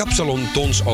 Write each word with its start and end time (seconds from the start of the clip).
Kapsalon 0.00 0.52
Tons. 0.52 0.84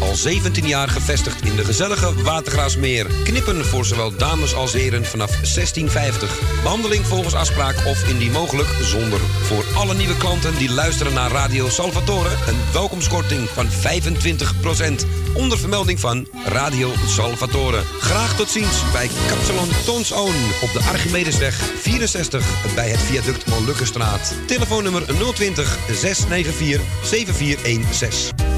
Al 0.00 0.14
17 0.14 0.66
jaar 0.66 0.88
gevestigd 0.88 1.44
in 1.44 1.56
de 1.56 1.64
gezellige 1.64 2.22
Watergraasmeer. 2.22 3.06
Knippen 3.24 3.64
voor 3.64 3.84
zowel 3.84 4.16
dames 4.16 4.54
als 4.54 4.72
heren 4.72 5.04
vanaf 5.04 5.30
1650. 5.30 6.40
Behandeling 6.62 7.06
volgens 7.06 7.34
afspraak 7.34 7.76
of 7.86 8.08
indien 8.08 8.32
mogelijk 8.32 8.68
zonder. 8.82 9.20
Voor 9.20 9.64
alle 9.78 9.94
nieuwe 9.94 10.16
klanten 10.16 10.58
die 10.58 10.70
luisteren 10.70 11.14
naar 11.14 11.30
Radio 11.30 11.68
Salvatore... 11.68 12.28
een 12.28 12.72
welkomstkorting 12.72 13.48
van 13.48 13.66
25%. 13.66 13.70
Onder 15.34 15.58
vermelding 15.58 16.00
van 16.00 16.26
Radio 16.46 16.92
Salvatore. 17.06 17.82
Graag 18.00 18.36
tot 18.36 18.50
ziens 18.50 18.82
bij 18.92 19.08
Kapsalon 19.28 19.68
Tons 19.84 20.12
Own. 20.12 20.34
Op 20.62 20.72
de 20.72 20.80
Archimedesweg 20.88 21.54
64 21.54 22.74
bij 22.74 22.88
het 22.88 23.00
viaduct 23.00 23.46
Molukkenstraat. 23.46 24.34
Telefoonnummer 24.46 25.02
020 25.34 25.78
694 25.90 26.80
7416. 27.02 28.57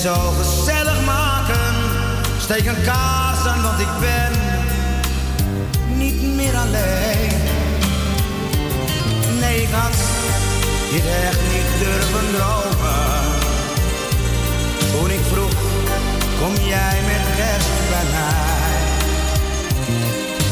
Zo 0.00 0.14
gezellig 0.14 1.04
maken. 1.04 1.74
Steek 2.38 2.66
een 2.66 2.82
kaars 2.82 3.46
aan, 3.46 3.62
want 3.62 3.80
ik 3.80 3.88
ben 4.00 4.32
niet 5.96 6.22
meer 6.34 6.56
alleen. 6.56 7.32
Nee, 9.40 9.62
ik 9.62 9.68
had 9.70 9.96
dit 10.90 11.04
echt 11.28 11.40
niet 11.52 11.70
durven 11.78 12.26
dromen. 12.34 13.20
Toen 14.92 15.10
ik 15.10 15.20
vroeg, 15.32 15.52
kom 16.40 16.54
jij 16.66 16.98
met 17.06 17.24
kerst 17.36 17.88
bij 17.90 18.06
mij? 18.16 18.78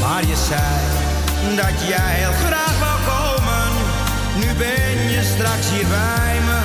Maar 0.00 0.26
je 0.26 0.36
zei 0.48 1.56
dat 1.56 1.88
jij 1.88 2.14
heel 2.20 2.36
graag 2.46 2.78
wou 2.78 2.98
komen. 3.12 3.70
Nu 4.40 4.54
ben 4.54 5.10
je 5.10 5.22
straks 5.34 5.70
hier 5.70 5.86
bij 5.86 6.40
me, 6.46 6.58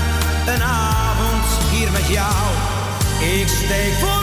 een 0.53 0.63
avond 0.63 1.45
hier 1.71 1.91
met 1.91 2.07
jou. 2.07 2.72
Ik 3.23 3.47
steek 3.47 3.93
voor 3.93 4.22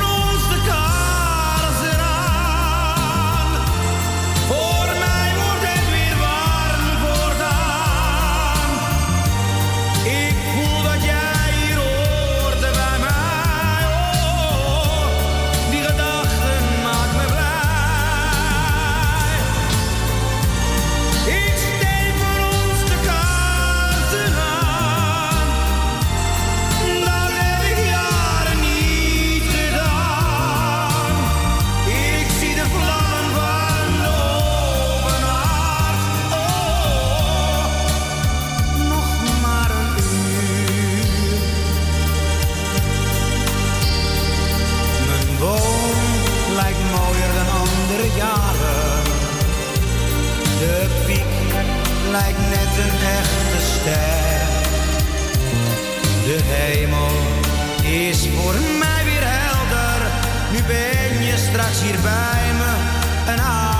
een 63.30 63.41
avond 63.41 63.79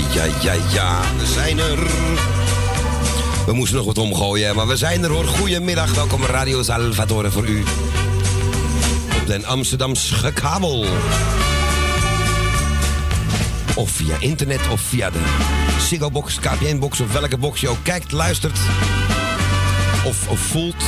ja, 0.00 0.54
ja, 0.72 1.00
we 1.18 1.26
zijn 1.26 1.58
er. 1.58 1.78
We 3.46 3.52
moesten 3.52 3.76
nog 3.76 3.86
wat 3.86 3.98
omgooien, 3.98 4.56
maar 4.56 4.66
we 4.66 4.76
zijn 4.76 5.02
er 5.04 5.10
hoor. 5.10 5.24
Goedemiddag, 5.24 5.94
welkom 5.94 6.24
Radio 6.24 6.62
Salvatore 6.62 7.30
voor 7.30 7.46
u. 7.46 7.64
Op 9.20 9.26
den 9.26 9.44
Amsterdamse 9.44 10.32
kabel. 10.32 10.86
Of 13.74 13.90
via 13.90 14.16
internet 14.18 14.60
of 14.70 14.80
via 14.80 15.10
de 15.10 15.20
Ziggo 15.80 16.10
Box, 16.10 16.38
KPN 16.40 16.78
Box 16.78 17.00
of 17.00 17.12
welke 17.12 17.38
box 17.38 17.60
je 17.60 17.68
ook 17.68 17.82
kijkt, 17.82 18.12
luistert 18.12 18.58
of, 20.04 20.28
of 20.28 20.38
voelt. 20.38 20.84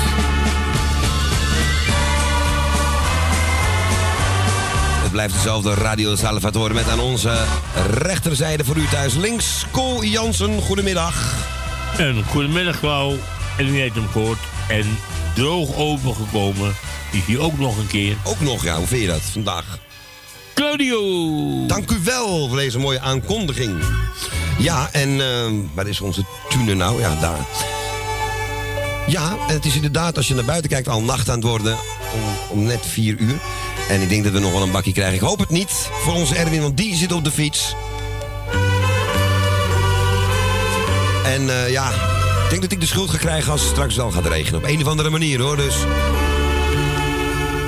Blijft 5.16 5.34
dezelfde 5.34 5.74
Radio 5.74 6.16
Salvatore 6.16 6.74
met 6.74 6.88
aan 6.88 7.00
onze 7.00 7.44
rechterzijde 7.90 8.64
voor 8.64 8.76
u 8.76 8.86
thuis 8.86 9.14
links. 9.14 9.64
Ko 9.70 10.04
Jansen, 10.04 10.60
goedemiddag. 10.60 11.34
Een 11.98 12.24
goedemiddag, 12.24 12.78
Klauw. 12.78 13.16
En 13.58 13.66
u 13.66 13.78
heeft 13.78 13.94
hem 13.94 14.08
gehoord. 14.08 14.38
En 14.68 14.98
droog 15.34 15.76
overgekomen 15.76 16.74
is 17.12 17.20
hij 17.26 17.38
ook 17.38 17.58
nog 17.58 17.78
een 17.78 17.86
keer. 17.86 18.16
Ook 18.24 18.40
nog, 18.40 18.64
ja, 18.64 18.76
hoe 18.76 18.86
vind 18.86 19.00
je 19.00 19.06
dat 19.06 19.20
vandaag? 19.20 19.78
Claudio! 20.54 21.00
Dank 21.66 21.90
u 21.90 21.96
wel 22.04 22.48
voor 22.48 22.56
deze 22.56 22.78
mooie 22.78 23.00
aankondiging. 23.00 23.82
Ja, 24.58 24.88
en 24.92 25.08
uh, 25.08 25.46
waar 25.74 25.86
is 25.86 26.00
onze 26.00 26.24
tuner 26.48 26.76
nou? 26.76 27.00
Ja, 27.00 27.14
daar. 27.20 27.46
Ja, 29.06 29.36
en 29.48 29.54
het 29.54 29.64
is 29.64 29.74
inderdaad, 29.74 30.16
als 30.16 30.28
je 30.28 30.34
naar 30.34 30.44
buiten 30.44 30.70
kijkt, 30.70 30.88
al 30.88 31.02
nacht 31.02 31.28
aan 31.28 31.34
het 31.34 31.44
worden. 31.44 31.76
Om, 32.14 32.58
om 32.58 32.64
net 32.64 32.86
vier 32.86 33.16
uur. 33.19 33.36
En 33.88 34.02
ik 34.02 34.08
denk 34.08 34.24
dat 34.24 34.32
we 34.32 34.38
nog 34.38 34.52
wel 34.52 34.62
een 34.62 34.70
bakje 34.70 34.92
krijgen. 34.92 35.14
Ik 35.14 35.20
hoop 35.20 35.38
het 35.38 35.50
niet 35.50 35.88
voor 36.02 36.14
onze 36.14 36.34
Erwin, 36.34 36.60
want 36.60 36.76
die 36.76 36.94
zit 36.94 37.12
op 37.12 37.24
de 37.24 37.30
fiets. 37.30 37.74
En 41.24 41.42
uh, 41.42 41.70
ja, 41.70 41.90
ik 42.44 42.50
denk 42.50 42.62
dat 42.62 42.72
ik 42.72 42.80
de 42.80 42.86
schuld 42.86 43.10
ga 43.10 43.16
krijgen 43.16 43.52
als 43.52 43.60
het 43.60 43.70
straks 43.70 43.96
wel 43.96 44.10
gaat 44.10 44.26
regenen. 44.26 44.60
Op 44.60 44.68
een 44.68 44.80
of 44.80 44.86
andere 44.86 45.10
manier 45.10 45.40
hoor, 45.40 45.56
dus... 45.56 45.74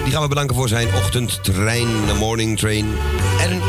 Die 0.04 0.12
gaan 0.12 0.22
we 0.22 0.28
bedanken 0.28 0.56
voor 0.56 0.68
zijn 0.68 0.94
ochtendtrein, 0.94 1.86
de 2.06 2.14
morning 2.14 2.58
train. 2.58 2.86
En... 3.40 3.60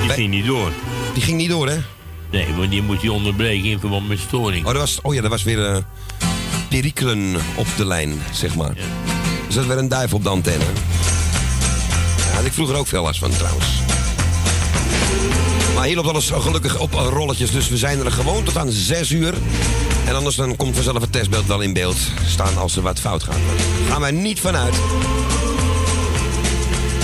Die 0.00 0.10
ging 0.10 0.30
niet 0.30 0.46
door. 0.46 0.70
Die 1.14 1.22
ging 1.22 1.36
niet 1.36 1.50
door, 1.50 1.68
hè? 1.68 1.78
Nee, 2.30 2.54
want 2.56 2.70
die 2.70 2.82
moet 2.82 3.00
hij 3.00 3.10
onderbreken 3.10 3.70
in 3.70 3.78
verband 3.78 4.08
met 4.08 4.18
storing. 4.18 4.66
Oh, 4.66 4.72
dat 4.72 4.80
was, 4.80 4.98
oh 5.02 5.14
ja, 5.14 5.20
dat 5.20 5.30
was 5.30 5.42
weer 5.42 5.58
uh, 5.58 5.76
perikelen 6.68 7.36
op 7.54 7.66
de 7.76 7.86
lijn, 7.86 8.22
zeg 8.32 8.54
maar. 8.54 8.72
Ja. 8.74 8.82
Dus 9.46 9.54
dat 9.54 9.66
werd 9.66 9.80
een 9.80 9.88
duif 9.88 10.14
op 10.14 10.22
de 10.22 10.28
antenne. 10.28 10.64
Ik 12.46 12.52
vroeger 12.52 12.76
ook 12.76 12.86
veel 12.86 13.02
last 13.02 13.18
van, 13.18 13.30
trouwens. 13.30 13.66
Maar 15.74 15.84
hier 15.84 15.96
loopt 15.96 16.08
alles 16.08 16.30
gelukkig 16.30 16.78
op 16.78 16.92
rolletjes, 16.92 17.50
dus 17.50 17.68
we 17.68 17.76
zijn 17.76 18.04
er 18.04 18.12
gewoon 18.12 18.44
tot 18.44 18.56
aan 18.56 18.70
6 18.70 19.10
uur. 19.10 19.34
En 20.06 20.14
anders 20.14 20.36
dan 20.36 20.56
komt 20.56 20.74
vanzelf 20.74 21.00
het 21.00 21.12
testbeeld 21.12 21.46
wel 21.46 21.60
in 21.60 21.72
beeld 21.72 21.96
staan 22.26 22.56
als 22.56 22.76
er 22.76 22.82
wat 22.82 23.00
fout 23.00 23.22
gaat. 23.22 23.34
Daar 23.34 23.90
gaan 23.90 24.00
wij 24.00 24.10
niet 24.10 24.40
vanuit. 24.40 24.74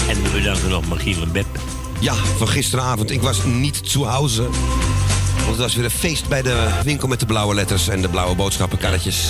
En 0.09 0.23
we 0.23 0.31
bedanken 0.33 0.69
nog 0.69 0.89
Michiel 0.89 1.23
en 1.23 1.33
Beb. 1.33 1.47
Ja, 2.01 2.15
van 2.15 2.49
gisteravond. 2.49 3.11
Ik 3.11 3.23
was 3.23 3.45
niet 3.45 3.93
te 3.93 4.05
huizen. 4.05 4.51
Want 5.37 5.49
het 5.49 5.57
was 5.57 5.75
weer 5.75 5.85
een 5.85 5.91
feest 5.91 6.29
bij 6.29 6.43
de 6.43 6.69
winkel 6.85 7.09
met 7.09 7.21
de 7.21 7.27
blauwe 7.27 7.55
letters 7.55 7.89
en 7.89 8.03
de 8.03 8.09
blauwe 8.09 8.35
boodschappenkarretjes. 8.35 9.29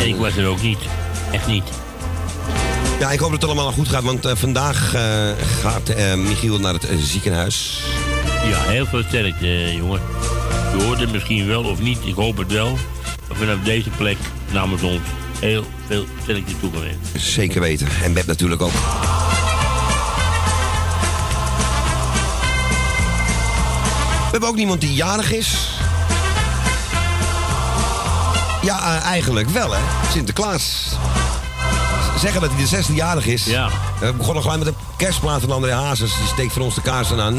En 0.00 0.08
ik 0.08 0.16
was 0.16 0.36
er 0.36 0.46
ook 0.46 0.62
niet. 0.62 0.78
Echt 1.32 1.46
niet. 1.46 1.64
Ja, 2.98 3.10
ik 3.10 3.18
hoop 3.18 3.30
dat 3.30 3.40
het 3.40 3.50
allemaal 3.50 3.72
goed 3.72 3.88
gaat, 3.88 4.02
want 4.02 4.26
uh, 4.26 4.32
vandaag 4.34 4.94
uh, 4.94 5.00
gaat 5.60 5.90
uh, 5.90 6.14
Michiel 6.14 6.58
naar 6.58 6.72
het 6.72 6.86
ziekenhuis. 6.98 7.80
Ja, 8.48 8.62
heel 8.62 8.86
veel 8.86 9.02
sterkte, 9.08 9.74
jongen. 9.76 10.00
Je 10.76 10.84
hoort 10.84 11.00
het 11.00 11.12
misschien 11.12 11.46
wel 11.46 11.64
of 11.64 11.78
niet, 11.78 11.98
ik 12.04 12.14
hoop 12.14 12.36
het 12.36 12.52
wel. 12.52 12.78
Maar 13.28 13.36
vanaf 13.36 13.58
deze 13.64 13.90
plek 13.90 14.16
namens 14.52 14.82
ons 14.82 15.00
heel 15.40 15.64
veel 15.86 16.04
sterkte 16.22 16.52
toegewenst. 16.60 16.98
Zeker 17.14 17.60
weten. 17.60 17.88
En 18.02 18.12
Beb 18.12 18.26
natuurlijk 18.26 18.62
ook. 18.62 18.72
We 24.24 24.32
hebben 24.32 24.48
ook 24.48 24.56
niemand 24.56 24.80
die 24.80 24.94
jarig 24.94 25.32
is. 25.32 25.68
Ja, 28.62 28.96
uh, 28.96 29.04
eigenlijk 29.04 29.48
wel, 29.48 29.72
hè. 29.72 29.80
Sinterklaas. 30.12 30.94
Zeggen 32.18 32.40
dat 32.40 32.50
hij 32.50 32.60
de 32.60 32.66
16 32.66 32.94
jarig 32.94 33.26
is. 33.26 33.44
Ja. 33.44 33.68
We 34.00 34.12
begonnen 34.12 34.42
gelijk 34.42 34.64
met 34.64 34.74
de 34.74 34.80
kerstplaat 34.96 35.40
van 35.40 35.50
André 35.50 35.72
Hazes. 35.72 36.16
Die 36.16 36.26
steekt 36.26 36.52
voor 36.52 36.62
ons 36.62 36.74
de 36.74 36.82
kaarsen 36.82 37.20
aan. 37.20 37.34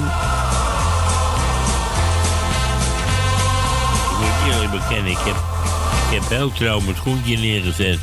Ik 4.12 4.18
moet 4.20 4.54
eerlijk 4.54 4.72
bekennen, 4.72 5.12
ik 5.12 5.18
heb, 5.18 5.36
ik 6.10 6.20
heb 6.20 6.30
heel 6.30 6.52
trouw 6.52 6.80
mijn 6.80 6.96
schoentje 6.96 7.38
neergezet. 7.38 8.00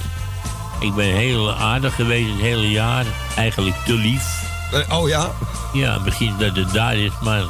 Ik 0.81 0.95
ben 0.95 1.15
heel 1.15 1.53
aardig 1.53 1.95
geweest 1.95 2.31
het 2.31 2.41
hele 2.41 2.71
jaar. 2.71 3.05
Eigenlijk 3.37 3.77
te 3.85 3.95
lief. 3.95 4.43
Uh, 4.75 4.99
oh 4.99 5.09
ja? 5.09 5.31
Ja, 5.73 5.99
misschien 5.99 6.35
dat 6.39 6.57
het 6.57 6.73
daar 6.73 6.97
is, 6.97 7.13
maar 7.23 7.43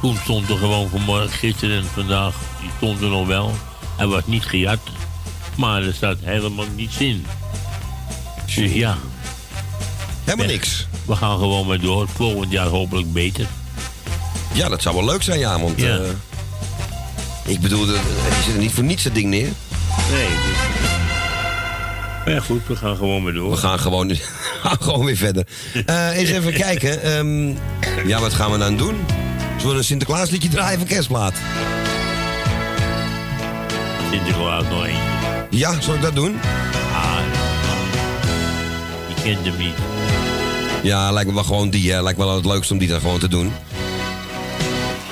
toen 0.00 0.16
stond 0.22 0.48
er 0.48 0.56
gewoon 0.56 0.88
vanmorgen, 0.88 1.30
gisteren 1.30 1.76
en 1.76 1.84
vandaag, 1.84 2.34
die 2.60 2.70
stond 2.76 3.00
er 3.00 3.08
nog 3.08 3.26
wel. 3.26 3.52
Hij 3.96 4.06
was 4.06 4.22
niet 4.24 4.44
gejat, 4.44 4.78
maar 5.56 5.82
er 5.82 5.94
staat 5.94 6.16
helemaal 6.20 6.66
niets 6.76 6.96
in. 6.96 7.26
Ja. 8.54 8.96
Helemaal 10.24 10.46
niks. 10.46 10.86
We 11.04 11.16
gaan 11.16 11.38
gewoon 11.38 11.66
maar 11.66 11.80
door. 11.80 12.08
Volgend 12.08 12.50
jaar 12.52 12.66
hopelijk 12.66 13.12
beter. 13.12 13.46
Ja, 14.52 14.68
dat 14.68 14.82
zou 14.82 14.94
wel 14.94 15.04
leuk 15.04 15.22
zijn, 15.22 15.38
ja. 15.38 15.60
Want 15.60 15.80
Ja. 15.80 15.96
uh, 15.98 16.08
ik 17.44 17.60
bedoel, 17.60 17.86
je 17.86 18.00
zit 18.44 18.54
er 18.54 18.60
niet 18.60 18.72
voor 18.72 18.84
niets 18.84 19.02
dat 19.02 19.14
ding 19.14 19.28
neer. 19.28 19.48
Nee. 20.10 20.28
Dus... 20.28 20.56
Maar 22.24 22.34
ja, 22.34 22.40
goed, 22.40 22.66
we 22.66 22.76
gaan 22.76 22.96
gewoon 22.96 23.22
maar 23.22 23.32
door. 23.32 23.50
We 23.50 23.56
gaan 23.56 23.78
gewoon, 23.78 24.10
gaan 24.62 24.76
gewoon 24.80 25.04
weer 25.04 25.16
verder. 25.16 25.46
Uh, 25.86 26.16
eens 26.16 26.30
even 26.30 26.52
kijken. 26.66 27.10
Um, 27.16 27.58
ja, 28.06 28.20
wat 28.20 28.32
gaan 28.34 28.50
we 28.52 28.58
dan 28.58 28.76
doen? 28.76 28.96
Zullen 29.56 29.72
we 29.72 29.78
een 29.78 29.84
Sinterklaasliedje 29.84 30.48
draaien 30.48 30.78
van 30.78 30.88
kerstplaat? 30.88 31.34
Sinterklaas 34.10 34.64
nog 34.70 34.84
eentje. 34.86 35.00
Ja, 35.50 35.80
zal 35.80 35.94
ik 35.94 36.02
dat 36.02 36.14
doen? 36.14 36.40
Ja, 40.82 41.12
lijkt 41.12 41.28
me 41.28 41.34
wel 41.34 41.44
gewoon 41.44 41.70
die. 41.70 41.92
Hè. 41.92 42.02
Lijkt 42.02 42.18
me 42.18 42.24
wel 42.24 42.34
het 42.34 42.44
leukste 42.44 42.72
om 42.72 42.78
die 42.78 42.88
dan 42.88 43.00
gewoon 43.00 43.18
te 43.18 43.28
doen. 43.28 43.52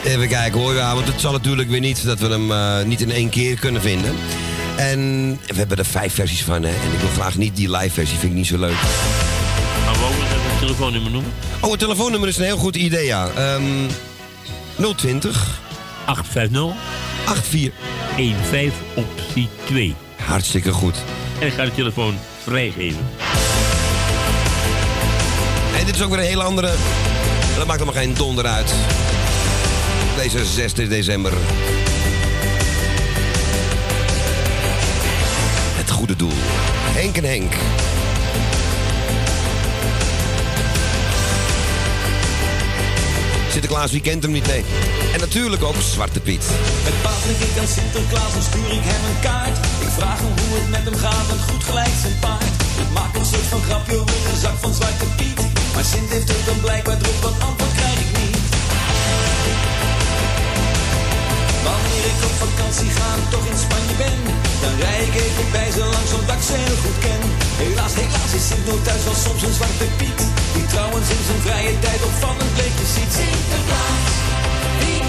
Even 0.04 0.28
kijken 0.28 0.60
hoor, 0.60 0.74
ja, 0.74 0.94
want 0.94 1.06
het 1.06 1.20
zal 1.20 1.32
natuurlijk 1.32 1.68
weer 1.68 1.80
niet 1.80 2.04
dat 2.04 2.18
we 2.18 2.28
hem 2.28 2.50
uh, 2.50 2.82
niet 2.82 3.00
in 3.00 3.10
één 3.10 3.28
keer 3.28 3.58
kunnen 3.58 3.82
vinden. 3.82 4.14
En 4.76 5.30
we 5.46 5.54
hebben 5.54 5.78
er 5.78 5.84
vijf 5.84 6.14
versies 6.14 6.42
van, 6.42 6.62
hè. 6.62 6.68
En 6.68 6.92
ik 6.92 6.98
wil 7.00 7.08
graag 7.08 7.36
niet 7.36 7.56
die 7.56 7.70
live 7.70 7.90
versie, 7.90 8.18
vind 8.18 8.32
ik 8.32 8.38
niet 8.38 8.46
zo 8.46 8.58
leuk. 8.58 8.76
Gaan 9.84 9.94
we 9.94 10.04
ook 10.04 10.12
het 10.16 10.58
telefoonnummer 10.60 11.10
noemen? 11.10 11.32
Oh, 11.60 11.70
het 11.70 11.80
telefoonnummer 11.80 12.28
is 12.28 12.36
een 12.36 12.44
heel 12.44 12.56
goed 12.56 12.76
idee, 12.76 13.06
ja. 13.06 13.54
Um, 13.54 13.86
020 14.96 15.60
850 16.04 16.74
84 17.24 18.48
15 18.48 18.72
optie 18.94 19.48
2. 19.64 19.94
Hartstikke 20.16 20.72
goed. 20.72 20.96
En 21.40 21.46
ik 21.46 21.52
ga 21.52 21.64
de 21.64 21.74
telefoon 21.74 22.14
vrijgeven. 22.44 23.06
En 25.80 25.86
dit 25.86 25.94
is 25.94 26.02
ook 26.02 26.10
weer 26.10 26.18
een 26.18 26.24
hele 26.24 26.42
andere. 26.42 26.70
Dat 27.56 27.66
maakt 27.66 27.80
allemaal 27.80 28.02
geen 28.02 28.14
donder 28.14 28.46
uit. 28.46 28.74
Deze 30.16 30.44
6 30.46 30.74
december. 30.74 31.32
Het 35.76 35.90
goede 35.90 36.16
doel. 36.16 36.32
Henk 36.92 37.16
en 37.16 37.24
Henk. 37.24 37.52
Sinterklaas, 43.50 43.90
wie 43.90 44.00
kent 44.00 44.22
hem 44.22 44.32
niet? 44.32 44.46
Nee. 44.46 44.64
En 45.12 45.20
natuurlijk 45.20 45.62
ook 45.62 45.74
Zwarte 45.92 46.20
Piet. 46.20 46.44
Met 46.84 47.02
paas 47.02 47.22
denk 47.24 47.50
ik 47.50 47.58
aan 47.58 47.68
Sinterklaas 47.68 48.34
en 48.34 48.42
stuur 48.42 48.72
ik 48.72 48.82
hem 48.82 49.14
een 49.14 49.20
kaart. 49.20 49.56
Ik 49.80 49.88
vraag 49.98 50.18
hem 50.18 50.46
hoe 50.48 50.58
het 50.58 50.70
met 50.70 50.84
hem 50.84 50.96
gaat 50.96 51.30
en 51.30 51.52
goed 51.52 51.64
gelijk 51.64 51.94
zijn 52.00 52.18
paard. 52.20 52.44
Ik 52.80 52.90
maak 52.92 53.14
een 53.14 53.26
soort 53.26 53.46
van 53.50 53.62
grapje 53.62 53.96
over 53.96 54.30
een 54.30 54.40
zak 54.40 54.56
van 54.60 54.74
Zwarte 54.74 55.04
Piet. 55.16 55.49
Maar 55.74 55.84
Sint 55.84 56.10
heeft 56.14 56.28
er 56.28 56.44
dan 56.46 56.60
blijkbaar 56.60 56.98
druk, 57.02 57.18
wat 57.26 57.36
antwoord 57.48 57.74
krijg 57.80 57.98
ik 58.06 58.10
niet. 58.20 58.38
Wanneer 61.66 62.04
ik 62.12 62.20
op 62.28 62.36
vakantie 62.46 62.90
ga 62.96 63.08
en 63.16 63.24
toch 63.32 63.46
in 63.52 63.58
Spanje 63.66 63.96
ben, 64.02 64.18
dan 64.62 64.74
rij 64.82 65.00
ik 65.08 65.14
even 65.24 65.46
bij 65.56 65.70
ze 65.76 65.82
langs 65.94 66.12
omdat 66.18 66.36
ik 66.40 66.44
ze 66.50 66.56
heel 66.64 66.78
goed 66.84 66.98
ken. 67.06 67.22
Helaas, 67.62 67.94
helaas 68.00 68.32
is 68.38 68.46
Sint 68.48 68.64
nooit 68.66 68.84
thuis, 68.86 69.04
wel 69.08 69.18
soms 69.26 69.42
een 69.46 69.56
Zwarte 69.58 69.88
Piet. 69.98 70.20
Die 70.54 70.66
trouwens 70.72 71.08
in 71.16 71.22
zijn 71.28 71.42
vrije 71.46 71.74
tijd 71.84 72.00
opvallend 72.08 72.52
bleekjes 72.56 72.92
ziet. 72.96 73.12
Sinterklaas, 73.18 74.12
wie 74.80 75.00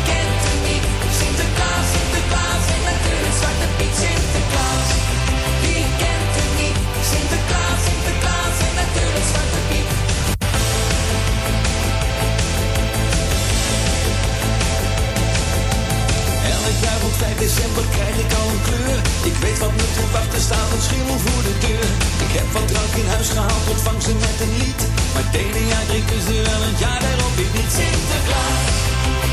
december 17.48 17.86
krijg 17.96 18.16
ik 18.26 18.32
al 18.40 18.48
een 18.54 18.62
kleur. 18.68 18.98
Ik 19.30 19.36
weet 19.44 19.60
wat 19.64 19.74
me 19.80 19.86
te 19.98 20.04
wachten 20.12 20.42
staat, 20.48 20.70
een 20.76 20.86
schimmel 20.88 21.20
voor 21.26 21.42
de 21.48 21.56
deur. 21.66 21.90
Ik 22.26 22.32
heb 22.38 22.48
wat 22.56 22.68
drank 22.72 22.94
in 23.02 23.08
huis 23.16 23.30
gehaald, 23.36 23.66
ontvang 23.74 24.00
ze 24.06 24.14
met 24.26 24.38
een 24.44 24.54
lied. 24.62 24.82
Maar 25.14 25.26
het 25.28 25.36
ene 25.44 25.62
jaar 25.72 25.86
drinken 25.92 26.22
ze 26.28 26.34
wel, 26.48 26.62
het 26.70 26.80
jaar 26.84 27.00
daarop 27.06 27.34
weer 27.40 27.54
niet. 27.58 27.72
Sinterklaas, 27.78 28.66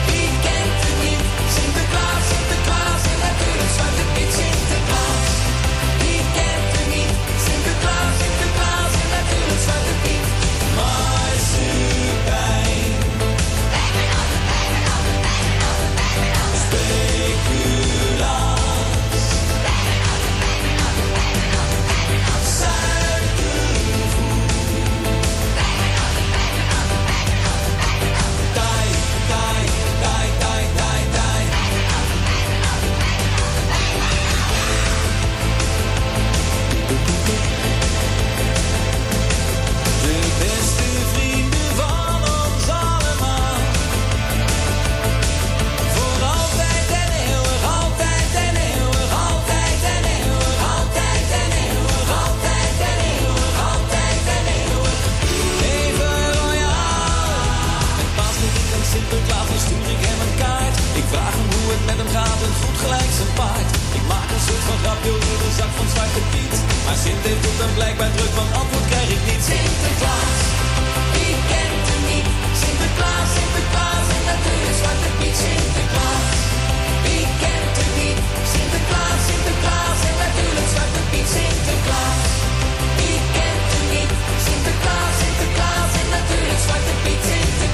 wie 0.08 0.28
kent 0.46 0.78
het 0.86 0.98
niet? 1.04 1.22
Sinterklaas, 1.56 2.24
Sinterklaas 2.32 3.02
en 3.12 3.18
natuurlijk 3.26 3.70
Zwarte 3.76 4.04
Piet. 4.14 4.30
Sinterklaas, 4.38 5.28
wie 6.00 6.20
kent 6.36 6.68
het 6.76 6.88
niet? 6.94 7.12
Sinterklaas, 7.46 8.14
Sinterklaas 8.22 8.92
en 9.02 9.08
natuurlijk 9.16 9.60
Zwarte 9.66 9.94
Piet. 10.02 10.26
Marsepein. 10.76 12.92
Steek 16.64 17.44
u. 17.56 17.77
hem 61.98 62.10
gaat 62.18 62.40
en 62.46 62.54
goed 62.62 62.78
gelijk 62.84 63.10
zijn 63.18 63.32
paard. 63.40 63.68
Ik 63.98 64.04
maak 64.12 64.28
een 64.34 64.44
soort 64.48 64.64
van 64.68 64.78
grapje 64.82 65.10
over 65.16 65.38
de 65.44 65.52
zak 65.60 65.72
van 65.78 65.88
Zwarte 65.94 66.22
Piet. 66.32 66.54
Maar 66.84 66.98
Sint 67.04 67.22
heeft 67.28 67.58
dan 67.62 67.72
blijkbaar 67.78 68.12
druk, 68.16 68.34
want 68.38 68.50
antwoord 68.60 68.86
krijg 68.92 69.08
ik 69.16 69.22
niet. 69.30 69.42
Sinterklaas, 69.50 70.38
wie 71.14 71.34
kent 71.52 71.84
hem 71.90 72.02
niet? 72.12 72.28
Sinterklaas, 72.62 73.28
Sinterklaas 73.36 74.06
en 74.16 74.24
natuurlijk 74.32 74.76
Zwarte 74.80 75.10
Piet. 75.18 75.36
Sinterklaas, 75.44 76.28
wie 77.04 77.24
kent 77.42 77.74
hem 77.80 77.92
niet? 78.00 78.18
Sinterklaas, 78.52 79.20
Sinterklaas 79.28 80.00
en 80.10 80.16
natuurlijk 80.24 80.68
Zwarte 80.74 81.02
Piet. 81.10 81.28
Sinterklaas, 81.36 82.22
wie 82.98 83.18
kent 83.36 83.68
hem 83.74 83.86
niet? 83.94 84.12
Sinterklaas, 84.46 85.14
Sinterklaas 85.22 85.92
en 86.02 86.08
natuurlijk 86.16 86.60
Zwarte 86.66 86.94
Piet. 87.04 87.22
Sinterklaas, 87.30 87.67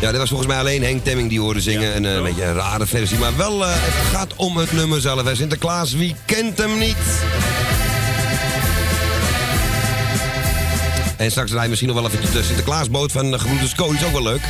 Ja, 0.00 0.10
dit 0.10 0.18
was 0.18 0.28
volgens 0.28 0.48
mij 0.48 0.58
alleen 0.58 0.82
Henk 0.82 1.04
Temming 1.04 1.28
die 1.28 1.40
hoorde 1.40 1.60
zingen. 1.60 1.96
een, 1.96 2.06
eh, 2.06 2.14
een 2.14 2.22
beetje 2.22 2.44
een 2.44 2.54
rare 2.54 2.86
versie. 2.86 3.18
Maar 3.18 3.36
wel, 3.36 3.64
eh, 3.66 3.72
het 3.74 4.16
gaat 4.16 4.34
om 4.36 4.56
het 4.56 4.72
nummer 4.72 5.00
zelf. 5.00 5.24
Hè. 5.24 5.34
Sinterklaas, 5.34 5.92
wie 5.92 6.16
kent 6.24 6.58
hem 6.58 6.78
niet? 6.78 6.96
En 11.16 11.30
straks 11.30 11.48
draai 11.50 11.62
je 11.62 11.68
misschien 11.68 11.90
nog 11.90 12.00
wel 12.00 12.10
even 12.10 12.32
de 12.32 12.42
Sinterklaasboot 12.42 13.12
van 13.12 13.30
de 13.30 13.38
Gebroeders 13.38 13.74
Co. 13.74 13.88
Die 13.88 13.98
is 13.98 14.04
ook 14.04 14.12
wel 14.12 14.22
leuk. 14.22 14.40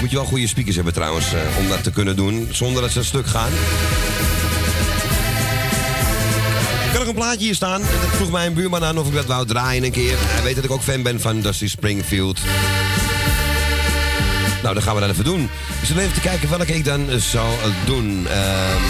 Moet 0.00 0.10
je 0.10 0.16
wel 0.16 0.24
goede 0.24 0.46
speakers 0.46 0.76
hebben 0.76 0.92
trouwens, 0.92 1.32
eh, 1.32 1.40
om 1.58 1.68
dat 1.68 1.82
te 1.82 1.90
kunnen 1.90 2.16
doen. 2.16 2.48
Zonder 2.50 2.82
dat 2.82 2.90
ze 2.90 3.04
stuk 3.04 3.26
gaan. 3.26 3.52
Ik 6.84 6.90
had 6.90 6.98
nog 6.98 7.08
een 7.08 7.14
plaatje 7.14 7.44
hier 7.44 7.54
staan. 7.54 7.80
Dat 7.80 8.10
vroeg 8.16 8.30
mijn 8.30 8.54
buurman 8.54 8.84
aan 8.84 8.98
of 8.98 9.06
ik 9.06 9.14
dat 9.14 9.26
wou 9.26 9.46
draaien 9.46 9.84
een 9.84 9.90
keer. 9.90 10.14
Hij 10.18 10.42
weet 10.42 10.54
dat 10.54 10.64
ik 10.64 10.70
ook 10.70 10.82
fan 10.82 11.02
ben 11.02 11.20
van 11.20 11.40
Dusty 11.40 11.68
Springfield. 11.68 12.40
Nou, 14.62 14.74
dan 14.74 14.82
gaan 14.82 14.94
we 14.94 15.00
dat 15.00 15.10
even 15.10 15.24
doen. 15.24 15.42
Ik 15.80 15.86
zit 15.86 15.96
even 15.96 16.12
te 16.12 16.20
kijken 16.20 16.48
welke 16.48 16.74
ik 16.74 16.84
dan 16.84 17.20
zou 17.20 17.48
doen. 17.86 18.26
Ehm, 18.28 18.82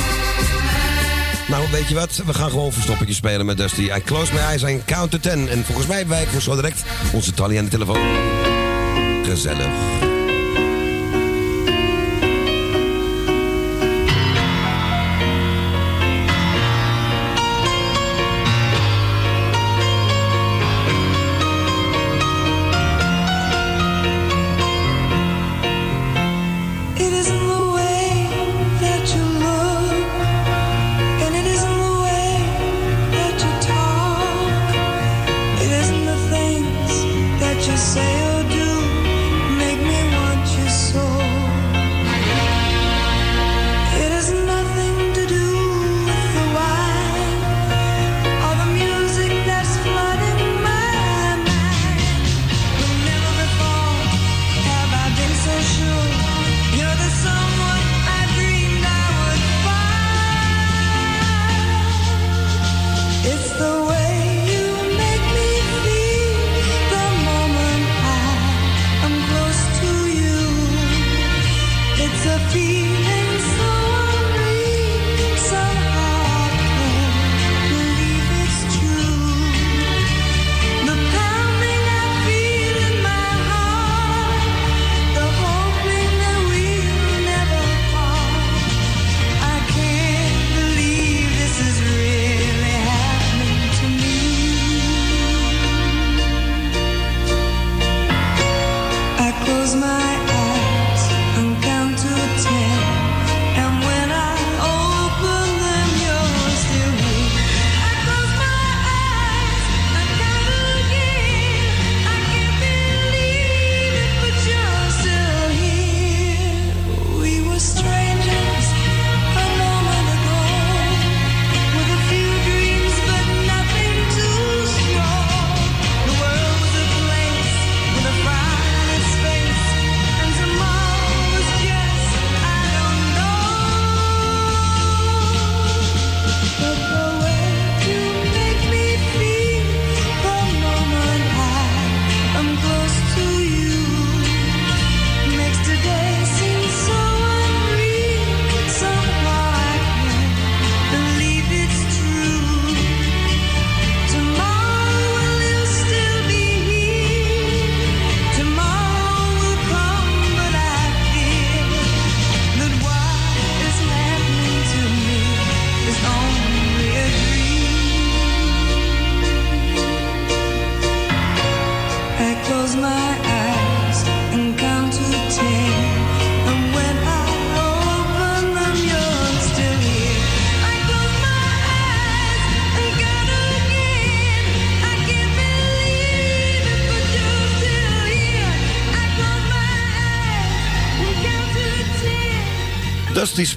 nou, 1.49 1.65
weet 1.71 1.89
je 1.89 1.95
wat? 1.95 2.23
We 2.27 2.35
gaan 2.35 2.51
gewoon 2.51 2.73
verstoppertje 2.73 3.15
spelen 3.15 3.47
met 3.47 3.57
Dusty. 3.57 3.91
I 3.97 4.03
close 4.05 4.33
my 4.33 4.39
eyes 4.39 4.65
and 4.65 4.85
count 4.85 5.11
to 5.11 5.19
ten. 5.19 5.49
En 5.49 5.65
volgens 5.65 5.87
mij 5.87 6.07
wij 6.07 6.27
voor 6.27 6.41
zo 6.41 6.55
direct 6.55 6.83
onze 7.13 7.35
Tally 7.35 7.59
aan 7.59 7.65
de 7.65 7.71
telefoon. 7.71 8.01
Gezellig. 9.25 10.08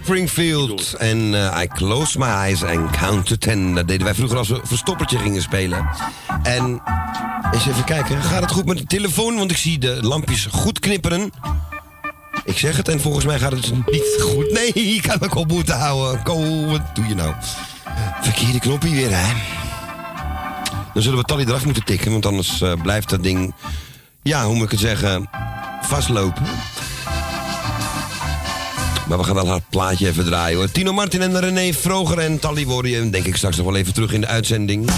Springfield 0.04 0.94
en 0.94 1.34
eh, 1.34 1.62
I 1.64 1.68
Close 1.68 2.18
My 2.18 2.26
Eyes 2.26 2.64
and 2.64 2.98
Count 2.98 3.26
to 3.26 3.36
Ten. 3.36 3.76
Dat 3.76 3.88
deden 3.88 4.06
wij 4.06 4.16
vroeger 4.16 4.38
als 4.38 4.48
we 4.48 4.60
verstoppertje 4.64 5.18
gingen 5.18 5.42
spelen. 5.42 5.90
En 6.44 6.82
eens 7.52 7.68
even 7.68 7.84
kijken, 7.84 8.22
gaat 8.22 8.42
het 8.42 8.52
goed 8.52 8.66
met 8.66 8.78
de 8.78 8.84
telefoon? 8.84 9.36
Want 9.38 9.52
ik 9.52 9.58
zie 9.58 9.78
de 9.78 9.98
lampjes 10.02 10.48
goed 10.52 10.80
knipperen. 10.80 11.32
Ik 12.44 12.58
zeg 12.58 12.78
het 12.78 12.88
en 12.88 13.02
volgens 13.02 13.26
mij 13.26 13.40
gaat 13.40 13.52
het 13.52 13.72
niet 13.86 14.18
goed. 14.20 14.52
Nee, 14.52 14.74
ik 14.96 15.02
kan 15.02 15.18
me 15.20 15.36
op 15.36 15.48
moeten 15.48 15.78
houden. 15.78 16.24
Ko, 16.24 16.66
wat 16.66 16.96
doe 16.96 17.08
je 17.08 17.16
nou? 17.16 17.34
Verkeerde 18.22 18.60
knopje 18.60 18.90
weer, 18.90 19.18
hè? 19.18 19.34
Dan 20.94 21.04
zullen 21.04 21.18
we 21.18 21.26
Tally 21.26 21.44
eraf 21.44 21.66
moeten 21.66 21.86
tikken, 21.86 22.12
want 22.12 22.26
anders 22.26 22.62
eh, 22.62 22.74
blijft 22.82 23.10
dat 23.10 23.24
ding... 23.24 23.54
Ja, 24.22 24.46
hoe 24.46 24.56
moet 24.56 24.66
ik 24.66 24.72
het 24.72 24.80
zeggen? 24.80 25.30
Vastlopen. 25.82 26.44
Maar 29.12 29.20
we 29.20 29.26
gaan 29.26 29.36
wel 29.36 29.48
haar 29.48 29.62
plaatje 29.70 30.08
even 30.08 30.26
draaien 30.26 30.58
hoor. 30.58 30.72
Tino 30.72 30.94
Martin 30.94 31.22
en 31.22 31.40
René 31.40 31.74
Vroger 31.74 32.18
en 32.18 32.40
Tally 32.40 32.66
worden 32.66 32.92
je 32.92 33.10
denk 33.10 33.26
ik 33.26 33.36
straks 33.36 33.58
nog 33.58 33.66
wel 33.66 33.76
even 33.76 33.94
terug 33.94 34.14
in 34.14 34.22
de 34.22 34.28
uitzending. 34.28 34.90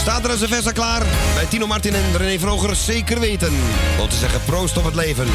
Staat 0.00 0.24
er 0.24 0.30
een 0.30 0.38
cerveza 0.38 0.72
klaar? 0.72 1.02
Bij 1.34 1.44
Tino 1.48 1.66
Martin 1.66 1.94
en 1.94 2.16
René 2.16 2.38
Vroger 2.38 2.76
zeker 2.76 3.20
weten. 3.20 3.52
Om 4.00 4.08
te 4.08 4.16
zeggen 4.16 4.40
proost 4.44 4.76
op 4.76 4.84
het 4.84 4.94
leven. 4.94 5.26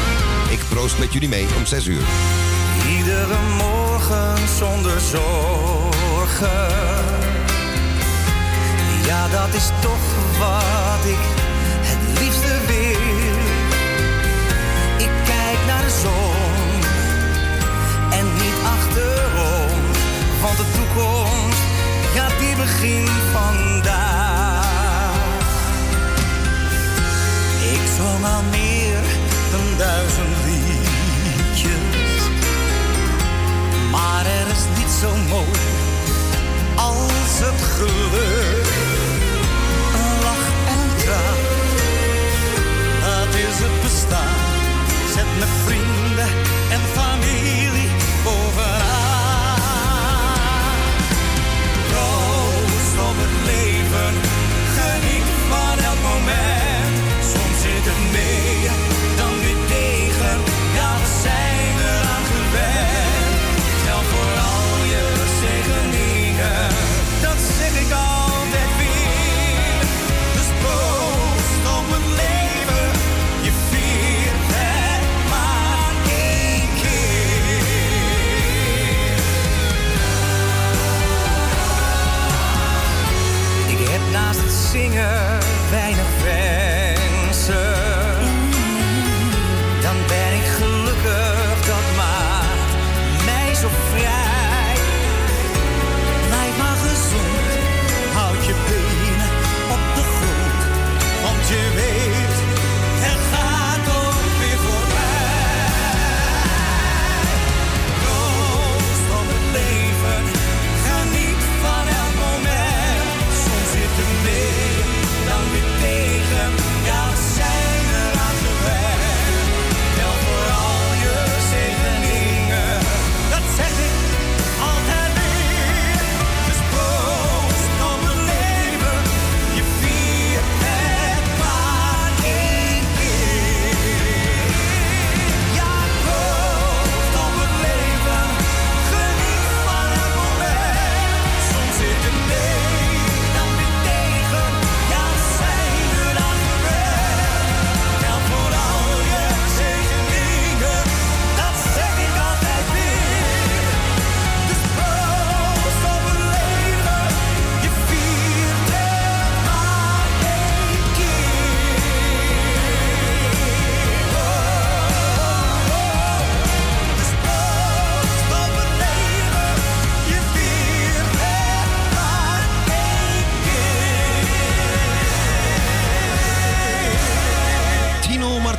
Ik 0.50 0.60
proost 0.68 0.98
met 0.98 1.12
jullie 1.12 1.28
mee 1.28 1.46
om 1.56 1.66
6 1.66 1.86
uur. 1.86 2.02
Iedere 2.98 3.36
morgen 3.56 4.48
zonder 4.58 5.00
zorgen. 5.00 6.68
Ja, 9.06 9.28
dat 9.28 9.54
is 9.54 9.66
toch 9.80 10.38
wat 10.38 11.04
ik 11.04 11.50
het 11.92 12.18
liefste 12.20 12.54
wil. 12.66 13.38
Ik 15.06 15.12
kijk 15.24 15.58
naar 15.66 15.82
de 15.88 15.94
zon 16.02 16.70
en 18.18 18.26
niet 18.42 18.58
achterom. 18.74 19.80
Want 20.42 20.56
de 20.56 20.66
toekomst, 20.76 21.62
ja, 22.14 22.26
die 22.40 22.56
begint 22.56 23.10
vandaag. 23.32 24.70
Ik 27.72 27.84
zong 27.96 28.24
al 28.34 28.42
meer 28.50 29.02
dan 29.50 29.66
duizend 29.78 30.36
liedjes. 30.44 32.20
Maar 33.90 34.26
er 34.26 34.46
is 34.56 34.64
niet 34.78 34.92
zo 35.00 35.10
mooi 35.28 35.60
als 36.74 37.32
het 37.44 37.62
geluk. 37.62 38.61
Is 43.48 43.58
het 43.64 43.82
bestaan. 43.82 44.38
Zet 45.14 45.30
mijn 45.38 45.56
vrienden 45.66 46.30
en 46.74 46.80
familie 46.98 47.61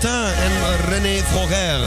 Martin 0.03 0.43
en 0.43 0.89
René 0.89 1.17
Vroger. 1.23 1.81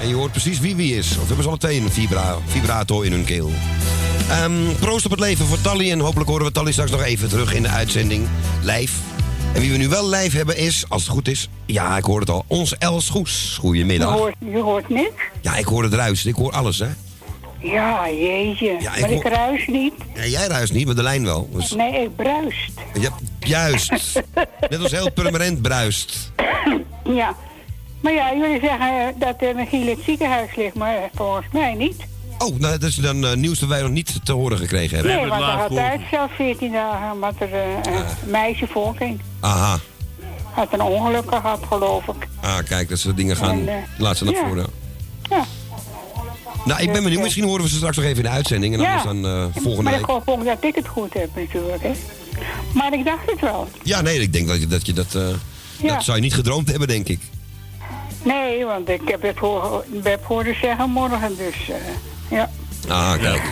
En 0.00 0.08
je 0.08 0.14
hoort 0.14 0.30
precies 0.30 0.60
wie 0.60 0.76
wie 0.76 0.96
is. 0.96 1.10
Of 1.18 1.26
hebben 1.26 1.42
ze 1.42 1.48
alle 1.48 1.58
twee 1.58 1.80
een 1.80 1.90
vibra 1.90 2.36
vibrato 2.46 3.00
in 3.00 3.12
hun 3.12 3.24
keel. 3.24 3.50
Ehm, 4.30 4.52
proost 4.80 5.04
op 5.04 5.10
het 5.10 5.20
leven 5.20 5.46
voor 5.46 5.60
Tally. 5.60 5.90
En 5.90 5.98
hopelijk 6.00 6.28
horen 6.30 6.46
we 6.46 6.52
Tally 6.52 6.72
straks 6.72 6.90
nog 6.90 7.02
even 7.02 7.28
terug 7.28 7.54
in 7.54 7.62
de 7.62 7.68
uitzending. 7.68 8.26
Live. 8.62 8.92
En 9.54 9.60
wie 9.60 9.70
we 9.70 9.76
nu 9.76 9.88
wel 9.88 10.08
live 10.08 10.36
hebben 10.36 10.56
is, 10.56 10.84
als 10.88 11.02
het 11.02 11.10
goed 11.10 11.28
is... 11.28 11.48
Ja, 11.66 11.96
ik 11.96 12.04
hoor 12.04 12.20
het 12.20 12.30
al. 12.30 12.44
Ons 12.46 12.78
Els 12.78 13.08
Goes. 13.08 13.52
Je 13.54 13.60
Goedemiddag. 13.60 14.12
hoort, 14.12 14.34
je 14.38 14.60
hoort 14.60 14.88
niks? 14.88 15.22
Ja, 15.40 15.56
ik 15.56 15.64
hoor 15.64 15.82
het 15.82 15.94
ruisen. 15.94 16.28
Ik 16.28 16.34
hoor 16.36 16.52
alles, 16.52 16.78
hè. 16.78 16.88
Ja, 17.60 18.10
jeetje. 18.10 18.76
Ja, 18.80 18.94
ik 18.94 19.00
maar 19.00 19.10
ik 19.10 19.22
ruis 19.28 19.66
niet. 19.66 19.92
Ja, 20.14 20.26
jij 20.26 20.46
ruist 20.46 20.72
niet, 20.72 20.86
maar 20.86 20.94
de 20.94 21.02
lijn 21.02 21.24
wel. 21.24 21.48
Dus, 21.52 21.70
Nee, 21.72 22.02
ik 22.02 22.16
bruist. 22.16 22.70
ja, 23.00 23.10
juist. 23.46 23.90
Net 24.70 24.82
als 24.82 24.90
heel 24.92 25.10
permanent 25.12 25.62
bruist. 25.62 26.32
Ja. 27.04 27.34
Maar 28.00 28.12
ja, 28.12 28.34
jullie 28.34 28.60
zeggen 28.60 28.88
eh, 29.00 29.06
dat 29.18 29.42
uh, 29.42 29.54
Michiel 29.54 29.80
in 29.80 29.88
het 29.88 30.04
ziekenhuis 30.04 30.56
ligt, 30.56 30.74
maar 30.74 30.96
eh, 30.96 31.02
volgens 31.14 31.46
mij 31.52 31.74
niet. 31.74 31.96
Oh, 32.38 32.58
nou, 32.58 32.78
dat 32.78 32.88
is 32.88 32.94
dan 32.96 33.26
eh, 33.26 33.34
nieuws 33.34 33.58
dat 33.58 33.68
wij 33.68 33.80
nog 33.82 33.90
niet 33.90 34.24
te 34.24 34.32
horen 34.32 34.58
gekregen 34.58 34.96
hebben. 34.96 35.16
Nee, 35.16 35.26
want 35.26 35.42
hij 35.44 35.52
had 35.52 35.70
laatst 35.70 35.90
uitstel 35.92 36.28
14 36.36 36.72
dagen, 36.72 37.12
omdat 37.12 37.34
er 37.38 37.52
eh, 37.52 37.92
een 37.92 38.30
meisje 38.30 38.66
voorging. 38.66 39.20
Aha. 39.40 39.78
Had 40.52 40.72
een 40.72 40.80
ongeluk 40.82 41.28
gehad, 41.28 41.60
geloof 41.68 42.06
ik. 42.06 42.28
Ah, 42.40 42.58
kijk, 42.68 42.88
dat 42.88 42.98
soort 42.98 43.16
dingen 43.16 43.36
gaan... 43.36 43.68
En, 43.68 43.84
laat 43.98 44.16
ze 44.16 44.24
naar 44.24 44.34
ja. 44.34 44.46
voren. 44.48 44.66
Ja. 45.30 45.44
Nou, 46.64 46.80
ik 46.80 46.92
ben 46.92 47.02
benieuwd. 47.02 47.16
eh, 47.18 47.22
Misschien 47.22 47.44
horen 47.44 47.62
we 47.62 47.68
ze 47.68 47.76
straks 47.76 47.96
nog 47.96 48.04
even 48.04 48.16
in 48.16 48.22
de 48.22 48.28
uitzending. 48.36 48.74
En 48.74 48.80
anders 48.80 49.02
dan 49.02 49.26
eh, 49.26 49.44
volgende 49.62 49.82
maar 49.82 49.92
week. 49.92 50.00
ik 50.00 50.06
hoop 50.08 50.28
ook 50.28 50.44
dat 50.44 50.64
ik 50.64 50.74
het 50.74 50.88
goed 50.88 51.14
heb 51.14 51.28
natuurlijk, 51.34 51.82
hè. 51.82 51.92
Maar 52.74 52.92
ik 52.92 53.04
dacht 53.04 53.30
het 53.30 53.40
wel. 53.40 53.68
Ja, 53.82 54.00
nee, 54.00 54.20
ik 54.20 54.32
denk 54.32 54.48
dat 54.48 54.60
je 54.60 54.66
dat... 54.66 54.86
Je 54.86 54.92
dat 54.92 55.14
eh, 55.14 55.28
Ja. 55.80 55.94
Dat 55.94 56.04
zou 56.04 56.16
je 56.16 56.22
niet 56.22 56.34
gedroomd 56.34 56.68
hebben, 56.70 56.88
denk 56.88 57.08
ik. 57.08 57.20
Nee, 58.22 58.64
want 58.64 58.88
ik 58.88 59.00
heb 59.04 59.22
het 59.22 59.38
heb 60.02 60.24
horen 60.24 60.56
zeggen 60.60 60.90
morgen, 60.90 61.36
dus 61.36 61.68
eh, 61.68 61.76
ja. 62.30 62.50
Ah, 62.88 63.12
kijk. 63.12 63.42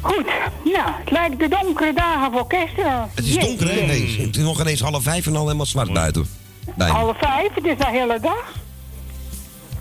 Goed, 0.00 0.26
nou, 0.64 0.90
het 0.98 1.10
lijkt 1.10 1.38
de 1.38 1.48
donkere 1.48 1.92
dagen 1.92 2.32
voor 2.32 2.46
kerst. 2.46 2.72
Het 3.14 3.24
is 3.24 3.36
donker, 3.38 3.68
hè? 3.68 3.80
Nee, 3.80 4.20
het 4.20 4.36
is 4.36 4.42
nog 4.42 4.60
ineens 4.60 4.80
half 4.80 5.02
vijf 5.02 5.26
en 5.26 5.36
al 5.36 5.44
helemaal 5.44 5.66
zwart 5.66 5.92
buiten. 5.92 6.28
Bijna. 6.76 6.94
Half 6.94 7.18
vijf, 7.18 7.54
het 7.54 7.64
is 7.64 7.76
de 7.76 7.86
hele 7.86 8.18
dag. 8.20 8.52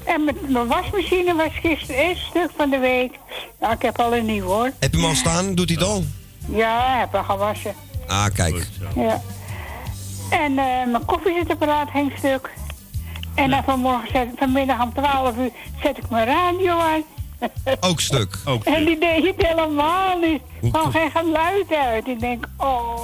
En 0.04 0.24
met 0.24 0.50
mijn 0.50 0.68
wasmachine 0.68 1.36
was 1.36 1.52
gisteren 1.62 1.96
eerst 2.04 2.26
stuk 2.26 2.50
van 2.56 2.70
de 2.70 2.78
week. 2.78 3.14
Ja, 3.60 3.72
ik 3.72 3.82
heb 3.82 4.00
al 4.00 4.16
een 4.16 4.26
nieuw 4.26 4.46
hoor. 4.46 4.72
Heb 4.80 4.94
je 4.94 5.00
hem 5.00 5.10
al 5.10 5.16
staan? 5.16 5.56
Doet 5.56 5.70
hij 5.70 5.78
het 5.80 5.88
al? 5.88 6.04
Ja, 6.52 6.94
ik 6.94 7.00
heb 7.00 7.16
al 7.16 7.24
gewassen. 7.24 7.76
Ah, 8.08 8.26
kijk. 8.34 8.68
Ja. 8.96 9.22
En 10.30 10.52
eh, 10.58 10.92
mijn 10.92 11.06
koffiezetapparaat 11.06 11.90
ging 11.90 12.12
stuk. 12.18 12.50
En 13.36 13.50
dan 13.50 13.64
vanmorgen, 13.64 14.08
zet, 14.14 14.28
vanmiddag 14.36 14.82
om 14.84 14.94
12 14.94 15.38
uur, 15.38 15.50
zet 15.84 15.98
ik 15.98 16.10
mijn 16.10 16.26
radio 16.28 16.78
aan. 16.80 17.04
Ook 17.90 18.00
stuk. 18.00 18.38
Ook 18.46 18.64
En 18.64 18.86
die 18.86 18.98
deed 19.00 19.24
het 19.26 19.48
helemaal 19.48 20.20
niet. 20.20 20.42
Gewoon 20.60 20.72
kom- 20.82 20.92
geen 20.92 21.12
geluid 21.12 21.74
uit. 21.74 22.08
Ik 22.08 22.20
denk, 22.20 22.46
oh, 22.58 23.00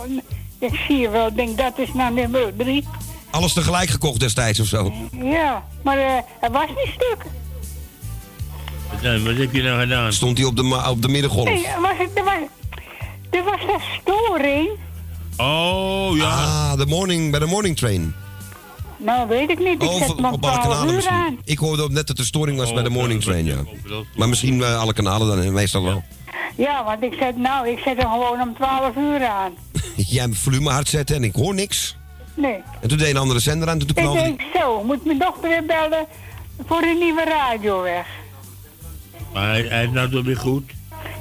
ik 0.59 0.75
zie 0.87 0.97
je 0.97 1.09
wel. 1.09 1.27
Ik 1.27 1.35
denk, 1.35 1.57
dat 1.57 1.77
is 1.79 1.93
nou 1.93 2.13
nummer 2.13 2.55
drie. 2.57 2.87
Alles 3.29 3.53
tegelijk 3.53 3.89
gekocht 3.89 4.19
destijds 4.19 4.59
of 4.59 4.67
zo. 4.67 4.93
Ja, 5.11 5.63
maar 5.83 5.97
eh 5.97 6.17
hij 6.39 6.49
was 6.51 6.67
niet 6.67 6.93
stuk. 6.93 7.25
Wat, 9.23 9.37
heb 9.37 9.53
je 9.53 9.61
nou 9.63 9.79
gedaan? 9.79 10.13
Stond 10.13 10.37
hij 10.37 10.47
op 10.47 10.55
de, 10.55 10.83
op 10.89 11.01
de 11.01 11.07
middengolf? 11.07 11.45
Nee, 11.45 11.67
er 11.67 11.81
was, 11.81 11.91
er 12.15 12.23
was, 12.23 12.33
er 13.29 13.43
was 13.43 13.61
een 13.73 13.81
storing. 14.01 14.69
Oh, 15.37 16.17
ja. 16.17 16.25
Ah, 16.25 16.77
de 16.77 16.85
morning, 16.85 17.31
bij 17.31 17.39
de 17.39 17.45
morning 17.45 17.77
train. 17.77 18.15
Nou, 18.97 19.27
weet 19.27 19.49
ik 19.49 19.59
niet. 19.59 19.81
Ik 19.83 19.89
Oh, 19.89 19.97
zet 19.97 20.09
op, 20.09 20.23
alle 20.23 20.39
12 20.39 20.61
kanalen 20.61 20.93
uur 20.93 21.07
aan. 21.07 21.37
Ik 21.43 21.57
hoorde 21.57 21.81
ook 21.83 21.91
net 21.91 22.07
dat 22.07 22.17
de 22.17 22.23
storing 22.23 22.57
was 22.57 22.73
bij 22.73 22.83
de 22.83 22.89
Oh, 22.89 22.95
morning 22.95 23.21
train, 23.21 23.45
ja. 23.45 23.57
Maar 24.15 24.29
misschien 24.29 24.63
eh, 24.63 24.79
alle 24.79 24.93
kanalen 24.93 25.43
dan, 25.43 25.53
meestal 25.53 25.83
wel. 25.83 26.03
Ja, 26.55 26.83
want 26.83 27.03
ik 27.03 27.13
zet, 27.19 27.37
nou, 27.37 27.69
ik 27.69 27.79
zet 27.79 27.97
hem 27.97 28.11
gewoon 28.11 28.41
om 28.41 28.55
12 28.55 28.95
uur 28.95 29.25
aan. 29.25 29.51
Jij 29.95 30.23
hebt 30.23 30.37
volume 30.37 30.69
hard 30.69 30.87
zetten 30.87 31.15
en 31.15 31.23
ik 31.23 31.35
hoor 31.35 31.53
niks. 31.53 31.95
Nee. 32.35 32.61
En 32.81 32.87
toen 32.89 32.97
deed 32.97 33.09
een 33.09 33.17
andere 33.17 33.39
zender 33.39 33.69
aan, 33.69 33.79
toen 33.79 33.89
Ik 33.89 33.95
knalde 33.95 34.21
denk, 34.21 34.41
zo, 34.55 34.83
moet 34.83 35.05
mijn 35.05 35.19
dochter 35.19 35.49
weer 35.49 35.65
bellen 35.65 36.05
voor 36.67 36.81
een 36.81 36.97
nieuwe 36.99 37.23
radio 37.23 37.81
weg. 37.81 38.07
Maar 39.33 39.47
hij, 39.47 39.61
hij 39.61 39.83
is 39.83 39.89
nou 39.91 40.09
toch 40.09 40.23
weer 40.23 40.37
goed? 40.37 40.71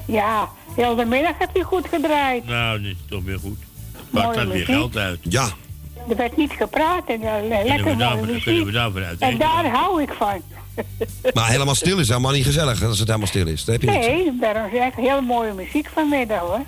Ja, 0.07 0.49
heel 0.77 0.95
de 0.95 1.05
middag 1.05 1.39
heb 1.39 1.51
je 1.55 1.63
goed 1.63 1.89
gedraaid. 1.89 2.45
Nou, 2.47 2.83
dat 2.83 2.91
is 2.91 2.97
toch 3.09 3.23
weer 3.25 3.39
goed. 3.39 3.59
Pakt 4.13 4.25
Mooie 4.27 4.39
dat 4.39 4.53
weer 4.55 4.65
geld 4.65 4.97
uit. 4.97 5.19
Ja, 5.23 5.49
Er 6.09 6.17
werd 6.17 6.37
niet 6.37 6.53
gepraat 6.53 7.03
en 7.07 7.21
uh, 7.21 7.33
Kunnen 7.41 7.67
lekker 7.67 7.85
we 7.85 8.05
mooie 8.05 8.43
kunnen 8.43 8.93
we 8.93 9.05
uit 9.05 9.19
En 9.19 9.39
daar 9.39 9.67
hou 9.71 10.03
ik 10.03 10.13
van. 10.19 10.43
maar 11.35 11.49
helemaal 11.51 11.75
stil 11.75 11.99
is 11.99 12.09
helemaal 12.09 12.33
niet 12.33 12.45
gezellig 12.45 12.83
als 12.85 12.99
het 12.99 13.07
helemaal 13.09 13.29
stil 13.29 13.47
is. 13.47 13.65
Dat 13.65 13.75
heb 13.81 13.83
je 13.83 13.99
niet. 13.99 14.07
Nee, 14.07 14.39
daarom 14.41 14.71
zeg 14.75 14.87
ik 14.87 14.95
heel 15.05 15.21
mooie 15.23 15.53
muziek 15.53 15.89
vanmiddag 15.95 16.41
hoor. 16.41 16.61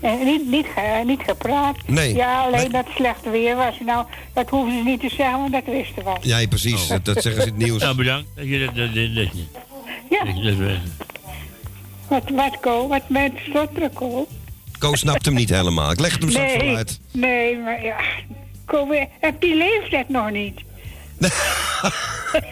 En 0.00 0.24
niet, 0.24 0.50
niet, 0.50 0.66
ge- 0.74 1.02
niet 1.06 1.20
gepraat. 1.26 1.76
Nee. 1.86 2.14
Ja, 2.14 2.40
alleen 2.42 2.60
Nee. 2.60 2.68
dat 2.68 2.84
het 2.84 2.94
slecht 2.96 3.30
weer 3.30 3.56
was. 3.56 3.74
Nou, 3.84 4.06
dat 4.32 4.50
hoeven 4.50 4.72
ze 4.78 4.82
niet 4.84 5.00
te 5.00 5.08
zeggen, 5.08 5.38
want 5.38 5.52
dat 5.52 5.64
wisten 5.66 6.04
wij. 6.04 6.16
Ja, 6.20 6.46
precies. 6.48 6.86
Dat, 6.86 7.04
dat 7.04 7.22
zeggen 7.22 7.42
ze 7.42 7.48
in 7.48 7.54
het 7.54 7.64
nieuws. 7.64 7.82
Nou, 7.82 7.96
bedankt 7.96 8.28
dat 8.34 8.46
je 8.46 8.58
dat, 8.58 8.74
dat, 8.74 8.94
dat, 8.94 9.14
dat, 9.14 9.28
Ja, 10.10 10.24
dat, 10.24 10.58
dat 10.58 10.76
wat, 12.08 12.22
wat 12.30 12.60
ko, 12.60 12.88
wat 12.88 13.08
met 13.08 13.32
stotteren 13.48 13.92
ko. 13.92 14.26
Ko 14.78 14.94
snapt 14.94 15.24
hem 15.24 15.34
niet 15.34 15.50
helemaal. 15.50 15.90
Ik 15.90 16.00
leg 16.00 16.12
het 16.12 16.20
hem 16.20 16.30
straks 16.30 16.52
wel 16.56 16.64
Nee, 16.64 16.76
uit. 16.76 17.00
nee, 17.12 17.58
maar 17.58 17.82
ja. 17.84 17.96
Ko, 18.64 18.88
heb 19.20 19.40
die 19.40 19.54
leeftijd 19.54 20.08
nog 20.08 20.30
niet? 20.30 20.60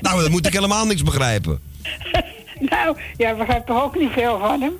Nou, 0.00 0.22
dan 0.22 0.30
moet 0.30 0.46
ik 0.46 0.52
helemaal 0.52 0.86
niks 0.86 1.02
begrijpen. 1.02 1.60
Nou, 2.70 2.96
ja, 3.16 3.36
we 3.36 3.62
toch 3.66 3.82
ook 3.82 3.98
niet 3.98 4.10
veel 4.12 4.38
van 4.38 4.60
hem. 4.60 4.72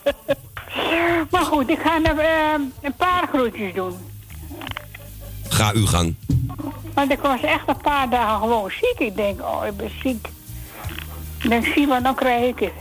maar 1.30 1.44
goed, 1.44 1.68
ik 1.70 1.78
ga 1.78 1.98
nog, 1.98 2.18
eh, 2.18 2.52
een 2.82 2.94
paar 2.96 3.28
groetjes 3.32 3.74
doen. 3.74 3.96
Ga 5.48 5.70
uw 5.74 5.86
gang. 5.86 6.14
Want 6.94 7.12
ik 7.12 7.18
was 7.18 7.40
echt 7.40 7.68
een 7.68 7.80
paar 7.82 8.10
dagen 8.10 8.38
gewoon 8.38 8.70
ziek. 8.70 8.98
Ik 8.98 9.16
denk, 9.16 9.40
oh, 9.40 9.66
ik 9.66 9.76
ben 9.76 9.90
ziek. 10.02 10.28
Ik 11.42 11.48
denk, 11.50 11.66
zie 11.74 11.86
maar, 11.86 12.02
dan 12.02 12.14
krijg 12.14 12.48
ik 12.48 12.58
het. 12.58 12.72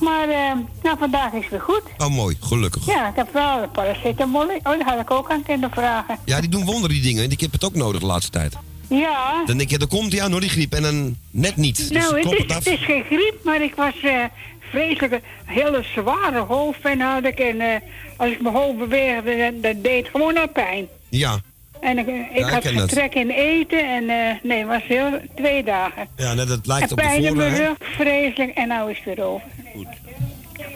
Maar, 0.00 0.28
eh, 0.28 0.52
nou, 0.82 0.98
vandaag 0.98 1.32
is 1.32 1.40
het 1.40 1.50
weer 1.50 1.60
goed. 1.60 1.82
Oh, 1.98 2.08
mooi. 2.08 2.36
Gelukkig. 2.40 2.86
Ja, 2.86 3.08
ik 3.08 3.16
heb 3.16 3.32
wel 3.32 3.62
een 3.62 3.70
paracetamol. 3.70 4.42
Oh, 4.42 4.64
dat 4.64 4.82
had 4.82 5.00
ik 5.00 5.10
ook 5.10 5.30
aan 5.30 5.42
kunnen 5.42 5.70
vragen. 5.70 6.18
Ja, 6.24 6.40
die 6.40 6.50
doen 6.50 6.64
wonderen, 6.64 6.88
die 6.96 7.02
dingen. 7.02 7.24
En 7.24 7.30
ik 7.30 7.40
heb 7.40 7.52
het 7.52 7.64
ook 7.64 7.74
nodig 7.74 8.00
de 8.00 8.06
laatste 8.06 8.30
tijd. 8.30 8.56
Ja, 8.88 9.42
Dan 9.46 9.56
denk 9.58 9.70
je, 9.70 9.78
dan 9.78 9.88
komt 9.88 10.12
hij 10.12 10.22
aan 10.22 10.30
door 10.30 10.40
die 10.40 10.48
griep. 10.50 10.72
En 10.74 10.82
dan 10.82 11.16
net 11.30 11.56
niet. 11.56 11.76
Dus 11.76 11.90
nou, 11.90 12.16
het 12.20 12.32
is, 12.32 12.38
het 12.38 12.50
af. 12.50 12.56
het 12.56 12.66
is 12.66 12.84
geen 12.84 13.04
griep, 13.04 13.34
maar 13.44 13.62
ik 13.62 13.74
was 13.74 14.00
eh 14.02 14.24
vreselijk 14.70 15.12
een 15.12 15.22
hele 15.44 15.84
zware 15.94 16.38
hoofdpijn 16.38 17.00
had 17.00 17.24
ik. 17.24 17.38
En 17.38 17.60
eh, 17.60 17.80
als 18.16 18.30
ik 18.30 18.40
mijn 18.42 18.54
hoofd 18.54 18.78
beweegde, 18.78 19.36
dan, 19.36 19.60
dan 19.60 19.82
deed 19.82 20.02
het 20.02 20.10
gewoon 20.10 20.36
al 20.38 20.48
pijn. 20.48 20.86
Ja. 21.08 21.40
En 21.80 21.98
ik, 21.98 22.06
eh, 22.06 22.14
ik 22.14 22.38
Ja, 22.38 22.48
had 22.48 22.66
getrek 22.66 23.14
in 23.14 23.30
eten 23.30 23.88
en 23.88 24.10
eh, 24.10 24.34
nee, 24.42 24.58
het 24.58 24.66
was 24.66 24.82
heel 24.82 25.10
twee 25.34 25.62
dagen. 25.64 26.08
Ja, 26.16 26.34
net, 26.34 26.48
het 26.48 26.66
lijkt 26.66 26.84
En 26.86 26.90
op 26.90 26.98
de 26.98 27.26
in 27.26 27.36
mijn 27.36 27.56
rug, 27.56 27.76
vreselijk. 27.80 28.56
En 28.56 28.68
nou 28.68 28.90
is 28.90 28.96
het 28.96 29.04
weer 29.16 29.24
over. 29.24 29.42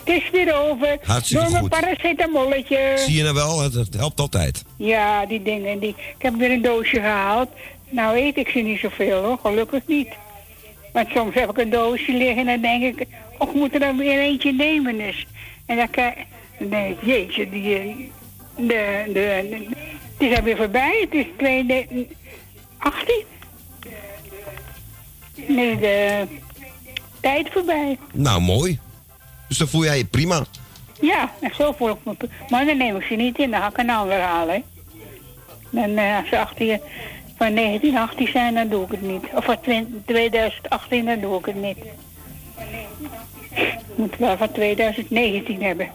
Het 0.05 0.23
is 0.23 0.31
weer 0.31 0.55
over. 0.57 0.99
Hartstikke 1.05 1.45
Door 1.49 1.59
goed. 1.59 1.69
paracetamolletje. 1.69 2.93
Zie 2.97 3.17
je 3.17 3.23
nou 3.23 3.35
wel, 3.35 3.61
het, 3.63 3.75
het 3.75 3.95
helpt 3.95 4.21
altijd. 4.21 4.65
Ja, 4.77 5.27
die 5.27 5.43
dingen. 5.43 5.79
Die, 5.79 5.89
ik 5.89 6.23
heb 6.23 6.35
weer 6.35 6.51
een 6.51 6.63
doosje 6.63 6.97
gehaald. 7.01 7.49
Nou 7.91 8.17
eet 8.19 8.37
ik 8.37 8.49
ze 8.49 8.59
niet 8.59 8.79
zoveel 8.81 9.23
hoor, 9.25 9.39
gelukkig 9.43 9.83
niet. 9.87 10.09
Maar 10.93 11.07
soms 11.15 11.35
heb 11.35 11.51
ik 11.51 11.59
een 11.59 11.71
doosje 11.71 12.13
liggen 12.13 12.37
en 12.39 12.47
dan 12.47 12.61
denk 12.61 12.83
ik... 12.99 13.07
Och, 13.39 13.49
ik 13.49 13.55
moet 13.55 13.75
er 13.75 13.81
dan 13.81 13.97
weer 13.97 14.19
eentje 14.19 14.53
nemen 14.53 14.99
dus. 14.99 15.27
En 15.67 15.77
dan 15.77 15.91
kijk 15.91 16.17
denk 16.59 16.91
ik, 17.01 17.07
jeetje, 17.07 17.51
die... 17.51 17.75
eh, 17.75 17.85
De, 18.57 19.03
de, 19.07 19.13
de, 19.51 19.67
het 20.19 20.31
is 20.31 20.37
alweer 20.37 20.57
voorbij. 20.57 21.01
Het 21.11 21.15
is 21.15 21.27
2018. 21.37 23.25
Nee, 25.49 25.79
de 25.79 26.27
tijd 27.21 27.49
voorbij. 27.53 27.99
Nou, 28.13 28.41
mooi. 28.41 28.79
Dus 29.49 29.59
dan 29.59 29.69
voel 29.69 29.85
jij 29.85 29.97
je 29.99 30.05
prima. 30.05 30.45
Ja, 31.01 31.33
en 31.41 31.55
zo 31.55 31.73
voel 31.73 31.91
ik 31.91 31.97
me. 32.03 32.29
Maar 32.49 32.67
dan 32.67 32.77
neem 32.77 32.97
ik 32.97 33.03
ze 33.03 33.15
niet 33.15 33.39
in, 33.39 33.51
dan 33.51 33.61
ga 33.61 33.69
ik 33.69 33.79
een 33.79 33.91
ander 33.91 34.21
halen. 34.21 34.63
Dan 35.71 35.97
eh, 35.97 36.19
als 36.19 36.29
ze 36.29 36.39
18, 36.39 36.81
van 37.37 37.55
1918 37.55 38.29
zijn, 38.29 38.55
dan 38.55 38.69
doe 38.69 38.85
ik 38.85 38.91
het 38.91 39.03
niet. 39.03 39.25
Of 39.35 39.45
van 39.45 39.61
20 39.61 40.01
2018, 40.05 41.05
dan 41.05 41.21
doe 41.21 41.39
ik 41.39 41.45
het 41.45 41.55
niet. 41.55 41.79
Ik 43.55 43.97
moet 43.97 44.17
wel 44.17 44.37
van 44.37 44.53
2019 44.53 45.63
hebben. 45.63 45.91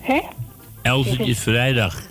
Hè? 0.00 0.20
Els, 0.82 1.08
het 1.08 1.20
is 1.20 1.38
vrijdag. 1.38 2.02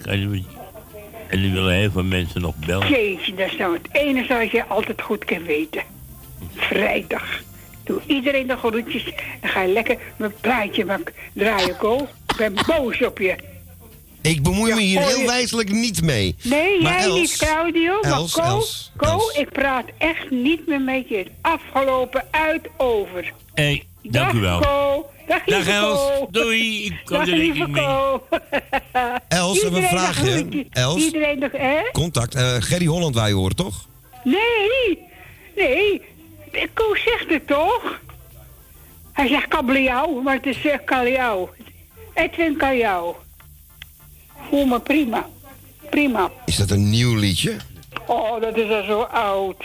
En 1.32 1.44
er 1.44 1.52
willen 1.52 1.74
heel 1.74 1.92
veel 1.92 2.04
mensen 2.04 2.42
nog 2.42 2.56
bellen. 2.66 2.88
Jeetje, 2.90 3.34
dat 3.34 3.48
is 3.52 3.58
nou 3.58 3.74
het 3.74 3.88
enige 3.92 4.34
wat 4.38 4.52
je 4.52 4.66
altijd 4.66 5.02
goed 5.02 5.26
kan 5.26 5.44
weten. 5.44 5.84
Vrijdag. 6.56 7.42
Doe 7.84 8.02
iedereen 8.08 8.48
de 8.48 8.58
groetjes 8.58 9.04
en 9.42 9.50
ga 9.50 9.62
je 9.62 9.74
lekker 9.74 9.98
mijn 10.18 10.34
plaatje 10.42 10.86
maken. 10.86 11.14
draaien, 11.34 11.78
Ko. 11.78 12.08
Ik 12.28 12.36
ben 12.38 12.54
boos 12.68 13.02
op 13.06 13.18
je. 13.18 13.36
Ik 14.22 14.44
bemoei 14.44 14.70
Ja, 14.70 14.76
me 14.76 14.82
hier 14.82 15.00
oh, 15.00 15.08
heel 15.08 15.26
wijselijk 15.26 15.72
niet 15.72 16.02
mee. 16.02 16.36
Nee, 16.44 16.82
Maar 16.82 16.92
jij 16.92 17.04
Els- 17.04 17.20
niet, 17.20 17.38
Claudio. 17.38 18.00
Els, 18.00 18.36
maar 18.36 18.46
Ko, 18.48 18.52
Els, 18.56 18.92
Ko 18.98 19.06
Els. 19.06 19.34
ik 19.38 19.50
praat 19.52 19.86
echt 19.98 20.30
niet 20.30 20.68
meer 20.68 20.82
met 20.82 21.10
je. 21.10 21.18
Het 21.18 21.26
is 21.28 21.32
afgelopen 21.42 22.24
uit 22.32 22.68
over. 22.78 23.34
Hé, 23.54 23.82
dank 24.02 24.14
Dag, 24.14 24.34
u 24.34 24.40
wel. 24.40 24.60
Dag, 25.46 25.68
Els, 25.68 26.00
doei. 26.30 26.86
Ik 26.86 27.02
kom 27.06 27.18
Dag, 27.18 27.28
er 27.28 27.38
mee. 27.38 27.72
Ko. 27.72 28.24
Els, 29.28 29.64
even 29.64 29.74
een 29.76 29.88
vraagje. 29.88 30.66
Els, 30.70 31.04
Iedereen 31.04 31.40
nog, 31.40 31.52
hè? 31.52 31.80
contact. 31.92 32.36
Eh, 32.36 32.56
Gerry 32.60 32.86
Holland 32.86 33.16
wij 33.16 33.32
horen, 33.32 33.56
toch? 33.56 33.86
Nee, 34.24 35.00
nee. 35.56 36.02
Ko 36.74 36.96
zegt 36.96 37.30
het 37.30 37.48
toch? 37.48 38.00
Hij 39.12 39.28
zegt 39.28 39.48
kabeljauw, 39.48 40.22
maar 40.22 40.36
het 40.36 40.46
is 40.46 40.66
uh, 40.66 40.74
kaljauw. 40.86 41.50
Edwin 42.14 42.58
Kaljauw. 42.58 43.20
Voel 44.50 44.66
me 44.66 44.80
prima. 44.80 45.30
Prima. 45.90 46.32
Is 46.46 46.56
dat 46.56 46.70
een 46.72 46.90
nieuw 46.90 47.16
liedje? 47.16 47.58
Oh, 48.08 48.42
dat 48.42 48.58
is 48.58 48.70
al 48.70 48.84
zo 48.84 49.02
oud. 49.02 49.64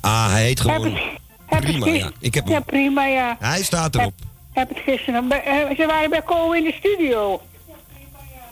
Ah, 0.00 0.30
hij 0.32 0.42
heet 0.42 0.62
Heb 0.62 0.72
gewoon... 0.72 0.94
het, 0.94 1.02
heb 1.54 1.62
Prima, 1.62 1.86
ja. 1.86 2.10
Ik 2.18 2.34
heb 2.34 2.44
hem. 2.44 2.52
Ja, 2.52 2.60
prima, 2.60 3.06
ja. 3.06 3.36
Hij 3.40 3.62
staat 3.62 3.94
erop. 3.94 4.12
Heb 4.52 4.68
het 4.68 4.78
gisteren... 4.84 5.30
eh, 5.30 5.76
ze 5.76 5.86
waren 5.86 6.10
bij 6.10 6.22
Ko 6.22 6.52
in 6.52 6.64
de 6.64 6.72
studio. 6.78 7.40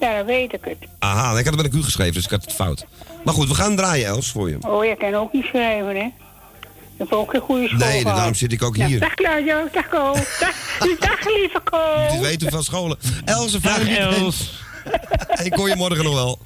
Ja, 0.01 0.17
dan 0.17 0.27
weet 0.27 0.53
ik 0.53 0.61
het. 0.65 0.77
Aha, 0.99 1.29
ik 1.39 1.45
had 1.45 1.55
het 1.55 1.63
met 1.63 1.73
een 1.75 1.81
Q 1.81 1.85
geschreven, 1.85 2.15
dus 2.15 2.25
ik 2.25 2.31
had 2.31 2.43
het 2.45 2.53
fout. 2.53 2.87
Maar 3.25 3.35
goed, 3.35 3.49
we 3.49 3.55
gaan 3.55 3.77
draaien, 3.77 4.07
Els, 4.07 4.31
voor 4.31 4.49
je. 4.49 4.57
Oh, 4.61 4.85
jij 4.85 4.97
kan 4.97 5.15
ook 5.15 5.33
niet 5.33 5.45
schrijven, 5.45 5.97
hè? 5.97 6.03
Je 6.03 7.07
hebt 7.07 7.13
ook 7.13 7.31
geen 7.31 7.41
goede 7.41 7.67
school 7.69 7.79
Nee, 7.79 8.01
gehad. 8.01 8.17
daarom 8.17 8.35
zit 8.35 8.53
ik 8.53 8.63
ook 8.63 8.77
Ja, 8.77 8.87
hier. 8.87 9.01
dag 9.01 9.15
Claudio, 9.15 9.69
dag 9.73 9.89
Ko. 9.89 10.13
Dag, 10.41 10.97
dag 10.99 11.25
lieve 11.25 11.61
Ko. 11.65 11.79
Dit 12.11 12.21
weten 12.21 12.51
van 12.51 12.63
scholen. 12.63 12.99
Els, 13.25 13.53
een 13.53 13.61
Dag. 13.63 13.89
Els. 13.89 14.63
Ik 15.43 15.55
hoor 15.55 15.69
je 15.69 15.77
morgen 15.77 16.05
nog 16.05 16.15
wel. 16.15 16.39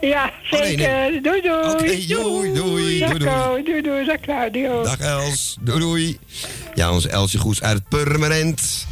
Ja, 0.00 0.30
Oh, 0.50 0.60
nee, 0.60 0.68
zeker. 0.68 0.88
nee. 1.10 1.20
Doei, 1.20 1.40
doei. 1.40 1.76
Doei, 1.76 2.06
doei, 2.52 2.98
Dag 2.98 3.08
doei, 3.08 3.18
doei. 3.18 3.30
Ko, 3.30 3.62
doei, 3.64 3.82
doei. 3.82 4.04
Dag 4.04 4.20
Claudio. 4.20 4.82
Dag 4.82 4.98
Els, 4.98 5.56
doei 5.60 5.78
doei. 5.80 6.18
Ja, 6.74 6.90
onze 6.92 7.08
Elsje 7.08 7.38
Goes 7.38 7.62
uit 7.62 7.74
het 7.78 7.88
Purmerend. 7.88 8.86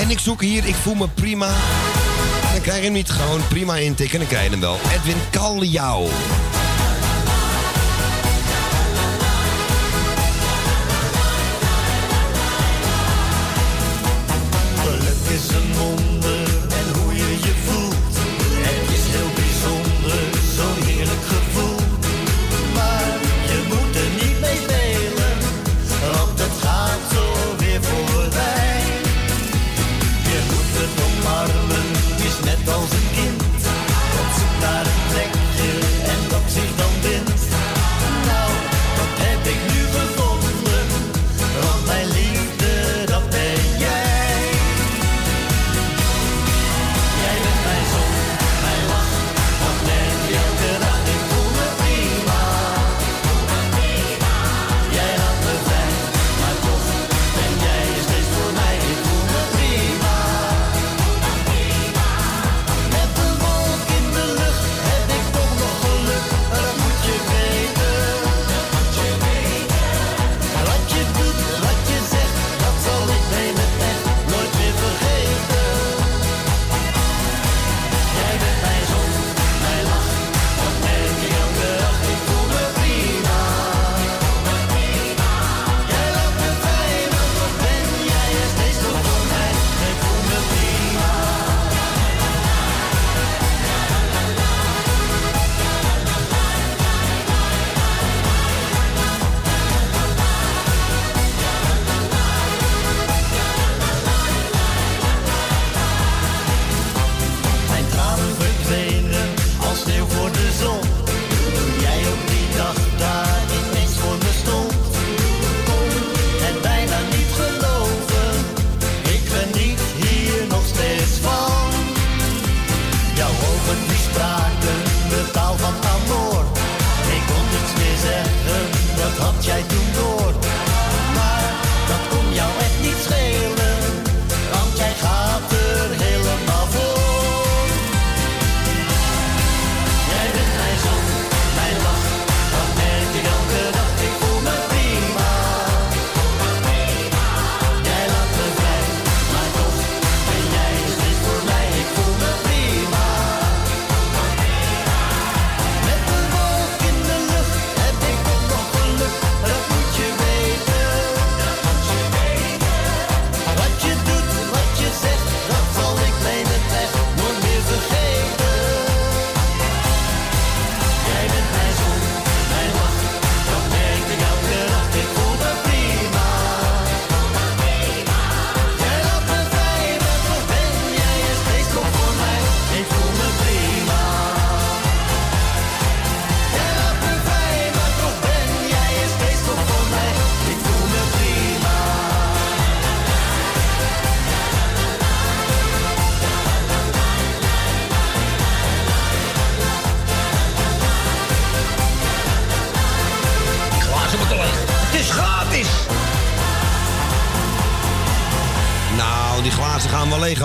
En 0.00 0.10
ik 0.10 0.18
zoek 0.18 0.40
hier, 0.42 0.66
ik 0.66 0.74
voel 0.74 0.94
me 0.94 1.08
prima. 1.08 1.46
En 1.46 2.52
dan 2.52 2.60
krijg 2.62 2.78
je 2.78 2.84
hem 2.84 2.92
niet 2.92 3.10
gewoon 3.10 3.40
prima 3.48 3.76
intikken, 3.76 4.18
dan 4.18 4.28
krijg 4.28 4.44
je 4.44 4.50
hem 4.50 4.60
wel. 4.60 4.78
Edwin 4.94 5.16
Kaljouw. 5.30 6.06
Geluk 14.82 15.36
is 15.38 15.48
een 15.48 15.77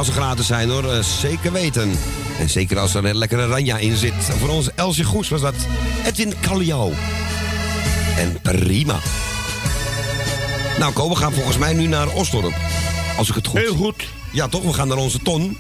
als 0.03 0.13
ze 0.13 0.21
gratis 0.21 0.47
zijn 0.47 0.69
hoor. 0.69 0.91
Eh, 0.93 1.03
zeker 1.03 1.51
weten. 1.51 1.91
En 2.39 2.49
zeker 2.49 2.79
als 2.79 2.93
er 2.93 3.05
een 3.05 3.17
lekkere 3.17 3.45
ranja 3.45 3.77
in 3.77 3.95
zit. 3.95 4.13
Voor 4.13 4.49
ons 4.49 4.69
Elsje 4.75 5.03
Goes 5.03 5.29
was 5.29 5.41
dat 5.41 5.53
Edwin 6.05 6.33
Kaljouw. 6.39 6.91
En 8.17 8.37
prima. 8.41 8.99
Nou, 10.79 10.93
Ko, 10.93 11.09
we 11.09 11.15
gaan 11.15 11.33
volgens 11.33 11.57
mij 11.57 11.73
nu 11.73 11.87
naar 11.87 12.07
Osdorp. 12.13 12.53
Als 13.17 13.29
ik 13.29 13.35
het 13.35 13.47
goed 13.47 13.59
Heel 13.59 13.75
goed. 13.75 14.07
Ja, 14.31 14.47
toch? 14.47 14.63
We 14.63 14.73
gaan 14.73 14.87
naar 14.87 14.97
onze 14.97 15.19
Ton. 15.19 15.57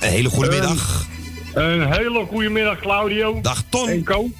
Een 0.00 0.08
hele 0.10 0.28
goede 0.28 0.50
middag. 0.50 1.06
Een 1.54 1.92
hele 1.92 2.26
goede 2.26 2.48
middag, 2.48 2.80
Claudio. 2.80 3.40
Dag, 3.40 3.62
Ton. 3.68 3.88
En 3.88 4.04
Co. 4.04 4.30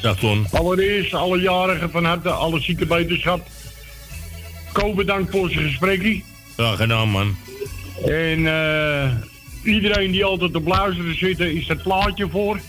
Dag 0.00 0.18
Ton. 0.18 0.46
Allereerst 0.50 1.14
alle 1.14 1.40
jarigen 1.40 1.90
van 1.90 2.04
harte, 2.04 2.30
alle 2.30 2.60
ziekenbeterschap. 2.60 3.46
Co, 4.72 4.94
bedankt 4.94 5.30
voor 5.30 5.50
zijn 5.50 5.64
gesprekje. 5.64 6.22
Graag 6.54 6.76
gedaan, 6.76 7.08
man. 7.08 7.36
En 8.16 8.46
eh, 8.46 9.10
iedereen 9.62 10.10
die 10.10 10.24
altijd 10.24 10.54
op 10.54 10.66
luisteren 10.66 11.18
zit, 11.18 11.40
is 11.40 11.68
het 11.68 11.82
plaatje 11.82 12.28
voor. 12.30 12.60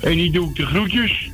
En 0.00 0.16
die 0.16 0.32
doe 0.32 0.48
ik 0.48 0.56
de 0.56 0.66
groetjes. 0.66 1.30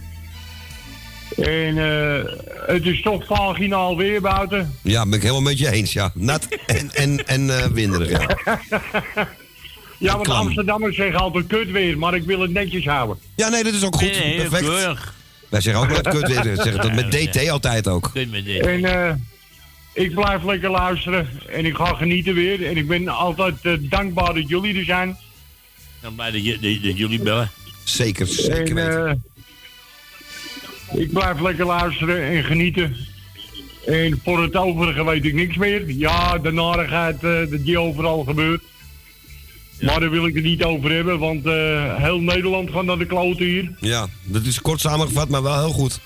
En 1.36 1.78
eh, 1.78 2.24
het 2.66 2.86
is 2.86 3.02
toch 3.02 3.26
vaginaal 3.26 3.96
weer 3.96 4.20
buiten. 4.20 4.74
Ja, 4.82 5.04
ben 5.04 5.12
ik 5.12 5.22
helemaal 5.22 5.42
met 5.42 5.58
je 5.58 5.70
eens, 5.70 5.92
ja. 5.92 6.10
Nat 6.14 6.48
en, 6.66 6.90
en, 6.94 7.26
en 7.26 7.58
eh, 7.58 7.66
winderig, 7.66 8.10
ja. 8.10 8.58
Ja, 9.98 10.16
want. 10.16 10.28
Amsterdammers 10.28 10.96
zeggen 10.96 11.20
altijd 11.20 11.46
kut 11.46 11.70
weer, 11.70 11.98
maar 11.98 12.14
ik 12.14 12.22
wil 12.22 12.40
het 12.40 12.50
netjes 12.50 12.84
houden. 12.84 13.18
Ja, 13.34 13.48
nee, 13.48 13.64
dat 13.64 13.72
is 13.72 13.84
ook 13.84 13.96
goed. 13.96 14.10
Nee, 14.10 14.20
nee, 14.20 14.36
Perfect. 14.36 14.64
keurig. 14.64 15.14
Wij 15.48 15.60
zeggen 15.60 15.82
ook 15.82 15.88
nooit 15.88 16.08
kut 16.08 16.28
weer. 16.28 16.42
We 16.42 16.62
zeggen 16.62 16.82
dat 16.82 16.94
met 16.94 17.10
DT 17.10 17.48
altijd 17.48 17.88
ook. 17.88 18.10
Kut 18.12 18.30
met 18.30 18.44
dit. 18.44 18.66
En 18.66 18.84
eh, 18.84 19.14
ik 20.00 20.14
blijf 20.14 20.44
lekker 20.44 20.70
luisteren 20.70 21.28
en 21.52 21.64
ik 21.64 21.74
ga 21.74 21.94
genieten 21.94 22.34
weer. 22.34 22.66
En 22.66 22.76
ik 22.76 22.86
ben 22.88 23.08
altijd 23.08 23.54
eh, 23.62 23.72
dankbaar 23.80 24.34
dat 24.34 24.48
jullie 24.48 24.78
er 24.78 24.84
zijn. 24.84 25.16
ben 26.00 26.14
blij 26.14 26.30
dat, 26.30 26.42
dat- 26.44 26.82
dat 26.82 26.98
jullie 26.98 27.20
bellen. 27.22 27.50
Zeker, 27.84 28.26
zeker 28.26 28.74
weten. 28.74 29.22
eh, 30.90 31.00
ik 31.00 31.12
blijf 31.12 31.40
lekker 31.40 31.66
luisteren 31.66 32.22
en 32.22 32.44
genieten. 32.44 32.96
En 33.86 34.20
voor 34.24 34.42
het 34.42 34.56
overige 34.56 35.04
weet 35.04 35.24
ik 35.24 35.34
niks 35.34 35.56
meer. 35.56 35.90
Ja, 35.90 36.38
de 36.38 36.52
narigheid 36.52 37.20
die 37.64 37.78
overal 37.78 38.24
gebeurt. 38.24 38.62
Maar 39.80 40.00
daar 40.00 40.10
wil 40.10 40.26
ik 40.26 40.34
het 40.34 40.44
niet 40.44 40.62
over 40.64 40.90
hebben, 40.92 41.18
want 41.18 41.46
eh, 41.46 41.96
heel 41.96 42.20
Nederland 42.20 42.70
gaat 42.70 42.84
naar 42.84 42.98
de 42.98 43.06
kloten 43.06 43.44
hier. 43.46 43.72
Ja, 43.80 44.06
dat 44.24 44.44
is 44.44 44.60
kort 44.60 44.80
samengevat, 44.80 45.28
maar 45.28 45.42
wel 45.42 45.58
heel 45.58 45.72
goed. 45.72 46.00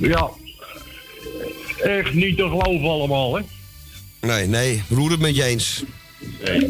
Ja. 0.00 0.30
Echt 1.82 2.14
niet 2.14 2.36
te 2.36 2.42
geloven 2.42 2.88
allemaal, 2.88 3.36
hè. 3.36 3.42
Nee, 4.20 4.46
nee, 4.46 4.82
roer 4.88 5.10
het 5.10 5.20
met 5.20 5.36
je 5.36 5.44
eens. 5.44 5.84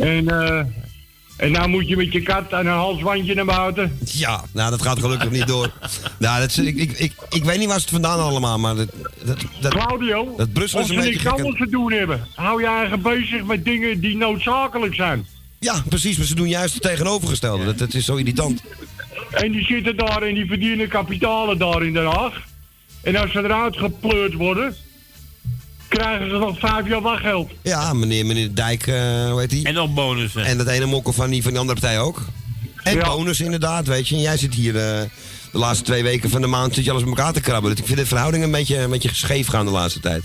En, 0.01 0.29
eh 0.29 0.65
en 1.41 1.53
nou 1.53 1.69
moet 1.69 1.89
je 1.89 1.97
met 1.97 2.13
je 2.13 2.23
kat 2.23 2.53
en 2.53 2.59
een 2.59 2.73
halsbandje 2.73 3.35
naar 3.35 3.45
buiten. 3.45 3.99
Ja, 4.05 4.45
nou, 4.53 4.71
dat 4.71 4.83
gaat 4.83 4.99
gelukkig 4.99 5.31
niet 5.31 5.47
door. 5.47 5.73
Nou, 6.19 6.41
dat, 6.41 6.57
ik, 6.57 6.77
ik, 6.77 6.93
ik, 6.93 7.13
ik 7.31 7.45
weet 7.45 7.59
niet 7.59 7.69
waar 7.69 7.77
ze 7.77 7.83
het 7.83 7.91
vandaan 7.91 8.19
allemaal, 8.19 8.59
maar 8.59 8.75
dat, 8.75 8.89
dat, 9.25 9.45
dat, 9.61 9.73
Claudio, 9.73 10.35
dat 10.37 10.53
Brussel 10.53 10.81
is 10.81 10.87
ze 10.87 10.93
een 10.93 11.01
beetje 11.01 11.13
niks 11.13 11.27
anders 11.27 11.59
te 11.59 11.69
doen 11.69 11.93
hebben. 11.93 12.27
Hou 12.35 12.61
je 12.61 12.67
eigen 12.67 13.03
bezig 13.03 13.45
met 13.45 13.65
dingen 13.65 14.01
die 14.01 14.17
noodzakelijk 14.17 14.95
zijn. 14.95 15.27
Ja, 15.59 15.83
precies, 15.89 16.17
maar 16.17 16.27
ze 16.27 16.35
doen 16.35 16.49
juist 16.49 16.75
het 16.75 16.83
tegenovergestelde. 16.83 17.65
Dat, 17.65 17.79
dat 17.79 17.95
is 17.95 18.05
zo 18.05 18.17
irritant. 18.17 18.63
En 19.31 19.53
die 19.53 19.65
zitten 19.65 19.97
daar 19.97 20.23
en 20.23 20.35
die 20.35 20.47
verdienen 20.47 20.89
kapitalen 20.89 21.59
daar 21.59 21.83
in 21.83 21.93
Den 21.93 22.07
Haag. 22.07 22.43
En 23.03 23.17
als 23.17 23.33
ze 23.33 23.39
eruit 23.39 23.77
gepleurd 23.77 24.35
worden, 24.35 24.77
krijgen 25.91 26.31
ze 26.31 26.37
nog 26.37 26.59
vijf 26.59 26.89
jaar 26.89 27.01
wachtgeld. 27.01 27.51
Ja, 27.63 27.93
meneer, 27.93 28.27
meneer 28.27 28.55
Dijk, 28.55 28.87
eh 28.87 29.31
hoe 29.31 29.41
heet 29.41 29.51
die? 29.51 29.65
En 29.65 29.75
nog 29.75 29.95
bonussen. 29.95 30.45
En 30.45 30.59
dat 30.59 30.67
ene 30.67 30.87
mokkel 30.87 31.13
van 31.13 31.31
die, 31.31 31.43
van 31.43 31.51
die 31.51 31.61
andere 31.61 31.81
partij 31.81 32.01
ook. 32.01 32.21
En 32.83 32.97
Ja. 32.97 33.05
bonus 33.05 33.41
inderdaad, 33.41 33.87
weet 33.87 34.09
je. 34.09 34.15
En 34.15 34.21
jij 34.21 34.37
zit 34.37 34.55
hier 34.55 34.77
eh, 34.77 34.83
de 35.53 35.59
laatste 35.59 35.85
twee 35.85 36.03
weken 36.03 36.31
van 36.31 36.41
de 36.41 36.47
maand 36.47 36.75
zit 36.75 36.85
je 36.85 36.91
alles 36.91 37.05
met 37.05 37.19
elkaar 37.19 37.33
te 37.33 37.41
krabben. 37.41 37.71
Dus 37.71 37.81
ik 37.81 37.87
vind 37.87 37.99
de 37.99 38.07
verhouding 38.07 38.45
een 38.45 38.51
beetje, 38.51 38.79
een 38.79 38.91
beetje 38.91 39.15
scheef 39.15 39.47
gaan 39.47 39.65
de 39.65 39.71
laatste 39.73 40.01
tijd. 40.01 40.25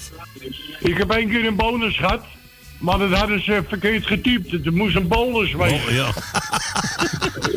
Ik 0.80 0.97
heb 0.97 1.12
één 1.12 1.30
keer 1.30 1.45
een 1.45 1.56
bonus 1.56 1.97
gehad, 1.97 2.21
maar 2.80 2.97
dat 2.97 3.12
hadden 3.12 3.43
ze 3.43 3.63
verkeerd 3.67 4.06
getypt. 4.06 4.51
Het 4.51 4.71
moest 4.71 4.95
een 4.95 5.08
bonus 5.08 5.54
wezen. 5.54 5.75
Oh, 5.88 5.91
ja. 5.91 6.13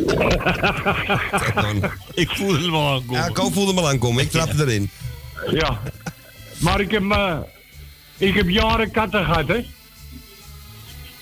ik 2.14 2.31
voelde 2.31 2.59
hem 2.61 2.75
al 2.75 2.92
aankomen. 2.94 3.21
Ja, 3.23 3.29
Ko 3.29 3.51
voelde 3.51 3.73
me 3.73 3.81
al 3.81 3.88
aankomen. 3.88 4.23
Ik 4.23 4.31
trapte 4.31 4.62
erin. 4.62 4.90
Ja. 5.51 5.81
Maar 6.59 6.81
ik 6.81 6.90
heb, 6.90 7.11
eh, 7.11 7.37
ik 8.18 8.35
heb 8.35 8.48
jaren 8.48 8.90
katten 8.90 9.24
gehad, 9.24 9.48
hè. 9.48 9.64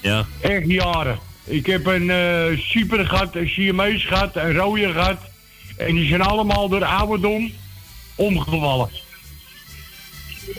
Ja. 0.01 0.27
Echt 0.41 0.67
jaren. 0.67 1.19
Ik 1.45 1.67
heb 1.67 1.87
een 1.87 2.11
eh 2.11 2.59
super 2.59 3.07
gehad, 3.07 3.37
een 3.37 3.49
Siamese 3.49 4.07
gehad, 4.07 4.37
een 4.37 4.55
rode 4.55 4.93
gehad. 4.93 5.19
En 5.77 5.95
die 5.95 6.09
zijn 6.09 6.21
allemaal 6.21 6.69
door 6.69 6.85
ouderdom 6.85 7.53
omgevallen. 8.15 8.89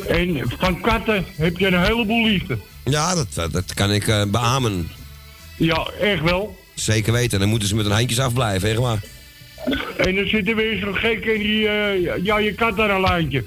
En 0.07 0.41
van 0.57 0.81
katten 0.81 1.25
heb 1.35 1.57
je 1.57 1.67
een 1.67 1.83
heleboel 1.83 2.25
liefde. 2.25 2.57
Ja, 2.83 3.15
dat, 3.15 3.33
dat, 3.33 3.51
dat 3.51 3.73
kan 3.73 3.91
ik 3.91 4.07
eh, 4.07 4.23
beamen. 4.27 4.89
Ja, 5.57 5.87
echt 6.01 6.21
wel. 6.21 6.59
Zeker 6.73 7.13
weten. 7.13 7.39
Dan 7.39 7.49
moeten 7.49 7.67
ze 7.67 7.75
met 7.75 7.85
hun 7.85 7.93
handjes 7.93 8.19
afblijven, 8.19 8.69
echt 8.69 8.79
waar. 8.79 8.99
En 9.97 10.15
dan 10.15 10.27
zit 10.27 10.47
er 10.47 10.55
weer 10.55 10.79
zo'n 10.79 10.95
gek 10.95 11.25
en 11.25 11.39
die, 11.39 11.67
eh, 11.67 12.23
ja, 12.23 12.37
je 12.37 12.53
kat 12.53 12.79
aan 12.79 12.89
een 12.89 13.01
lijntje. 13.01 13.43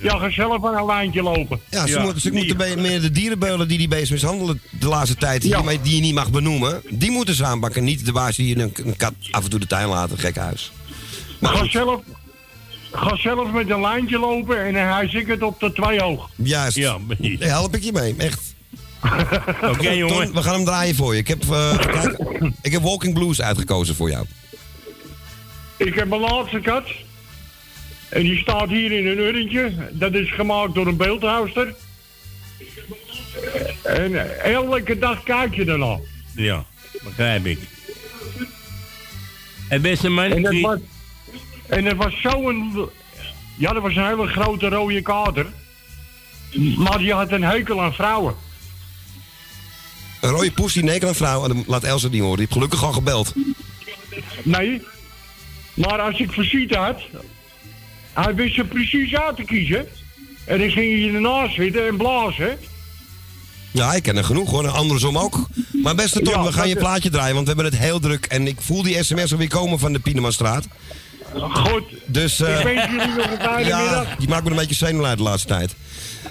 Ja, 0.00 0.18
ga 0.18 0.30
zelf 0.30 0.64
aan 0.64 0.76
een 0.76 0.86
lijntje 0.86 1.22
lopen. 1.22 1.60
Ja, 1.70 1.86
ze, 1.86 1.98
moeten, 1.98 2.20
ze 2.20 2.30
moeten 2.32 2.80
meer 2.80 3.00
de 3.00 3.10
dierenbeulen 3.10 3.68
die 3.68 3.78
die 3.78 3.88
beest 3.88 4.10
mishandelen 4.10 4.60
de 4.70 4.86
laatste 4.88 5.16
tijd, 5.16 5.42
die, 5.42 5.50
je- 5.50 5.78
die 5.82 5.94
je 5.94 6.00
niet 6.00 6.14
mag 6.14 6.30
benoemen, 6.30 6.82
die 6.90 7.10
moeten 7.10 7.34
ze 7.34 7.44
aanpakken. 7.44 7.84
Niet 7.84 8.04
de 8.04 8.12
baas 8.12 8.36
die 8.36 8.58
een, 8.58 8.72
een 8.84 8.96
kat 8.96 9.12
af 9.30 9.44
en 9.44 9.50
toe 9.50 9.60
de 9.60 9.66
tuin 9.66 9.88
laten, 9.88 10.18
gek 10.18 10.36
huis. 10.36 10.72
Ga 11.42 11.68
zelf, 11.68 12.00
ga 12.92 13.16
zelf 13.16 13.50
met 13.52 13.70
een 13.70 13.80
lijntje 13.80 14.18
lopen 14.18 14.64
en 14.64 14.74
hij 14.74 15.08
zit 15.08 15.28
het 15.28 15.42
op 15.42 15.60
de 15.60 15.72
twee 15.72 16.00
hoog. 16.00 16.30
Juist. 16.36 16.76
Ja. 16.76 16.98
Daar 17.18 17.48
help 17.48 17.74
ik 17.76 17.82
je 17.84 17.92
mee, 17.92 18.14
echt. 18.18 18.54
Oké, 19.72 19.90
jongen. 19.90 20.14
Ton, 20.24 20.32
we 20.34 20.42
gaan 20.42 20.54
hem 20.54 20.64
draaien 20.64 20.94
voor 20.94 21.12
je. 21.14 21.20
Ik 21.20 21.28
heb, 21.28 21.42
eh, 21.50 21.78
ik 22.62 22.72
heb 22.72 22.82
Walking 22.82 23.14
Blues 23.14 23.40
uitgekozen 23.40 23.94
voor 23.94 24.10
jou. 24.10 24.26
Ik 25.76 25.94
heb 25.94 26.08
mijn 26.08 26.20
laatste 26.20 26.60
kat. 26.60 26.84
En 28.14 28.22
die 28.22 28.38
staat 28.38 28.68
hier 28.68 28.92
in 28.92 29.06
een 29.06 29.18
urntje. 29.18 29.72
Dat 29.92 30.14
is 30.14 30.30
gemaakt 30.32 30.74
door 30.74 30.86
een 30.86 30.96
beeldhouster. 30.96 31.74
En 33.82 34.40
elke 34.42 34.98
dag 34.98 35.22
kijk 35.22 35.54
je 35.54 35.64
ernaar. 35.64 35.98
Ja, 36.34 36.64
begrijp 37.02 37.46
ik. 37.46 37.58
En 39.68 39.82
beste 39.82 40.08
man, 40.08 40.24
En 40.32 40.42
dat 40.42 40.50
die- 40.52 40.62
was, 40.62 40.78
en 41.68 41.84
dat 41.84 41.96
was 41.96 42.20
zo'n... 42.20 42.88
Ja, 43.56 43.72
dat 43.72 43.82
was 43.82 43.96
een 43.96 44.06
hele 44.06 44.26
grote 44.26 44.68
rode 44.68 45.02
kater. 45.02 45.46
Maar 46.76 46.98
die 46.98 47.12
had 47.12 47.30
een 47.32 47.42
hekel 47.44 47.82
aan 47.82 47.94
vrouwen. 47.94 48.34
Een 50.20 50.30
rode 50.30 50.52
poes 50.52 50.72
die 50.72 50.82
nekel 50.84 51.08
aan 51.08 51.14
vrouw, 51.14 51.42
en 51.42 51.48
dan 51.48 51.64
laat 51.66 51.84
Elsa 51.84 52.08
die 52.08 52.20
horen. 52.22 52.36
Die 52.36 52.44
heeft 52.46 52.52
gelukkig 52.56 52.84
al 52.84 52.92
gebeld. 52.92 53.34
Nee. 54.42 54.82
Maar 55.74 56.00
als 56.00 56.18
ik 56.18 56.32
visite 56.32 56.76
had... 56.76 57.00
Hij 58.14 58.34
wist 58.34 58.58
er 58.58 58.64
precies 58.66 59.14
uit 59.14 59.36
te 59.36 59.42
kiezen. 59.44 59.86
En 60.44 60.58
dan 60.58 60.70
ging 60.70 61.04
je 61.04 61.12
ernaast 61.12 61.54
zitten 61.54 61.86
en 61.86 61.96
blazen. 61.96 62.58
Ja, 63.70 63.92
ik 63.94 64.02
ken 64.02 64.16
er 64.16 64.24
genoeg 64.24 64.50
hoor. 64.50 64.64
En 64.64 64.72
andersom 64.72 65.18
ook. 65.18 65.46
Maar 65.82 65.94
beste 65.94 66.20
Tom, 66.20 66.32
Ja, 66.34 66.42
we 66.44 66.52
gaan 66.52 66.68
je 66.68 66.76
plaatje 66.76 67.10
draaien, 67.10 67.34
want 67.34 67.46
we 67.48 67.52
hebben 67.54 67.72
het 67.72 67.80
heel 67.82 68.00
druk. 68.00 68.24
En 68.26 68.46
ik 68.46 68.60
voel 68.60 68.82
die 68.82 69.02
sms 69.02 69.32
alweer 69.32 69.48
komen 69.48 69.78
van 69.78 69.92
de 69.92 69.98
Pienemanstraat. 69.98 70.66
Goed. 71.34 71.84
Dus, 72.06 72.40
eh, 72.40 72.58
Ik 72.58 72.64
wens 72.64 72.90
jullie 72.90 73.06
nog 73.16 73.30
een 73.30 73.38
fijne 73.40 73.68
ja, 73.68 73.78
middag. 73.82 74.16
die 74.16 74.28
maakt 74.28 74.44
me 74.44 74.50
een 74.50 74.56
beetje 74.56 74.74
zenuwleid 74.74 75.16
de 75.16 75.22
laatste 75.22 75.48
tijd. 75.48 75.74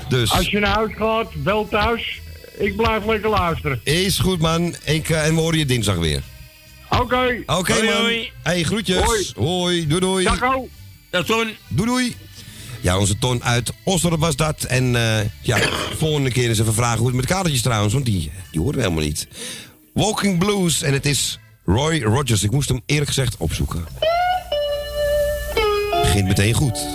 Dus, 0.10 0.32
Als 0.32 0.50
je 0.50 0.60
naar 0.60 0.76
huis 0.76 0.92
gaat, 0.98 1.44
bel 1.44 1.68
thuis. 1.68 2.22
Ik 2.58 2.76
blijf 2.76 3.06
lekker 3.06 3.30
luisteren. 3.30 3.80
is 3.84 4.20
goed 4.20 4.40
man. 4.40 4.76
Ik, 4.84 5.10
eh, 5.10 5.26
en 5.26 5.36
we 5.36 5.42
horen 5.42 5.58
je 5.58 5.66
dinsdag 5.66 5.96
weer. 5.96 6.22
Oké. 6.90 7.44
Oké 7.46 7.84
man. 7.84 7.94
hoi. 7.94 8.32
Hey, 8.44 8.64
groetjes. 8.64 9.02
Hoi. 9.04 9.26
Hoi. 9.36 9.88
Doei 9.88 10.00
doei. 10.02 10.24
Dag, 10.24 10.40
zo'n... 11.22 11.56
Doei 11.68 11.90
doei. 11.90 12.16
Ja, 12.82 12.98
onze 12.98 13.18
Ton 13.18 13.44
uit 13.44 13.74
Osdorp 13.84 14.20
was 14.20 14.36
dat. 14.36 14.64
En 14.64 14.96
eh, 14.96 15.30
ja, 15.42 15.58
volgende 15.98 16.32
keer 16.32 16.50
eens 16.50 16.60
even 16.60 16.74
vragen 16.74 16.98
hoe 16.98 17.08
het 17.08 17.16
met 17.16 17.26
kadertjes 17.26 17.62
trouwens. 17.62 17.94
Want 17.94 18.06
die, 18.06 18.32
die 18.52 18.60
horen 18.60 18.76
we 18.76 18.82
helemaal 18.82 19.04
niet. 19.04 19.28
Walking 19.94 20.40
Blues. 20.40 20.82
En 20.82 20.94
het 20.94 21.06
is 21.06 21.40
Roy 21.66 22.02
Rogers. 22.02 22.44
Ik 22.44 22.52
moest 22.52 22.70
hem 22.70 22.82
eerlijk 22.86 23.08
gezegd 23.08 23.38
opzoeken. 23.38 23.86
Begint 26.02 26.28
meteen 26.28 26.54
goed. 26.54 26.86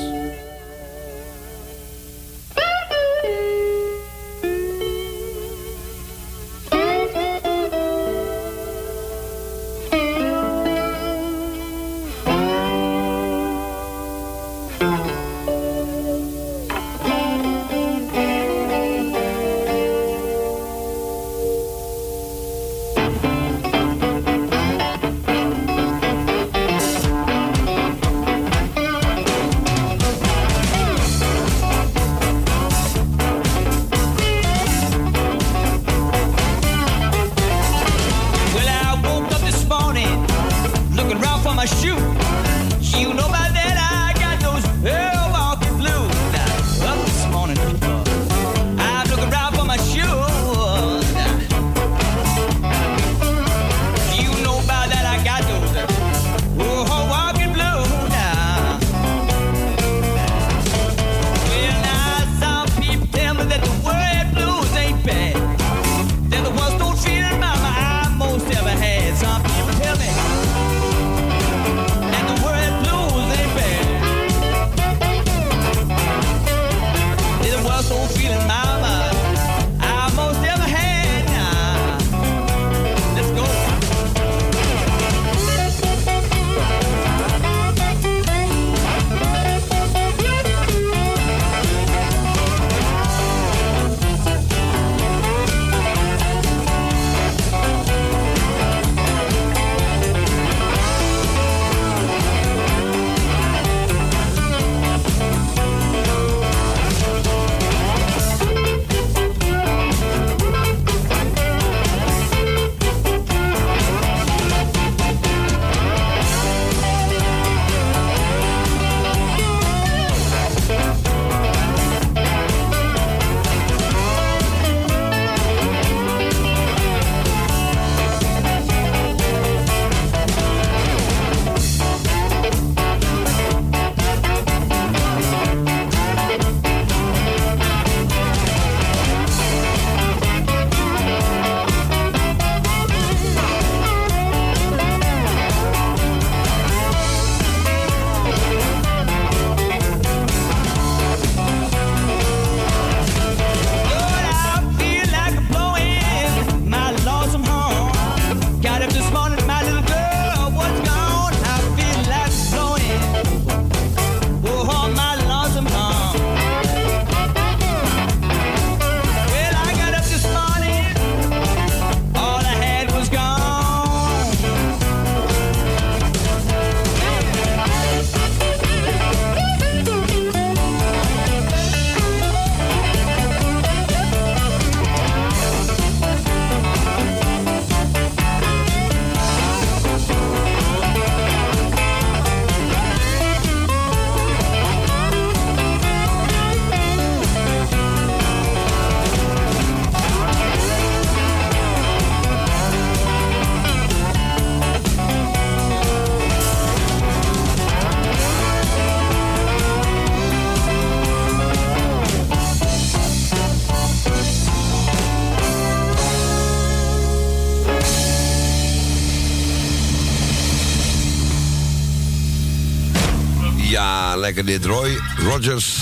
Lekker 224.16 224.44
dit. 224.44 224.64
Roy 224.64 224.98
Rogers. 225.16 225.78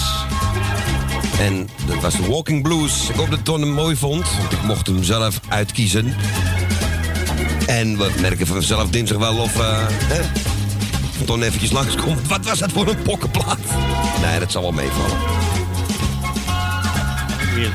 En 1.39 1.69
dat 1.87 2.01
was 2.01 2.17
de 2.17 2.27
Walking 2.27 2.63
Blues. 2.63 3.09
Ik 3.09 3.15
hoop 3.15 3.31
dat 3.31 3.45
Ton 3.45 3.61
hem 3.61 3.71
mooi 3.71 3.97
vond, 3.97 4.37
want 4.39 4.53
ik 4.53 4.63
mocht 4.63 4.87
hem 4.87 5.03
zelf 5.03 5.41
uitkiezen. 5.49 6.15
En 7.67 7.99
we 7.99 8.11
merken 8.21 8.47
vanzelf 8.47 8.91
dinsdag 8.91 9.19
wel 9.19 9.37
of 9.37 9.61
eh 9.61 9.87
hè, 9.89 10.21
Ton 11.25 11.43
eventjes 11.43 11.71
langskomt. 11.71 12.29
Wat 12.29 12.45
was 12.45 12.59
dat 12.59 12.73
voor 12.73 12.89
een 12.89 13.03
pokkenplaat? 13.03 13.59
Nee, 14.21 14.39
dat 14.39 14.53
zal 14.53 14.63
wel 14.63 14.73
meevallen. 14.73 15.19
Ja, 17.57 17.67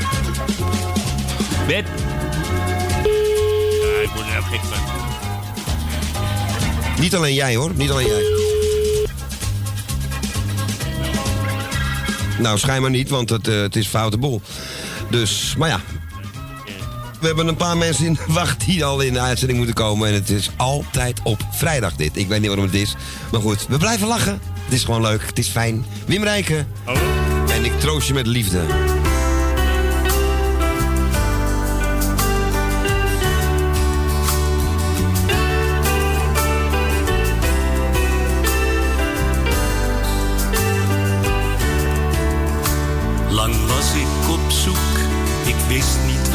ik 4.01 4.09
moet 4.16 4.26
er. 4.26 4.43
Niet 6.99 7.16
alleen 7.16 7.34
jij 7.34 7.55
hoor, 7.55 7.72
niet 7.76 7.91
alleen 7.91 8.07
jij. 8.07 8.51
Nou, 12.42 12.58
schijnbaar 12.58 12.92
niet, 12.92 13.10
want 13.10 13.30
het, 13.30 13.48
eh, 13.48 13.62
het 13.62 13.76
is 13.76 13.88
foute 13.88 14.18
boel. 14.18 14.42
Dus, 15.10 15.56
maar 15.58 15.70
ja. 15.70 15.82
We 17.20 17.28
hebben 17.28 17.48
een 17.48 17.56
paar 17.56 17.78
mensen 17.78 18.06
in 18.06 18.14
de 18.14 18.34
wacht 18.34 18.66
die 18.66 18.86
al 18.86 19.02
in 19.02 19.14
de 19.14 19.20
uitzending 19.20 19.58
moeten 19.58 19.76
komen. 19.76 20.08
En 20.08 20.14
het 20.14 20.30
is 20.30 20.50
altijd 20.58 21.20
op 21.24 21.42
vrijdag 21.52 21.96
dit. 21.96 22.18
Ik 22.18 22.28
weet 22.28 22.39
niet 22.39 22.48
waarom 22.48 22.66
het 22.66 22.76
is. 22.76 22.96
Maar 23.32 23.42
goed, 23.42 23.68
we 23.68 23.78
blijven 23.78 24.08
lachen. 24.08 24.39
Het 24.64 24.74
is 24.74 24.84
gewoon 24.84 25.02
leuk, 25.02 25.26
het 25.26 25.39
is 25.39 25.48
fijn. 25.48 25.86
Wim 26.06 26.24
Rijken. 26.24 26.68
En 27.48 27.66
ik 27.66 27.80
troost 27.80 28.08
je 28.08 28.14
met 28.14 28.28
liefde. 28.28 28.91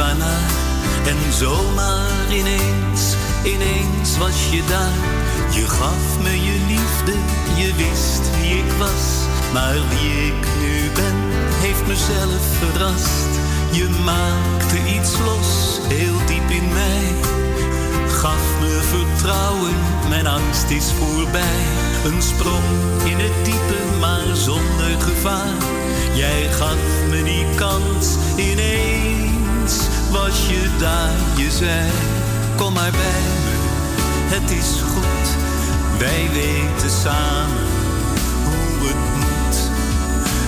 En 0.06 1.32
zomaar 1.32 2.26
ineens, 2.30 3.14
ineens 3.44 4.18
was 4.18 4.50
je 4.50 4.62
daar. 4.68 5.04
Je 5.50 5.68
gaf 5.68 6.22
me 6.22 6.30
je 6.30 6.64
liefde, 6.68 7.12
je 7.56 7.74
wist 7.74 8.30
wie 8.40 8.58
ik 8.58 8.72
was. 8.78 9.04
Maar 9.52 9.74
wie 9.88 10.26
ik 10.26 10.46
nu 10.60 10.90
ben, 10.94 11.16
heeft 11.62 11.86
mezelf 11.86 12.42
verrast. 12.58 13.28
Je 13.72 13.88
maakte 14.04 14.76
iets 14.96 15.12
los, 15.24 15.78
heel 15.88 16.26
diep 16.26 16.50
in 16.50 16.68
mij. 16.72 17.14
Gaf 18.08 18.60
me 18.60 18.80
vertrouwen, 18.82 19.76
mijn 20.08 20.26
angst 20.26 20.70
is 20.70 20.92
voorbij. 20.98 21.64
Een 22.04 22.22
sprong 22.22 23.02
in 23.04 23.18
het 23.18 23.44
diepe, 23.44 23.98
maar 24.00 24.36
zonder 24.36 25.00
gevaar. 25.00 25.56
Jij 26.14 26.48
gaf 26.50 27.08
me 27.10 27.22
die 27.22 27.46
kans, 27.54 28.16
ineens 28.36 29.35
was 30.16 30.46
je 30.48 30.70
daar. 30.78 31.12
Je 31.36 31.50
zei, 31.50 31.90
kom 32.56 32.72
maar 32.72 32.90
bij 32.90 33.26
me, 33.44 33.56
het 34.34 34.50
is 34.50 34.70
goed. 34.92 35.26
Wij 35.98 36.28
weten 36.32 36.90
samen 36.90 37.66
hoe 38.44 38.88
het 38.88 39.02
moet. 39.22 39.56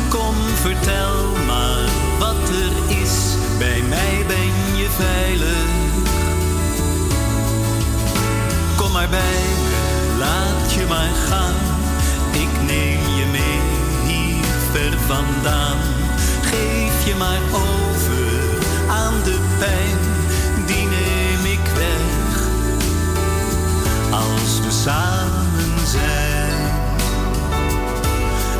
Kom, 0.08 0.34
vertel 0.54 1.16
maar 1.46 1.88
wat 2.18 2.48
er 2.48 2.96
is. 3.02 3.14
Bij 3.58 3.82
mij 3.88 4.24
ben 4.26 4.76
je 4.80 4.88
veilig. 4.90 5.66
Kom 8.76 8.92
maar 8.92 9.08
bij 9.08 9.44
me, 9.64 10.16
laat 10.18 10.72
je 10.72 10.84
maar 10.88 11.14
gaan. 11.28 11.58
Ik 12.32 12.52
neem 12.66 13.00
je 13.18 13.26
mee 13.30 13.60
hier 14.06 14.44
ver 14.72 14.98
vandaan. 15.06 15.78
Geef 16.42 17.06
je 17.06 17.14
maar 17.14 17.40
over 17.52 18.47
pijn, 19.58 19.98
die 20.66 20.86
neem 20.86 21.52
ik 21.52 21.66
weg. 21.74 22.48
Als 24.10 24.60
we 24.60 24.70
samen 24.70 25.86
zijn, 25.86 26.72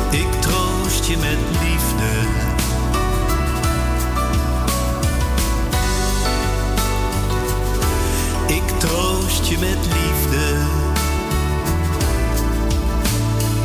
ik 0.09 0.41
troost 0.41 1.05
je 1.05 1.17
met 1.17 1.39
liefde. 1.61 2.27
Ik 8.47 8.79
troost 8.79 9.45
je 9.45 9.57
met 9.57 9.85
liefde. 9.85 10.55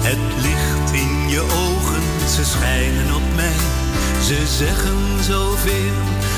Het 0.01 0.43
licht 0.43 0.93
in 0.93 1.29
je 1.29 1.41
ogen, 1.41 2.29
ze 2.29 2.45
schijnen 2.45 3.15
op 3.15 3.35
mij. 3.35 3.75
Ze 4.23 4.47
zeggen 4.47 5.25
zoveel, 5.25 5.93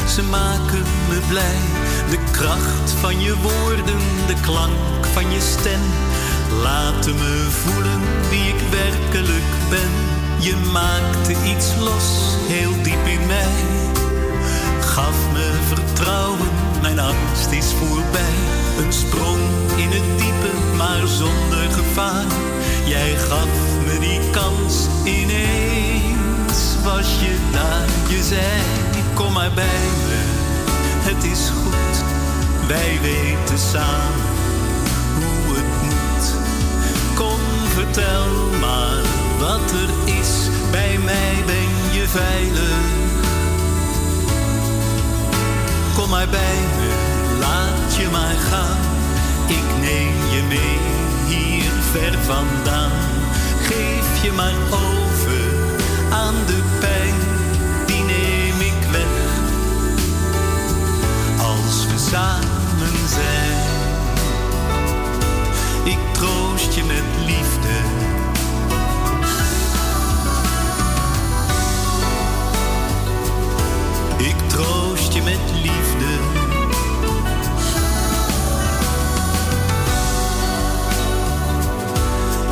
ze 0.08 0.22
maken 0.22 0.84
me 1.08 1.20
blij. 1.28 1.58
De 2.10 2.18
kracht 2.30 2.90
van 3.00 3.20
je 3.20 3.34
woorden, 3.36 3.98
de 4.26 4.34
klank 4.40 5.06
van 5.12 5.30
je 5.30 5.40
stem. 5.40 5.80
Laten 6.62 7.14
me 7.14 7.46
voelen 7.50 8.00
wie 8.30 8.48
ik 8.48 8.60
werkelijk 8.70 9.50
ben. 9.70 9.90
Je 10.38 10.56
maakte 10.72 11.32
iets 11.32 11.74
los, 11.78 12.36
heel 12.48 12.82
diep 12.82 13.06
in 13.06 13.26
mij. 13.26 13.84
Gaf 14.80 15.16
me 15.32 15.52
vertrouwen, 15.68 16.50
mijn 16.82 16.98
angst 16.98 17.50
is 17.50 17.72
voorbij. 17.72 18.36
Een 18.78 18.92
sprong 18.92 19.40
in 19.76 19.90
het 19.90 20.18
diepe, 20.18 20.76
maar 20.76 21.06
zonder 21.06 21.70
gevaar. 21.70 22.26
Jij 22.86 23.14
gaf 23.16 23.48
me 23.86 23.98
die 24.00 24.20
kans, 24.30 24.86
ineens 25.04 26.76
was 26.84 27.20
je 27.20 27.36
daar. 27.52 27.86
Je 28.08 28.22
zei, 28.22 28.85
kom 29.16 29.32
maar 29.32 29.50
bij 29.54 29.86
me, 30.06 30.20
het 31.08 31.24
is 31.24 31.50
goed. 31.62 31.94
Wij 32.68 32.98
weten 33.02 33.58
samen 33.58 34.26
hoe 35.14 35.56
het 35.56 35.72
moet. 35.82 36.26
Kom, 37.14 37.40
vertel 37.74 38.26
maar 38.60 39.02
wat 39.38 39.70
er 39.82 40.14
is. 40.20 40.32
Bij 40.70 40.98
mij 41.04 41.34
ben 41.46 41.70
je 41.96 42.04
veilig. 42.08 42.84
Kom 45.94 46.08
maar 46.08 46.28
bij 46.28 46.58
me, 46.78 46.90
laat 47.38 47.94
je 47.96 48.08
maar 48.10 48.38
gaan. 48.50 48.80
Ik 49.46 49.68
neem 49.80 50.16
je 50.34 50.42
mee 50.48 50.78
hier 51.26 51.72
ver 51.92 52.18
vandaan. 52.24 52.98
Geef 53.62 54.22
je 54.22 54.32
maar 54.32 54.58
over 54.70 55.44
aan 56.10 56.34
de 56.46 56.60
pijn, 56.80 57.14
ik 65.84 65.98
troost 66.12 66.74
je 66.74 66.84
met 66.84 67.04
liefde. 67.26 67.74
Ik 74.18 74.48
troost 74.48 75.12
je 75.12 75.22
met 75.22 75.38
liefde. 75.62 76.18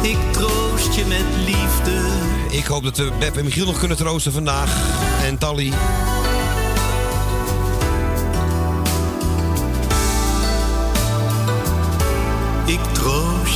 Ik 0.02 0.32
troost 0.32 0.94
je 0.94 1.04
met 1.04 1.46
liefde. 1.46 2.02
Ik 2.50 2.64
hoop 2.64 2.82
dat 2.82 2.96
we 2.96 3.12
Beb 3.18 3.36
en 3.36 3.44
Michiel 3.44 3.66
nog 3.66 3.78
kunnen 3.78 3.96
troosten 3.96 4.32
vandaag. 4.32 4.76
En 5.24 5.38
Tally. 5.38 5.72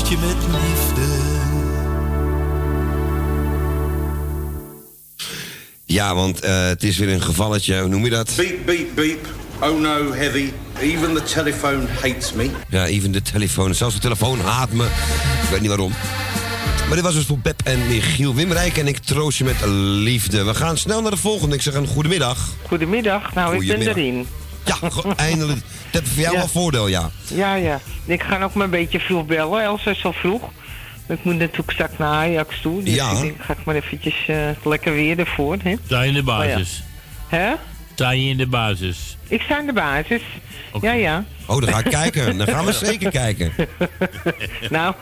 Je 0.08 0.16
met 0.18 0.60
liefde. 0.62 1.36
Ja, 5.84 6.14
want 6.14 6.40
eh, 6.40 6.66
het 6.66 6.82
is 6.82 6.98
weer 6.98 7.08
een 7.08 7.22
gevalletje, 7.22 7.80
hoe 7.80 7.88
noem 7.88 8.04
je 8.04 8.10
dat? 8.10 8.32
Beep, 8.36 8.66
beep, 8.66 8.94
beep. 8.94 9.26
Oh 9.60 9.80
no, 9.80 10.12
heavy. 10.12 10.52
Even 10.80 11.14
the 11.14 11.22
telephone 11.22 11.86
hates 12.02 12.32
me. 12.32 12.50
Ja, 12.68 12.86
even 12.86 13.12
de 13.12 13.22
telefoon. 13.22 13.74
Zelfs 13.74 13.94
de 13.94 14.00
telefoon 14.00 14.40
haat 14.40 14.72
me. 14.72 14.84
Ik 15.42 15.48
weet 15.50 15.60
niet 15.60 15.68
waarom. 15.68 15.92
Maar 16.86 16.96
dit 16.96 17.04
was 17.04 17.14
dus 17.14 17.24
voor 17.24 17.38
Beb 17.38 17.60
en 17.64 17.86
Michiel 17.86 18.34
Wimrijk. 18.34 18.76
En 18.76 18.86
ik 18.86 18.98
troost 18.98 19.38
je 19.38 19.44
met 19.44 19.64
liefde. 19.64 20.44
We 20.44 20.54
gaan 20.54 20.78
snel 20.78 21.02
naar 21.02 21.10
de 21.10 21.16
volgende. 21.16 21.54
Ik 21.54 21.62
zeg 21.62 21.74
een 21.74 21.86
goedemiddag. 21.86 22.48
Goedemiddag, 22.66 23.34
nou 23.34 23.54
ik 23.54 23.68
ben 23.68 23.88
erin. 23.88 24.26
Ja, 24.68 25.14
eindelijk. 25.16 25.60
Dat 25.90 26.02
is 26.02 26.08
voor 26.08 26.20
jou 26.20 26.32
Ja. 26.34 26.38
wel 26.38 26.48
voordeel, 26.48 26.86
ja. 26.88 27.10
Ja, 27.26 27.54
ja. 27.54 27.80
Ik 28.04 28.22
ga 28.22 28.42
ook 28.42 28.54
maar 28.54 28.64
een 28.64 28.70
beetje 28.70 29.00
vroeg 29.00 29.26
bellen. 29.26 29.62
Elsa 29.62 29.90
is 29.90 30.04
al 30.04 30.12
vroeg. 30.12 30.42
Ik 31.08 31.24
moet 31.24 31.38
natuurlijk 31.38 31.70
straks 31.70 31.92
naar 31.98 32.08
Ajax 32.12 32.60
toe. 32.60 32.82
Dus 32.82 32.94
Ja. 32.94 33.10
ik 33.10 33.20
denk, 33.20 33.36
ga 33.42 33.52
ik 33.52 33.64
maar 33.64 33.74
eventjes 33.74 34.14
eh, 34.28 34.36
lekker 34.64 34.92
weer 34.92 35.18
ervoor. 35.18 35.56
Hè? 35.62 35.70
In 35.70 35.78
de 35.88 36.02
Oh 36.04 36.12
ja. 36.14 36.22
basis? 36.22 36.82
Hè? 37.28 37.50
Sta 37.98 38.10
je 38.10 38.28
in 38.28 38.36
de 38.36 38.46
basis? 38.46 39.16
Ik 39.28 39.40
sta 39.40 39.58
in 39.60 39.66
de 39.66 39.72
basis. 39.72 40.22
Ja, 40.80 40.92
ja. 40.92 41.24
Oh, 41.46 41.60
dan 41.60 41.68
ga 41.68 41.78
ik 41.78 41.84
kijken. 41.84 42.38
Dan 42.38 42.46
gaan 42.46 42.64
we 42.64 42.72
zeker 42.86 43.10
kijken. 43.10 43.52
nou, 44.70 44.94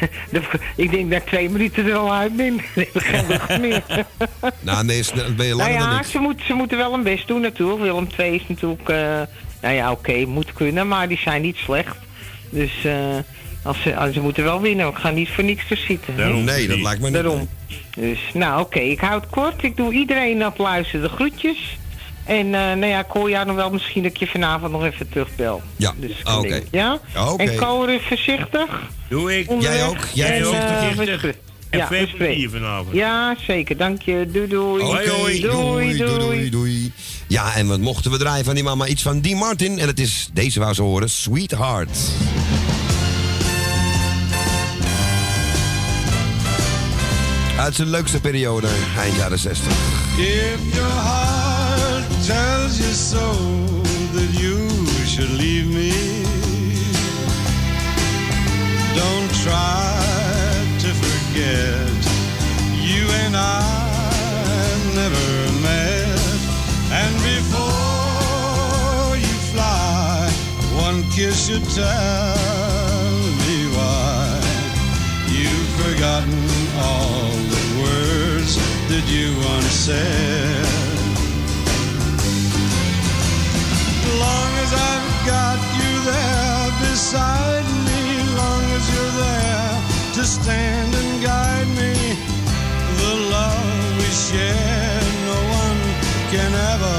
ik 0.76 0.90
denk 0.90 1.10
dat 1.10 1.20
ik 1.22 1.26
twee 1.26 1.50
minuten 1.50 1.86
er 1.86 1.94
al 1.94 2.14
uit 2.14 2.36
ben. 2.36 2.54
Ik 2.74 2.90
heb 2.92 3.02
geen 3.02 3.26
lucht 3.26 3.58
meer. 3.60 3.82
Nou, 4.60 4.84
nee, 4.84 4.98
is- 4.98 5.10
dan 5.10 5.36
ben 5.36 5.46
je 5.46 5.54
nou 5.54 5.70
langer 5.70 5.78
dan 5.78 5.90
ja, 5.92 5.98
ik. 6.00 6.06
ze, 6.06 6.18
moet, 6.18 6.40
ze 6.46 6.52
moeten 6.52 6.76
wel 6.76 6.92
hun 6.92 7.02
best 7.02 7.26
doen 7.28 7.40
natuurlijk. 7.40 7.80
Willem 7.80 8.06
II 8.18 8.34
is 8.34 8.42
natuurlijk... 8.48 8.88
eh, 8.88 9.20
nou 9.62 9.74
ja, 9.74 9.90
oké, 9.90 10.24
moet 10.24 10.52
kunnen, 10.52 10.88
maar 10.88 11.08
die 11.08 11.18
zijn 11.18 11.42
niet 11.42 11.56
slecht. 11.56 11.96
Dus 12.50 12.84
eh, 12.84 12.94
als 13.62 13.82
ze, 13.82 13.96
als 13.96 14.12
ze 14.14 14.20
moeten 14.20 14.44
wel 14.44 14.60
winnen. 14.60 14.88
Ik 14.88 14.96
ga 14.96 15.10
niet 15.10 15.28
voor 15.28 15.44
niks 15.44 15.66
te 15.68 15.76
zitten. 15.76 16.44
Nee, 16.44 16.68
dat 16.68 16.78
lijkt 16.80 17.00
me 17.00 17.04
niet. 17.06 17.14
Daarom. 17.14 17.48
Dus, 17.96 18.18
nou 18.34 18.60
oké, 18.60 18.78
ik 18.80 19.00
hou 19.00 19.20
het 19.20 19.30
kort. 19.30 19.62
Ik 19.62 19.76
doe 19.76 19.92
iedereen 19.92 20.38
dat 20.38 20.58
luisteren 20.58 21.02
de 21.02 21.14
groetjes. 21.14 21.76
En 22.28 22.46
eh, 22.54 22.60
nou 22.60 22.86
ja, 22.86 22.98
ik 22.98 23.06
hoor 23.08 23.30
jou 23.30 23.46
nog 23.46 23.56
wel 23.56 23.70
misschien 23.70 24.02
dat 24.02 24.10
ik 24.12 24.16
je 24.18 24.26
vanavond 24.26 24.72
nog 24.72 24.84
even 24.84 25.08
terugbel. 25.08 25.62
Ja, 25.76 25.94
Dus 25.96 26.12
ah, 26.22 26.38
oké. 26.38 26.60
Ja? 26.70 26.98
Oké. 27.28 27.42
En 27.42 27.56
Cor, 27.56 28.00
voorzichtig. 28.00 28.80
Doe 29.08 29.38
ik. 29.38 29.50
Onderweg. 29.50 29.76
Jij 29.78 29.86
ook? 29.86 29.96
Jij 30.12 30.36
en, 30.36 30.44
ook? 30.46 30.52
eh, 30.54 30.94
Voorzichtig. 30.94 31.34
En 31.70 31.78
ja, 31.78 31.86
plezier 31.86 32.50
vanavond. 32.50 32.94
Ja, 32.94 33.36
zeker. 33.46 33.76
Dank 33.76 34.02
je. 34.02 34.28
Doei 34.32 34.46
doei. 34.48 34.82
Doei, 35.06 35.40
doei, 35.40 35.96
doei, 35.96 36.50
doei. 36.50 36.92
Ja, 37.26 37.54
en 37.54 37.66
wat 37.66 37.78
mochten 37.80 38.10
we 38.10 38.18
draaien 38.18 38.44
van 38.44 38.54
die 38.54 38.64
mama? 38.64 38.86
Iets 38.86 39.02
van 39.02 39.20
Dean 39.20 39.38
Martin. 39.38 39.78
En 39.78 39.86
het 39.86 40.00
is, 40.00 40.28
deze 40.32 40.60
wou 40.60 40.74
ze 40.74 40.82
horen, 40.82 41.10
Sweetheart. 41.10 41.98
Uit 47.58 47.74
zijn 47.74 47.88
leukste 47.88 48.20
periode, 48.20 48.68
eind 48.98 49.16
jaren 49.16 49.38
60. 49.38 49.72
Tells 52.28 52.78
you 52.78 52.92
so 52.92 53.32
that 54.12 54.30
you 54.38 54.68
should 55.06 55.30
leave 55.30 55.66
me, 55.66 55.92
don't 58.94 59.30
try 59.40 59.96
to 60.82 60.90
forget. 60.92 61.88
You 62.84 63.08
and 63.24 63.34
I 63.34 63.64
never 64.94 65.30
met, 65.64 66.20
and 67.00 67.14
before 67.32 69.16
you 69.16 69.34
fly, 69.48 70.28
one 70.76 71.04
kiss 71.12 71.46
should 71.46 71.64
tell 71.70 73.16
me 73.40 73.56
why 73.72 74.40
you've 75.32 75.70
forgotten 75.80 76.44
all 76.76 77.32
the 77.54 77.64
words 77.80 78.52
that 78.90 79.04
you 79.08 79.34
once 79.48 79.72
said. 79.72 80.67
Long 84.24 84.52
as 84.64 84.72
I've 84.72 85.10
got 85.26 85.58
you 85.78 85.92
there 86.10 86.70
beside 86.82 87.68
me, 87.86 88.02
long 88.42 88.64
as 88.76 88.84
you're 88.92 89.14
there 89.24 89.74
to 90.16 90.22
stand 90.24 90.90
and 91.00 91.22
guide 91.22 91.68
me, 91.80 91.94
the 93.02 93.14
love 93.34 93.96
we 93.98 94.10
share 94.26 95.02
no 95.30 95.38
one 95.62 95.80
can 96.32 96.52
ever 96.72 96.98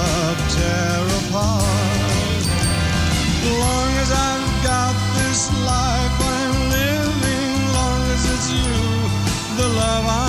tear 0.55 1.01
apart. 1.22 2.43
Long 3.63 3.91
as 4.03 4.11
I've 4.30 4.49
got 4.63 4.95
this 5.20 5.41
life 5.74 6.17
I'm 6.34 6.55
living, 6.80 7.55
long 7.80 8.01
as 8.15 8.24
it's 8.34 8.49
you, 8.59 8.80
the 9.59 9.67
love 9.82 10.05
I'm 10.07 10.28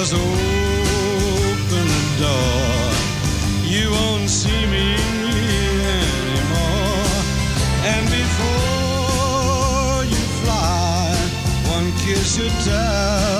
just 0.00 0.14
open 0.14 1.86
the 1.92 2.04
door. 2.18 2.90
You 3.68 3.90
won't 3.90 4.30
see 4.30 4.66
me 4.66 4.94
anymore. 6.24 7.04
And 7.92 8.04
before 8.08 10.04
you 10.12 10.22
fly, 10.40 11.12
one 11.74 11.92
kiss 11.98 12.36
should 12.36 12.56
tell 12.64 13.39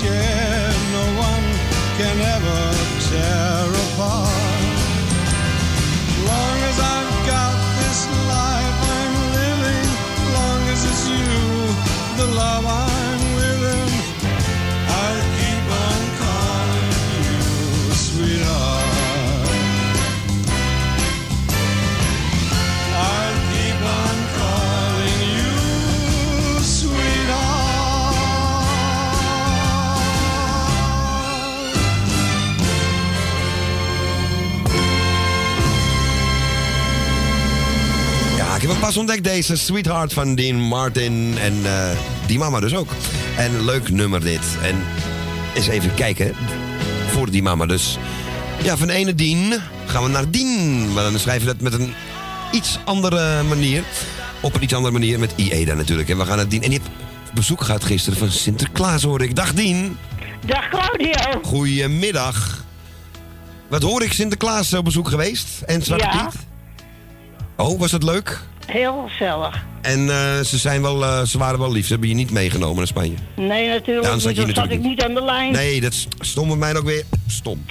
share 0.00 0.70
no 0.92 1.04
one 1.18 1.46
can 1.98 2.20
ever 2.20 2.37
pas 38.88 38.96
ontdekt, 38.96 39.24
deze 39.24 39.56
Sweetheart 39.56 40.12
van 40.12 40.34
Dean 40.34 40.60
Martin. 40.60 41.38
En 41.38 41.64
eh, 41.64 41.90
die 42.26 42.38
mama 42.38 42.60
dus 42.60 42.74
ook. 42.74 42.90
En 43.36 43.64
leuk 43.64 43.90
nummer 43.90 44.20
dit. 44.20 44.40
En 44.62 44.76
eens 45.54 45.68
even 45.68 45.94
kijken. 45.94 46.34
Voor 47.10 47.30
die 47.30 47.42
mama 47.42 47.66
dus. 47.66 47.98
Ja, 48.62 48.76
van 48.76 48.88
ene 48.88 49.14
Dean 49.14 49.54
gaan 49.86 50.02
we 50.02 50.08
naar 50.08 50.30
Dien. 50.30 50.92
Maar 50.92 51.02
dan 51.02 51.18
schrijven 51.18 51.46
we 51.46 51.52
dat 51.52 51.62
met 51.62 51.80
een 51.80 51.94
iets 52.52 52.78
andere 52.84 53.42
manier. 53.42 53.84
Op 54.40 54.54
een 54.54 54.62
iets 54.62 54.74
andere 54.74 54.92
manier 54.92 55.18
met 55.18 55.32
IE 55.36 55.64
dan 55.64 55.76
natuurlijk. 55.76 56.08
En 56.08 56.18
we 56.18 56.24
gaan 56.24 56.36
naar 56.36 56.48
Dien. 56.48 56.62
En 56.62 56.70
die 56.70 56.78
heeft 56.78 56.90
bezoek 57.34 57.64
gehad 57.64 57.84
gisteren 57.84 58.18
van 58.18 58.30
Sinterklaas 58.30 59.02
hoor 59.02 59.22
ik. 59.22 59.36
Dag 59.36 59.54
Dien. 59.54 59.96
Dag 60.46 60.68
Claudio. 60.68 61.40
Goedemiddag. 61.42 62.64
Wat 63.68 63.82
hoor 63.82 64.02
ik, 64.02 64.12
Sinterklaas 64.12 64.74
op 64.74 64.84
bezoek 64.84 65.08
geweest? 65.08 65.62
En 65.66 65.82
Zwarte 65.82 66.04
Ja. 66.04 66.24
Piet? 66.24 66.40
Oh, 67.56 67.78
was 67.78 67.90
dat 67.90 68.02
leuk? 68.02 68.46
Heel 68.72 69.04
gezellig. 69.08 69.64
En 69.80 70.08
eh, 70.10 70.40
ze, 70.44 70.58
zijn 70.58 70.82
wel, 70.82 71.04
eh, 71.04 71.22
ze 71.22 71.38
waren 71.38 71.58
wel 71.58 71.72
lief. 71.72 71.84
Ze 71.86 71.90
hebben 71.92 72.08
je 72.08 72.14
niet 72.14 72.30
meegenomen 72.30 72.76
naar 72.76 72.86
Spanje. 72.86 73.14
Nee, 73.36 73.68
natuurlijk 73.68 74.06
Ja, 74.06 74.10
dan 74.10 74.20
zat 74.20 74.30
je 74.30 74.36
zat 74.38 74.46
natuurlijk 74.46 74.74
ik 74.74 74.82
niet 74.82 75.02
aan 75.02 75.14
de 75.14 75.22
lijn. 75.24 75.52
Nee, 75.52 75.80
dat 75.80 75.92
is 75.92 76.06
stom 76.20 76.48
met 76.48 76.58
mij 76.58 76.76
ook 76.76 76.84
weer. 76.84 77.04
Stom. 77.26 77.64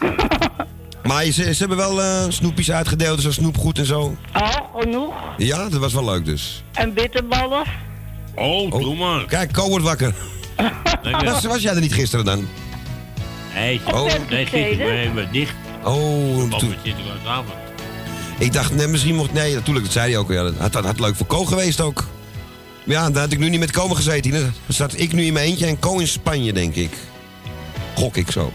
maar 1.08 1.24
ze, 1.24 1.32
ze 1.54 1.58
hebben 1.58 1.76
wel 1.76 2.02
eh, 2.02 2.24
snoepjes 2.28 2.70
uitgedeeld, 2.70 3.20
zo 3.20 3.32
snoepgoed 3.32 3.78
en 3.78 3.86
zo. 3.86 4.16
Oh, 4.36 4.56
genoeg. 4.80 5.14
Ja, 5.36 5.68
dat 5.68 5.80
was 5.80 5.92
wel 5.92 6.04
leuk 6.04 6.24
dus. 6.24 6.62
En 6.72 6.94
bitterballen. 6.94 7.62
Oh, 8.34 8.70
doe 8.70 8.96
maar. 8.96 9.24
Kijk, 9.24 9.52
Ko 9.52 9.68
wordt 9.68 9.84
wakker. 9.84 10.14
Was, 11.24 11.44
was 11.44 11.62
jij 11.62 11.74
er 11.74 11.80
niet 11.80 11.94
gisteren 11.94 12.24
dan? 12.24 12.48
Nee, 13.54 13.80
Oh. 13.92 14.04
nee 14.30 14.46
gisteren 14.46 15.14
we 15.14 15.26
dicht. 15.32 15.54
Oh, 15.84 16.36
toen- 16.36 16.70
het 16.70 16.78
Sinterklaasavond. 16.84 17.54
Ik 18.40 18.52
dacht, 18.52 18.74
nee, 18.74 18.86
misschien 18.86 19.14
mocht... 19.14 19.32
Nee, 19.32 19.54
natuurlijk, 19.54 19.84
dat 19.84 19.94
zei 19.94 20.10
hij 20.10 20.18
ook. 20.20 20.30
Ja, 20.30 20.42
dat 20.42 20.54
had, 20.58 20.74
had, 20.74 20.84
had 20.84 21.00
leuk 21.00 21.16
voor 21.16 21.26
Ko 21.26 21.44
geweest 21.44 21.80
ook. 21.80 22.04
Maar 22.84 22.96
ja, 22.96 23.10
dan 23.10 23.22
had 23.22 23.32
ik 23.32 23.38
nu 23.38 23.48
niet 23.48 23.60
met 23.60 23.70
Ko 23.70 23.88
gezeten. 23.88 24.30
Dan 24.30 24.52
zat 24.68 24.98
ik 24.98 25.12
nu 25.12 25.24
in 25.24 25.32
mijn 25.32 25.46
eentje 25.46 25.66
en 25.66 25.78
Ko 25.78 25.98
in 25.98 26.08
Spanje, 26.08 26.52
denk 26.52 26.74
ik. 26.74 26.90
Gok 27.94 28.16
ik 28.16 28.30
zo. 28.30 28.52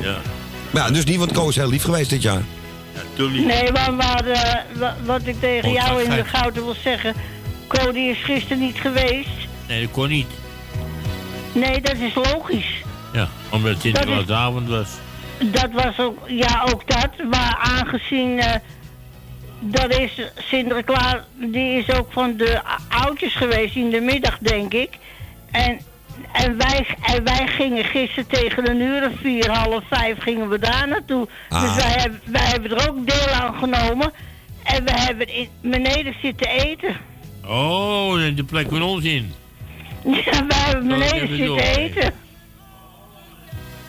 Ja, 0.00 0.16
Maar 0.70 0.82
ja, 0.86 0.90
dus 0.90 1.04
niet, 1.04 1.16
want 1.18 1.32
Ko 1.32 1.48
is 1.48 1.56
heel 1.56 1.68
lief 1.68 1.82
geweest 1.82 2.10
dit 2.10 2.22
jaar. 2.22 2.42
natuurlijk. 2.94 3.44
Nee, 3.46 3.72
maar, 3.72 3.94
maar 3.94 4.26
eh, 4.26 4.54
wa- 4.78 4.96
wat 5.04 5.20
ik 5.26 5.40
tegen 5.40 5.68
Oh, 5.68 5.74
jou 5.74 6.02
in 6.02 6.10
de 6.10 6.24
gouden 6.24 6.64
wil 6.64 6.74
zeggen... 6.84 7.14
Cody 7.68 7.98
is 7.98 8.18
gisteren 8.24 8.58
niet 8.58 8.76
geweest. 8.80 9.28
Nee, 9.68 9.82
dat 9.82 9.90
kon 9.90 10.08
niet. 10.08 10.26
Nee, 11.52 11.80
dat 11.80 11.96
is 11.96 12.14
logisch. 12.14 12.82
Ja, 13.12 13.28
omdat 13.50 13.70
het 13.72 13.80
Sinterklaasavond 13.80 14.68
was. 14.68 14.88
Dat 15.52 15.68
was 15.72 15.98
ook, 15.98 16.18
ja, 16.28 16.66
ook 16.72 16.82
dat. 16.88 17.08
Maar 17.30 17.58
aangezien 17.78 18.38
eh, 18.38 18.54
dat 19.60 19.98
is 19.98 20.10
Sinterklaas, 20.36 21.16
die 21.34 21.78
is 21.78 21.90
ook 21.90 22.12
van 22.12 22.36
de 22.36 22.60
oudjes 22.88 23.34
geweest 23.34 23.76
in 23.76 23.90
de 23.90 24.00
middag, 24.00 24.38
denk 24.38 24.74
ik. 24.74 24.90
En, 25.50 25.80
en, 26.32 26.56
wij, 26.56 26.86
en 27.02 27.24
wij 27.24 27.46
gingen 27.46 27.84
gisteren 27.84 28.26
tegen 28.26 28.70
een 28.70 28.80
uur 28.80 29.06
of 29.06 29.20
vier, 29.20 29.50
half 29.50 29.82
vijf 29.90 30.18
gingen 30.18 30.48
we 30.48 30.58
daar 30.58 30.88
naartoe. 30.88 31.28
Ah. 31.48 31.62
Dus 31.62 31.74
wij 31.84 31.92
hebben, 31.92 32.20
wij 32.24 32.44
hebben 32.44 32.70
er 32.70 32.88
ook 32.88 33.06
deel 33.06 33.28
aan 33.28 33.54
genomen. 33.54 34.12
En 34.62 34.84
we 34.84 34.90
hebben 34.90 35.34
in, 35.34 35.48
beneden 35.60 36.14
zitten 36.22 36.48
eten. 36.48 36.96
Oh, 37.46 38.14
de 38.34 38.44
plek 38.44 38.68
van 38.68 38.82
ons 38.82 39.04
in. 39.04 39.32
Ja, 40.04 40.46
wij 40.46 40.58
hebben 40.58 40.88
beneden 40.88 41.28
zitten 41.28 41.46
doorgeven? 41.46 41.82
eten. 41.82 42.12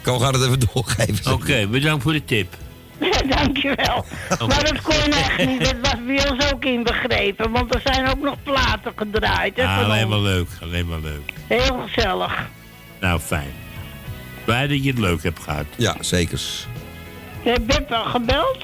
Ko 0.02 0.20
gaat 0.20 0.34
het 0.34 0.44
even 0.44 0.60
doorgeven. 0.74 1.34
Oké, 1.34 1.68
bedankt 1.68 2.04
voor 2.04 2.14
de 2.14 2.26
tip. 2.26 2.58
Dankjewel. 3.38 4.06
Maar 4.48 4.64
dat 4.64 4.82
kon 4.82 5.12
echt 5.12 5.46
niet. 5.46 5.60
Dat 5.66 5.76
was 5.82 6.06
bij 6.06 6.30
ons 6.30 6.52
ook 6.54 6.66
inbegrepen. 6.66 7.52
Want 7.52 7.76
er 7.76 7.82
zijn 7.84 8.08
ook 8.08 8.22
nog 8.22 8.36
platen 8.44 8.92
gedraaid. 8.96 9.58
Hè, 9.58 9.64
Ah, 9.66 9.76
van 9.76 9.84
alleen 9.86 10.02
ons. 10.06 10.10
maar 10.10 10.20
leuk, 10.20 10.48
alleen 10.62 10.88
maar 10.88 11.00
leuk. 11.00 11.32
Heel 11.48 11.86
gezellig. 11.88 12.48
Nou, 13.00 13.20
fijn. 13.20 13.52
Blij 14.46 14.68
dat 14.68 14.84
je 14.84 14.90
het 14.90 15.00
leuk 15.00 15.24
hebt 15.24 15.40
gehad. 15.44 15.66
Ja, 15.76 15.96
zeker. 16.00 16.42
Heb 17.44 17.62
Beb 17.66 17.92
al 17.92 18.04
gebeld? 18.04 18.58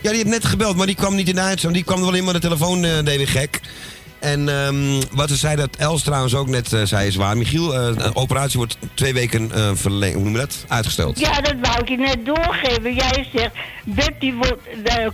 Ja, 0.00 0.10
die 0.10 0.18
heeft 0.18 0.26
net 0.30 0.44
gebeld, 0.44 0.76
maar 0.76 0.86
die 0.86 0.94
kwam 0.94 1.14
niet 1.14 1.28
in 1.28 1.34
de 1.34 1.40
uitzending. 1.40 1.84
Die 1.84 1.84
kwam 1.94 1.98
er 1.98 2.10
wel 2.10 2.18
in, 2.18 2.24
maar 2.24 2.34
de 2.34 2.40
telefoon 2.40 2.84
eh, 2.84 2.90
deed 3.04 3.16
weer 3.16 3.28
gek. 3.28 3.60
En 4.24 4.48
ehm, 4.48 5.02
wat 5.10 5.28
ze 5.28 5.36
zei, 5.36 5.56
dat 5.56 5.76
Els 5.76 6.02
trouwens 6.02 6.34
ook 6.34 6.48
net 6.48 6.72
eh, 6.72 6.82
zei, 6.84 7.06
is 7.06 7.16
waar. 7.16 7.36
Michiel, 7.36 7.68
de 7.68 8.10
operatie 8.14 8.58
wordt 8.58 8.76
twee 8.94 9.12
weken 9.14 9.52
eh 9.52 9.70
verlengd. 9.74 10.14
Hoe 10.14 10.24
noem 10.24 10.32
je 10.32 10.38
dat? 10.38 10.64
Uitgesteld. 10.68 11.18
Ja, 11.18 11.40
dat 11.40 11.54
wou 11.62 11.78
ik 11.80 11.88
je 11.88 11.96
net 11.96 12.18
doorgeven. 12.24 12.94
Jij 12.94 13.28
zegt, 13.34 13.54
die 14.20 14.34
wordt... 14.34 14.62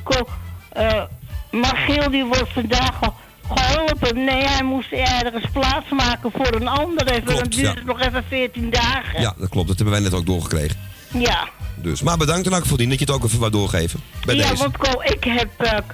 ko- 0.03 0.29
eh, 0.73 1.03
Magiel 1.51 2.11
die 2.11 2.25
wordt 2.25 2.53
vandaag 2.53 2.99
ge- 3.03 3.11
geholpen. 3.55 4.25
Nee, 4.25 4.43
hij 4.45 4.63
moest 4.63 4.93
ergens 4.93 5.45
plaatsmaken 5.53 6.31
voor 6.35 6.55
een 6.55 6.69
ander. 6.69 7.07
Even, 7.11 7.25
dan 7.25 7.37
duurt 7.37 7.55
ja. 7.55 7.75
het 7.75 7.85
nog 7.85 8.01
even 8.01 8.25
14 8.29 8.71
dagen. 8.71 9.21
Ja, 9.21 9.35
dat 9.39 9.49
klopt. 9.49 9.69
Dat 9.69 9.77
hebben 9.77 9.95
wij 9.95 10.03
net 10.05 10.15
ook 10.15 10.27
doorgekregen. 10.27 10.77
Ja. 11.19 11.49
Dus. 11.77 12.03
Maar 12.03 12.17
bedankt 12.17 12.45
dan 12.45 12.55
ook 12.59 12.67
voor 12.67 12.79
die 12.79 12.89
dat 12.89 12.99
je 12.99 13.05
het 13.05 13.15
ook 13.15 13.25
even 13.25 13.39
wat 13.39 13.53
doorgeven. 13.53 14.01
Bij 14.25 14.35
ja, 14.35 14.49
deze. 14.49 14.63
want 14.63 14.77
Ko, 14.77 15.01
ik 15.05 15.25
heb, 15.25 15.85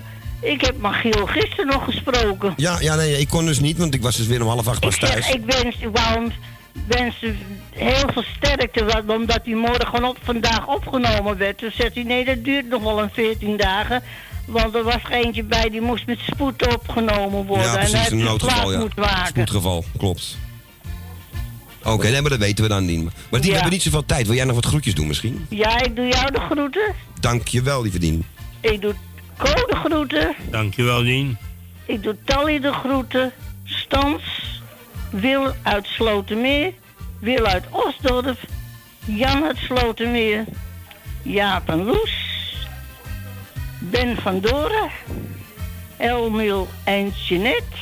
ik 0.53 0.61
heb 0.61 0.79
Magiel 0.79 1.27
gisteren 1.27 1.67
nog 1.67 1.85
gesproken. 1.85 2.53
Ja, 2.57 2.77
ja, 2.81 2.95
nee, 2.95 3.19
ik 3.19 3.29
kon 3.29 3.47
dus 3.47 3.61
niet, 3.61 3.79
want 3.79 3.95
ik 3.95 4.03
was 4.03 4.17
dus 4.17 4.27
weer 4.27 4.43
om 4.43 4.49
half 4.49 4.69
acht 4.69 4.81
pas 4.81 4.97
zeg, 4.99 5.11
thuis. 5.11 5.31
ik 5.31 5.45
wens, 5.45 5.77
hem 5.93 6.33
wensen 6.87 7.39
heel 7.71 8.11
veel 8.13 8.25
sterkte, 8.37 8.85
want- 8.85 9.11
omdat 9.11 9.41
hij 9.45 9.55
morgen 9.55 10.05
op, 10.05 10.19
vandaag 10.23 10.67
opgenomen 10.67 11.37
werd. 11.37 11.59
Toen 11.59 11.71
zegt 11.75 11.95
hij, 11.95 12.03
nee, 12.03 12.25
dat 12.25 12.45
duurt 12.45 12.69
nog 12.69 12.83
wel 12.83 13.03
een 13.03 13.11
14 13.13 13.57
dagen. 13.57 14.03
Want 14.47 14.75
er 14.75 14.83
was 14.83 15.03
eentje 15.11 15.43
bij, 15.43 15.71
die 15.71 15.81
moest 15.81 16.07
met 16.07 16.19
spoed 16.19 16.75
opgenomen 16.75 17.47
worden. 17.47 17.67
Ja, 17.67 17.73
en 17.73 17.79
precies, 17.79 17.99
hij 18.09 18.11
een 18.11 18.25
noodgeval, 18.25 18.73
ja. 18.73 18.79
moeten 18.79 19.01
maken. 19.01 19.27
Spoedgeval, 19.27 19.85
klopt. 19.99 20.37
Oké, 21.85 22.09
nee, 22.09 22.21
maar 22.21 22.31
dat 22.31 22.39
weten 22.39 22.65
we 22.65 22.71
dan 22.71 22.85
niet. 22.85 23.05
Maar 23.31 23.41
die 23.41 23.49
Ja. 23.49 23.55
hebben 23.55 23.73
niet 23.73 23.83
zoveel 23.83 24.05
tijd. 24.07 24.27
Wil 24.27 24.37
jij 24.37 24.45
nog 24.45 24.55
wat 24.55 24.67
groetjes 24.67 24.95
doen 24.95 25.07
misschien? 25.07 25.47
Ja, 25.49 25.83
ik 25.83 25.97
doe 25.97 26.07
jou 26.09 26.33
de 26.33 26.41
groeten. 26.41 26.95
Dank 27.21 27.49
je 27.49 27.63
wel, 27.63 27.83
lieve 27.83 27.99
Dien. 27.99 28.25
Ik 28.61 28.81
doe 28.81 28.95
Ko 29.37 29.53
de 29.55 29.77
groeten. 29.85 30.35
Dankjewel, 30.51 31.03
Dien. 31.03 31.39
Ik 31.85 32.03
doe 32.03 32.17
Tally 32.25 32.61
de 32.61 32.73
groeten. 32.73 33.33
Stans. 33.65 34.23
Wil 35.11 35.53
uit 35.63 35.87
Slotermeer. 35.87 36.73
Wil 37.21 37.47
uit 37.47 37.65
Osdorp. 37.71 38.39
Jan 39.05 39.45
uit 39.45 39.57
Slotermeer. 39.57 40.45
Jaap 41.23 41.69
en 41.69 41.85
Loes. 41.85 42.15
Ben 43.79 44.17
van 44.17 44.41
Doren. 44.41 44.91
Elmil 45.97 46.69
en 46.85 47.09
Jeanette. 47.09 47.77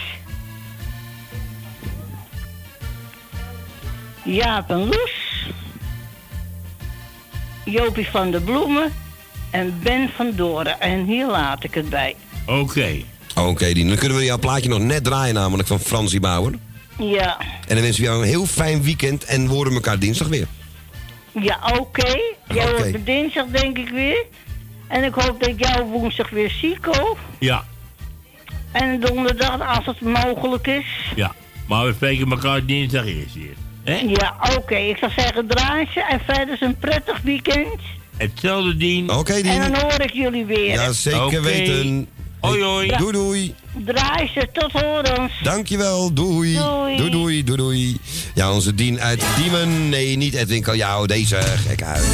Jaap 4.25 4.71
en 4.71 4.85
Loes. 4.85 5.47
Jopie 7.65 8.09
van 8.09 8.31
der 8.31 8.41
Bloemen. 8.41 8.93
En 9.55 9.79
Ben 9.83 10.11
van 10.17 10.33
Doren. 10.35 10.81
En 10.81 11.05
hier 11.05 11.27
laat 11.27 11.65
ik 11.65 11.75
het 11.75 11.89
bij. 11.91 12.15
Oké. 12.47 12.89
Oké, 13.35 13.73
Dien. 13.73 13.89
Dan 13.89 13.97
kunnen 13.97 14.19
we 14.19 14.25
jouw 14.25 14.39
plaatje 14.39 14.69
nog 14.69 14.79
net 14.79 15.05
draaien 15.05 15.35
namelijk 15.35 15.69
van 15.69 15.81
Fransie 15.81 16.21
Bauer. 16.21 16.53
Ja. 16.99 17.37
En 17.41 17.75
dan 17.75 17.81
wensen 17.81 18.03
we 18.03 18.09
jou 18.09 18.23
een 18.23 18.29
heel 18.29 18.47
fijn 18.47 18.83
weekend 18.83 19.25
en 19.25 19.47
we 19.49 19.53
horen 19.55 19.73
elkaar 19.73 19.99
dinsdag 19.99 20.29
weer. 20.29 20.47
Ja, 21.41 21.59
oké. 21.79 22.07
Jij 22.49 22.65
Oké. 22.65 22.77
wordt 22.77 22.93
me 22.93 23.03
dinsdag 23.05 23.47
denk 23.47 23.79
ik 23.79 23.89
weer. 23.89 24.25
En 24.89 25.05
ik 25.05 25.15
hoop 25.15 25.41
dat 25.41 25.49
ik 25.49 25.65
jou 25.65 25.85
woensdag 25.85 26.31
weer 26.31 26.51
zie, 26.51 26.79
Ko. 26.81 27.17
Ja, 27.39 27.65
En 28.73 29.01
donderdag, 29.01 29.77
als 29.77 29.87
het 29.87 30.01
mogelijk 30.01 30.67
is. 30.67 30.87
ja. 31.17 31.35
Maar 31.69 31.87
we 31.87 31.93
spreken 31.93 32.31
elkaar 32.31 32.65
dinsdag 32.67 33.07
eerst 33.07 33.35
weer. 33.35 33.55
Hè? 33.85 33.95
Ja, 34.07 34.35
oké. 34.57 34.75
Ik 34.77 34.97
zou 34.97 35.13
zeggen 35.17 35.47
draaien 35.47 36.07
en 36.11 36.21
verder 36.27 36.57
een 36.63 36.77
prettig 36.77 37.21
weekend. 37.23 37.81
Hetzelfde 38.17 38.77
Dien. 38.77 39.11
Oké, 39.11 39.33
En 39.33 39.73
dan 39.73 39.81
hoor 39.81 40.01
ik 40.01 40.13
jullie 40.13 40.45
weer. 40.45 40.73
Ja, 40.73 40.93
zeker 40.93 41.43
weten. 41.43 42.09
Hoi, 42.41 42.63
hoi. 42.63 42.97
Doei, 42.97 43.13
doei. 43.13 43.55
Draai 43.85 44.31
ze, 44.35 44.49
tot 44.53 44.73
horens. 44.73 45.33
Dankjewel, 45.43 46.13
doei. 46.13 46.55
Doei. 46.55 46.97
Doei, 46.97 47.11
doei, 47.11 47.45
doei, 47.45 47.57
doei. 47.57 47.97
Ja, 48.35 48.53
onze 48.53 48.75
Dien 48.75 49.01
uit 49.01 49.23
Diemen. 49.37 49.89
Nee, 49.89 50.17
niet 50.17 50.35
Edwin 50.35 50.63
Kaljouw, 50.63 51.07
deze 51.07 51.37
gekke 51.67 51.85
huis. 51.85 52.05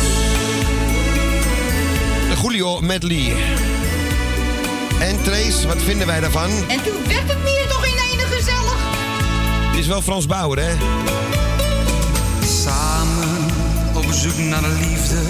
De 2.28 2.36
Julio 2.42 2.80
medley. 2.80 3.32
En 5.00 5.22
Trace, 5.22 5.66
wat 5.66 5.82
vinden 5.82 6.06
wij 6.06 6.20
daarvan? 6.20 6.50
En 6.50 6.82
toen 6.82 7.06
werd 7.06 7.28
het 7.28 7.42
meer 7.42 7.66
toch 7.68 7.86
in 7.86 7.96
ene 8.12 8.22
gezellig. 8.22 8.78
Het 9.70 9.78
is 9.78 9.86
wel 9.86 10.02
Frans 10.02 10.26
Bauer, 10.26 10.58
hè? 10.58 10.72
Samen 12.62 13.46
op 13.94 14.04
zoek 14.12 14.38
naar 14.38 14.62
liefde, 14.80 15.22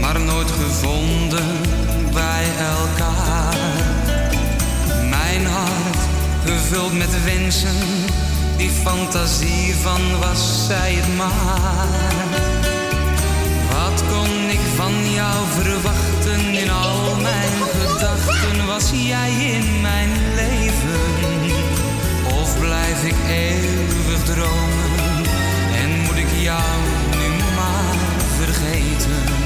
maar 0.00 0.20
nooit 0.20 0.50
gevonden 0.50 1.60
bij 2.12 2.46
elkaar. 2.58 3.56
Mijn 5.08 5.46
hart 5.46 5.98
gevuld 6.44 6.92
met 6.92 7.24
wensen, 7.24 7.76
die 8.56 8.70
fantasie 8.70 9.74
van 9.82 10.18
was 10.18 10.66
zij 10.66 10.94
het 10.94 11.16
maar. 11.16 12.24
Wat 13.72 14.02
kon 14.08 14.50
ik 14.50 14.60
van 14.76 15.12
jou 15.12 15.44
verwachten 15.60 16.54
in 16.54 16.70
al 16.70 17.14
mijn 17.14 17.56
gedachten? 17.74 18.66
Was 18.66 18.90
jij 18.90 19.30
in 19.30 19.80
mijn 19.80 20.10
leven? 20.34 21.00
Of 22.40 22.58
blijf 22.58 23.04
ik 23.04 23.16
eeuwig 23.28 24.22
dromen 24.24 25.24
en 25.82 26.00
moet 26.00 26.16
ik 26.16 26.42
jou 26.42 26.80
nu 27.10 27.28
maar 27.54 27.96
vergeten? 28.36 29.45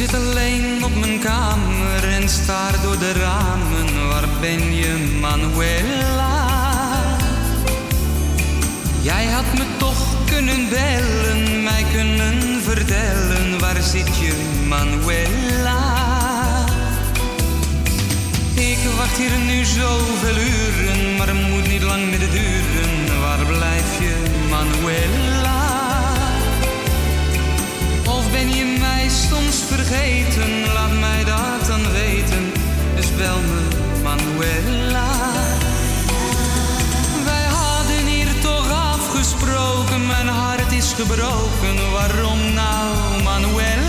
Zit 0.00 0.14
alleen 0.14 0.84
op 0.84 0.94
mijn 0.94 1.18
kamer 1.18 2.08
en 2.08 2.28
staar 2.28 2.82
door 2.82 2.98
de 2.98 3.12
ramen. 3.12 4.08
Waar 4.08 4.28
ben 4.40 4.74
je, 4.74 5.18
Manuela? 5.20 6.46
Jij 9.02 9.26
had 9.26 9.44
me 9.54 9.64
toch 9.78 10.04
kunnen 10.26 10.68
bellen, 10.68 11.62
mij 11.62 11.84
kunnen 11.92 12.62
vertellen. 12.62 13.58
Waar 13.58 13.82
zit 13.82 14.16
je, 14.20 14.32
Manuela? 14.68 15.94
Ik 18.54 18.78
wacht 18.96 19.16
hier 19.16 19.38
nu 19.46 19.64
zoveel 19.64 20.36
uren, 20.36 21.16
maar 21.16 21.26
het 21.26 21.48
moet 21.48 21.68
niet 21.68 21.82
lang 21.82 22.10
meer 22.10 22.30
duren. 22.30 23.20
Waar 23.20 23.46
blijf 23.46 23.98
je, 23.98 24.14
Manuela? 24.50 25.59
Ben 28.32 28.48
je 28.50 28.76
mij 28.78 29.08
soms 29.08 29.56
vergeten? 29.56 30.72
Laat 30.72 30.92
mij 31.00 31.24
dat 31.24 31.66
dan 31.66 31.92
weten. 31.92 32.52
Dus 32.96 33.14
bel 33.16 33.40
me, 33.40 33.60
Manuela. 34.02 35.10
Wij 37.24 37.44
hadden 37.44 38.06
hier 38.06 38.40
toch 38.40 38.70
afgesproken, 38.70 40.06
mijn 40.06 40.28
hart 40.28 40.72
is 40.72 40.92
gebroken. 40.92 41.90
Waarom 41.92 42.54
nou, 42.54 43.22
Manuela? 43.22 43.79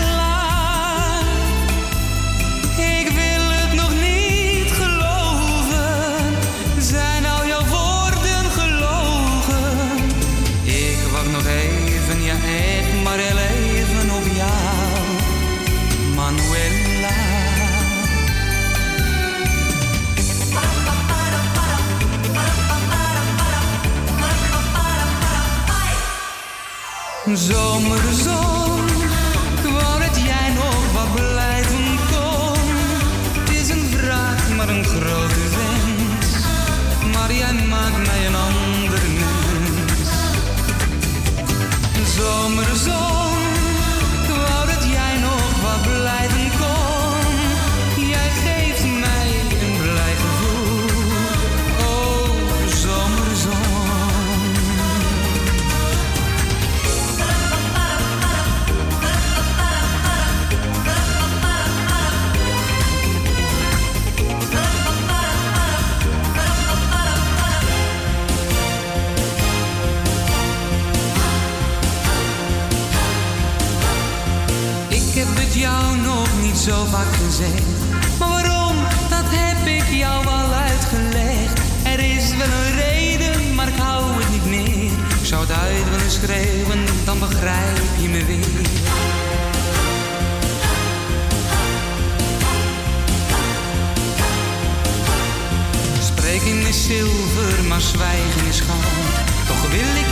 Zomerzon, 27.36 28.51
zo 76.62 76.84
vaak 76.84 77.14
gezegd. 77.14 77.62
Maar 78.18 78.28
waarom, 78.28 78.76
dat 79.08 79.24
heb 79.26 79.66
ik 79.66 79.98
jou 79.98 80.26
al 80.26 80.52
uitgelegd. 80.52 81.60
Er 81.82 81.98
is 81.98 82.36
wel 82.36 82.46
een 82.46 82.74
reden, 82.74 83.54
maar 83.54 83.68
ik 83.68 83.76
hou 83.76 84.04
het 84.20 84.30
niet 84.30 84.46
meer. 84.46 84.90
Zou 85.22 85.40
het 85.40 85.52
uit 85.52 85.90
willen 85.90 86.10
schreeuwen, 86.10 86.84
dan 87.04 87.18
begrijp 87.18 87.80
je 88.00 88.08
me 88.08 88.24
weer. 88.24 88.66
Spreken 96.02 96.66
is 96.68 96.84
zilver, 96.84 97.64
maar 97.68 97.80
zwijgen 97.80 98.46
is 98.48 98.60
goud. 98.60 99.14
Toch 99.46 99.70
wil 99.70 99.92
ik 100.02 100.11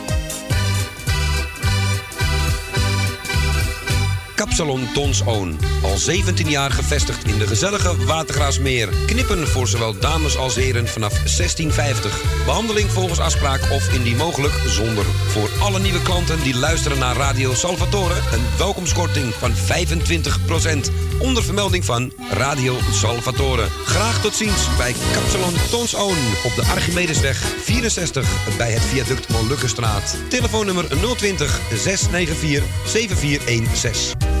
Kapsalon 4.41 4.87
Tons 4.93 5.21
Oon. 5.25 5.57
Al 5.83 5.97
17 5.97 6.49
jaar 6.49 6.71
gevestigd 6.71 7.27
in 7.27 7.37
de 7.37 7.47
gezellige 7.47 8.05
Watergraasmeer. 8.05 8.89
Knippen 9.05 9.47
voor 9.47 9.67
zowel 9.67 9.99
dames 9.99 10.37
als 10.37 10.55
heren 10.55 10.87
vanaf 10.87 11.11
1650. 11.11 12.21
Behandeling 12.45 12.91
volgens 12.91 13.19
afspraak 13.19 13.61
of 13.71 13.93
indien 13.93 14.17
mogelijk 14.17 14.53
zonder. 14.67 15.05
Voor 15.05 15.49
alle 15.59 15.79
nieuwe 15.79 16.01
klanten 16.01 16.43
die 16.43 16.57
luisteren 16.57 16.99
naar 16.99 17.15
Radio 17.15 17.53
Salvatore... 17.53 18.13
een 18.13 18.57
welkomstkorting 18.57 19.33
van 19.33 19.51
25%. 19.51 21.10
Onder 21.21 21.43
vermelding 21.43 21.85
van 21.85 22.11
Radio 22.31 22.77
Salvatore. 22.91 23.67
Graag 23.85 24.21
tot 24.21 24.35
ziens 24.35 24.77
bij 24.77 24.95
Kapsalon 25.13 25.53
Tons 25.69 25.95
Oon. 25.95 26.17
Op 26.43 26.55
de 26.55 26.63
Archimedesweg 26.71 27.37
64 27.37 28.57
bij 28.57 28.71
het 28.71 28.81
viaduct 28.81 29.29
Molukkenstraat. 29.29 30.17
Telefoonnummer 30.29 30.87
020 31.15 31.59
694 31.73 32.63
7416. 32.85 34.40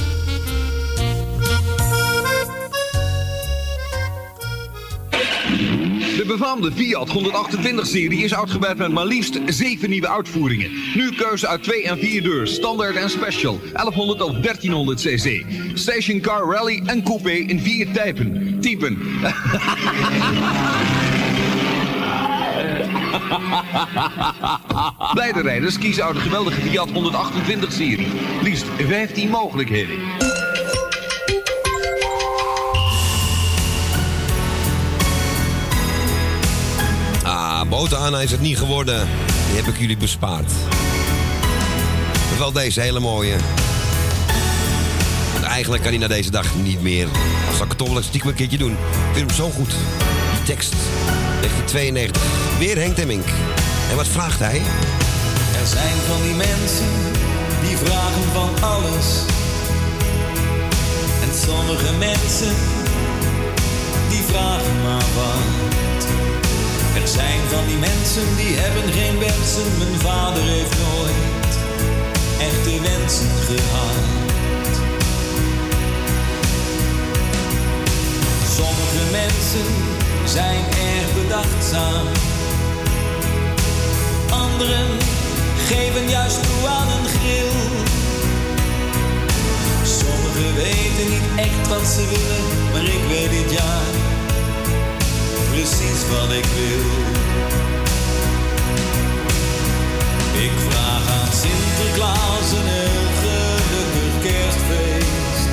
De 6.21 6.27
befaamde 6.27 6.71
Fiat 6.71 7.09
128-serie 7.09 8.23
is 8.23 8.35
uitgebreid 8.35 8.77
met 8.77 8.91
maar 8.91 9.05
liefst 9.05 9.39
7 9.45 9.89
nieuwe 9.89 10.09
uitvoeringen. 10.09 10.71
Nu 10.95 11.11
keuze 11.11 11.47
uit 11.47 11.63
2 11.63 11.83
en 11.83 11.97
4 11.97 12.23
deurs, 12.23 12.53
standaard 12.53 12.95
en 12.95 13.09
special, 13.09 13.59
1100 13.73 14.21
of 14.21 14.31
1300 14.31 15.01
cc. 15.01 15.43
Stationcar 15.73 16.51
Rally 16.51 16.81
en 16.85 17.03
Coupé 17.03 17.31
in 17.31 17.59
vier 17.59 17.87
typen. 17.91 18.57
Typen. 18.59 18.97
Beide 25.13 25.41
rijders 25.41 25.77
kiezen 25.77 26.03
uit 26.03 26.15
de 26.15 26.21
geweldige 26.21 26.61
Fiat 26.61 26.89
128-serie. 26.89 28.07
Liefst 28.41 28.65
15 28.77 29.29
mogelijkheden. 29.29 29.95
Boter 37.81 37.97
Anna 37.97 38.21
is 38.21 38.31
het 38.31 38.41
niet 38.41 38.57
geworden. 38.57 39.07
Die 39.47 39.55
heb 39.55 39.67
ik 39.73 39.79
jullie 39.79 39.97
bespaard. 39.97 40.51
Wel 42.37 42.51
deze 42.51 42.81
hele 42.81 42.99
mooie. 42.99 43.35
Want 45.33 45.43
eigenlijk 45.43 45.81
kan 45.81 45.91
hij 45.91 46.01
na 46.01 46.07
deze 46.07 46.31
dag 46.31 46.55
niet 46.55 46.81
meer. 46.81 47.07
Zal 47.53 47.63
ik 47.63 47.69
het 47.69 47.77
toch 47.77 47.93
wel 47.93 48.01
stiekem 48.01 48.29
een 48.29 48.35
keertje 48.35 48.57
doen. 48.57 48.71
Ik 48.71 49.13
vind 49.13 49.27
hem 49.27 49.35
zo 49.35 49.49
goed. 49.49 49.69
Die 49.69 50.43
tekst. 50.43 50.73
1992. 51.39 52.21
Weer 52.59 52.77
Henk 52.77 52.95
Temmink. 52.95 53.25
En 53.89 53.95
wat 53.95 54.07
vraagt 54.07 54.39
hij? 54.39 54.61
Er 55.61 55.67
zijn 55.67 55.95
van 56.07 56.21
die 56.21 56.35
mensen 56.35 56.91
die 57.67 57.77
vragen 57.77 58.23
van 58.33 58.69
alles. 58.69 59.07
En 61.21 61.47
sommige 61.47 61.93
mensen 61.93 62.53
die 64.09 64.23
vragen 64.23 64.81
maar 64.83 65.05
wat. 65.15 65.61
Er 66.95 67.07
zijn 67.07 67.39
van 67.49 67.65
die 67.67 67.77
mensen 67.77 68.35
die 68.35 68.55
hebben 68.55 68.93
geen 68.93 69.19
wensen. 69.19 69.77
Mijn 69.77 69.99
vader 69.99 70.43
heeft 70.43 70.75
nooit 70.77 71.53
echte 72.39 72.81
wensen 72.81 73.29
gehad. 73.47 74.05
Sommige 78.57 79.03
mensen 79.11 79.67
zijn 80.25 80.63
erg 80.93 81.09
bedachtzaam. 81.21 82.05
Anderen 84.29 84.89
geven 85.67 86.09
juist 86.09 86.43
toe 86.43 86.69
aan 86.69 86.87
een 86.87 87.07
grill. 87.15 87.59
Sommigen 89.83 90.55
weten 90.55 91.09
niet 91.09 91.27
echt 91.35 91.67
wat 91.67 91.87
ze 91.87 92.03
willen, 92.13 92.71
maar 92.71 92.83
ik 92.83 93.03
weet 93.09 93.29
dit 93.29 93.51
jaar 93.59 94.10
precies 95.51 96.01
wat 96.09 96.31
ik 96.31 96.45
wil. 96.45 96.91
Ik 100.45 100.51
vraag 100.67 101.03
aan 101.17 101.31
Sinterklaas 101.43 102.51
een 102.59 102.69
heel 102.79 103.09
gelukkig 103.21 104.13
kerstfeest. 104.25 105.47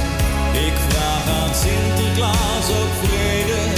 Ik 0.67 0.77
vraag 0.89 1.25
aan 1.41 1.55
Sinterklaas 1.55 2.67
ook 2.81 2.93
vrede 3.03 3.78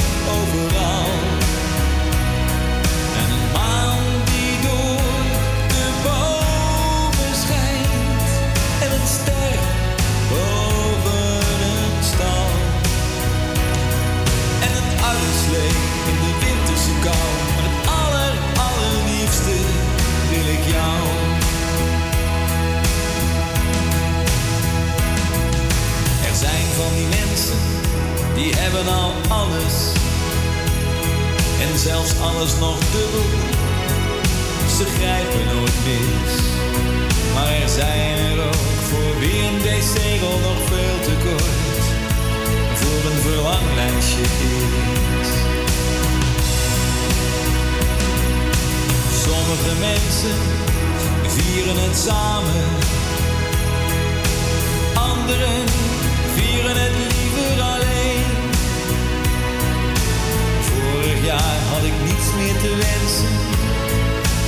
van 26.81 26.95
die 26.95 27.11
mensen, 27.21 27.59
die 28.35 28.53
hebben 28.63 28.87
al 29.03 29.13
alles. 29.41 29.77
En 31.65 31.79
zelfs 31.79 32.13
alles 32.29 32.53
nog 32.65 32.79
dubbel. 32.95 33.29
Ze 34.77 34.85
grijpen 34.97 35.45
nooit 35.55 35.79
mis. 35.89 36.35
Maar 37.35 37.51
er 37.63 37.69
zijn 37.69 38.17
er 38.31 38.39
ook 38.47 38.81
voor 38.91 39.13
wie 39.21 39.39
een 39.49 39.61
decegel 39.63 40.37
nog 40.49 40.61
veel 40.73 40.99
te 41.09 41.15
kort 41.27 41.85
voor 42.81 43.11
een 43.11 43.21
verlanglijstje 43.29 44.27
is. 45.21 45.31
Sommige 49.27 49.73
mensen 49.89 50.37
vieren 51.27 51.79
het 51.85 51.97
samen, 51.97 52.65
anderen 54.95 55.65
vieren 56.71 56.83
het 56.83 57.13
liever 57.13 57.63
alleen. 57.63 58.31
Vorig 60.61 61.25
jaar 61.25 61.59
had 61.73 61.85
ik 61.85 61.97
niets 62.05 62.29
meer 62.39 62.57
te 62.65 62.73
wensen, 62.85 63.37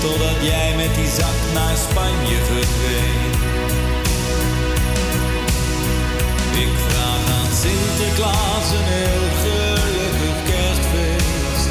totdat 0.01 0.39
jij 0.41 0.75
met 0.77 0.95
die 0.95 1.11
zak 1.19 1.39
naar 1.55 1.77
Spanje 1.77 2.39
verdween. 2.51 3.31
Ik 6.65 6.73
vraag 6.89 7.25
aan 7.39 7.53
Sinterklaas 7.63 8.69
een 8.79 8.89
heel 8.99 9.29
gelukkig 9.43 10.37
kerstfeest. 10.51 11.71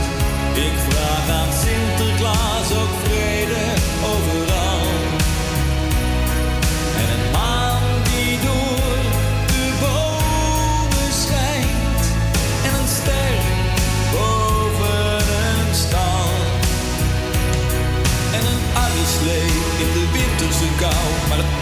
ago, 20.64 20.89
go. 21.30 21.61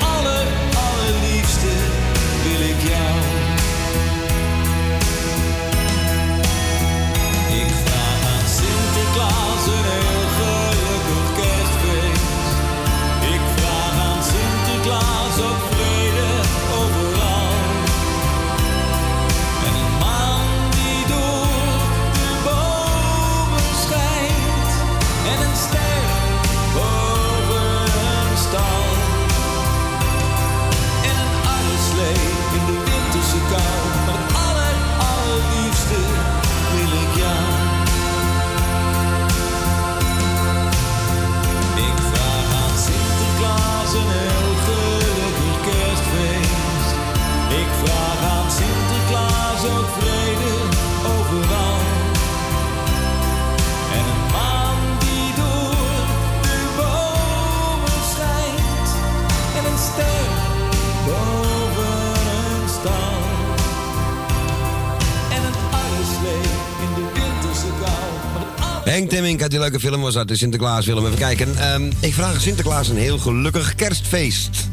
Henk 68.99 69.11
Temmink 69.11 69.41
uit 69.41 69.51
die 69.51 69.59
leuke 69.59 69.79
film 69.79 70.01
was 70.01 70.13
dat, 70.13 70.27
de 70.27 70.37
Sinterklaasfilm. 70.37 71.05
Even 71.05 71.17
kijken. 71.17 71.57
Ehm, 71.57 71.91
ik 71.99 72.13
vraag 72.13 72.41
Sinterklaas 72.41 72.87
een 72.87 72.97
heel 72.97 73.17
gelukkig 73.17 73.75
kerstfeest. 73.75 74.69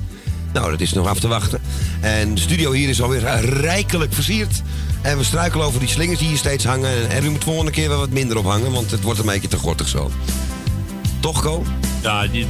Nou, 0.52 0.70
dat 0.70 0.80
is 0.80 0.92
nog 0.92 1.06
af 1.06 1.20
te 1.20 1.28
wachten. 1.28 1.60
En 2.00 2.34
de 2.34 2.40
studio 2.40 2.72
hier 2.72 2.88
is 2.88 3.02
alweer 3.02 3.40
rijkelijk 3.40 4.12
versierd. 4.12 4.62
En 5.02 5.18
we 5.18 5.24
struikelen 5.24 5.66
over 5.66 5.80
die 5.80 5.88
slingers 5.88 6.18
die 6.18 6.28
hier 6.28 6.36
steeds 6.36 6.64
hangen. 6.64 6.90
En 6.90 7.10
Erwin 7.10 7.30
moet 7.30 7.44
volgende 7.44 7.70
keer 7.70 7.88
wel 7.88 7.98
wat 7.98 8.10
minder 8.10 8.36
ophangen, 8.36 8.72
want 8.72 8.90
het 8.90 9.02
wordt 9.02 9.18
een 9.18 9.26
beetje 9.26 9.48
te 9.48 9.56
gortig 9.56 9.88
zo. 9.88 10.10
Toch, 11.20 11.42
Ko? 11.42 11.64
Ja, 12.02 12.26
dit, 12.26 12.46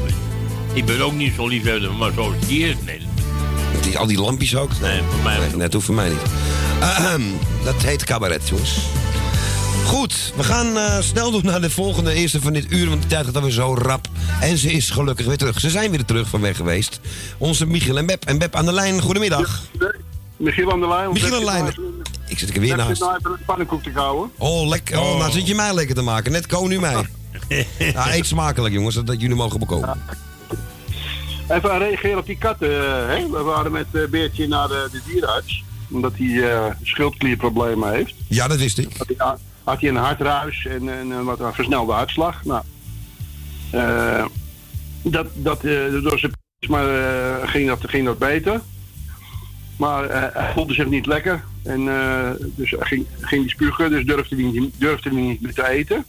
ik 0.72 0.85
ben 0.85 1.01
ook 1.01 1.14
niet 1.14 1.35
zo 1.35 1.49
liefhebber, 1.49 1.93
maar 1.93 2.12
zoals 2.12 2.35
die 2.47 2.68
is, 2.68 2.74
nee. 2.85 3.01
Die, 3.83 3.99
al 3.99 4.07
die 4.07 4.20
lampjes 4.20 4.57
ook? 4.57 4.70
Nee, 4.81 5.01
voor 5.11 5.22
mij 5.22 5.39
nee, 5.39 5.57
dat 5.57 5.72
hoeft 5.72 5.87
voor 5.87 5.95
mij 5.95 6.09
niet. 6.09 6.22
Ahem, 6.81 7.22
dat 7.64 7.83
heet 7.83 8.05
cabaret, 8.05 8.49
jongens. 8.49 8.79
Goed, 9.87 10.32
we 10.37 10.45
gaan 10.45 10.76
eh, 10.76 11.01
snel 11.01 11.30
door 11.30 11.45
naar 11.45 11.61
de 11.61 11.70
volgende 11.70 12.12
eerste 12.12 12.41
van 12.41 12.53
dit 12.53 12.66
uur, 12.72 12.89
want 12.89 13.03
de 13.03 13.09
tijd 13.09 13.24
gaat 13.26 13.37
alweer 13.37 13.51
zo 13.51 13.74
rap. 13.74 14.09
En 14.41 14.59
ze 14.59 14.72
is 14.72 14.91
gelukkig 14.91 15.26
weer 15.26 15.37
terug. 15.37 15.61
Ze 15.61 15.70
zijn 15.70 15.91
weer 15.91 16.05
terug 16.05 16.28
van 16.28 16.41
weg 16.41 16.57
geweest. 16.57 17.01
Onze 17.39 17.66
Michiel 17.66 17.97
en 17.99 18.07
Beb. 18.07 18.24
En 18.24 18.39
Beb 18.39 18.55
aan 18.55 18.64
de 18.64 18.72
lijn, 18.72 19.01
goedemiddag. 19.01 19.61
Michiel 20.37 20.72
aan 20.72 20.80
de 20.80 20.89
lijn. 20.89 21.12
Michiel 21.12 21.34
aan 21.34 21.39
de 21.41 21.45
lijn. 21.45 21.74
Ik 22.28 22.39
zit 22.39 22.55
er 22.55 22.61
weer 22.61 22.70
Ik 22.70 22.76
naast. 22.76 22.89
zit 22.89 22.99
nou 23.01 23.16
even 23.18 23.30
een 23.30 23.45
pannenkoek 23.47 23.82
te 23.82 23.91
kauwen. 23.91 24.30
Oh, 24.39 24.68
lekker. 24.68 24.99
Oh, 25.01 25.18
nou 25.18 25.30
zit 25.30 25.47
je 25.47 25.55
mij 25.55 25.74
lekker 25.74 25.95
te 25.95 26.03
maken. 26.03 26.32
Net 26.32 26.47
Ko, 26.47 26.66
nu 26.66 26.80
mij. 26.80 27.07
Eet 28.12 28.26
smakelijk, 28.26 28.74
jongens, 28.74 28.95
dat, 28.95 29.07
dat 29.07 29.20
jullie 29.20 29.37
mogen 29.37 29.59
bekomen. 29.59 30.01
Even 31.49 31.78
reageren 31.78 32.18
op 32.18 32.26
die 32.26 32.39
katten. 32.39 32.68
eh, 32.70 33.07
hè? 33.16 33.30
We 33.30 33.43
waren 33.43 33.72
met 33.72 33.87
eh, 33.93 34.01
Beertje 34.11 34.49
naar 34.49 34.68
de, 34.68 34.89
de 34.93 35.01
dierenarts. 35.07 35.64
Omdat 35.91 36.12
hij 36.16 36.53
eh, 36.53 36.64
schildklierproblemen 36.82 37.93
heeft. 37.93 38.14
Ja, 38.28 38.49
dat 38.49 38.59
wist 38.59 38.78
ik. 38.78 38.89
Had 39.67 39.81
hij, 39.81 39.89
een 39.89 39.97
hartruis 39.97 40.67
en, 40.67 40.89
en 40.89 41.11
een 41.11 41.25
wat 41.25 41.41
een 41.41 41.55
versnelde 41.55 41.93
hartslag. 41.93 42.45
Nou, 42.45 42.62
eh, 43.71 44.25
dat, 45.03 45.27
dat, 45.35 45.64
eh, 45.64 46.03
door 46.03 46.19
zijn 46.19 46.33
maar 46.69 46.89
eh, 46.89 47.49
ging, 47.49 47.69
dat, 47.69 47.79
ging 47.89 48.05
dat 48.05 48.19
beter. 48.19 48.61
Maar 49.77 50.05
eh, 50.05 50.35
hij 50.43 50.53
voelde 50.53 50.75
zich 50.75 50.87
niet 50.87 51.07
lekker. 51.07 51.45
En 51.62 51.89
eh, 51.89 52.31
dus 52.39 52.75
ging, 52.79 53.07
ging 53.21 53.43
die 53.43 53.51
spugen, 53.51 53.91
dus 53.91 54.05
durfde 54.05 54.37
hij 54.37 54.45
niet, 54.45 54.75
durfde 54.79 55.12
niet 55.12 55.41
meer 55.41 55.55
te 55.55 55.69
eten. 55.69 56.05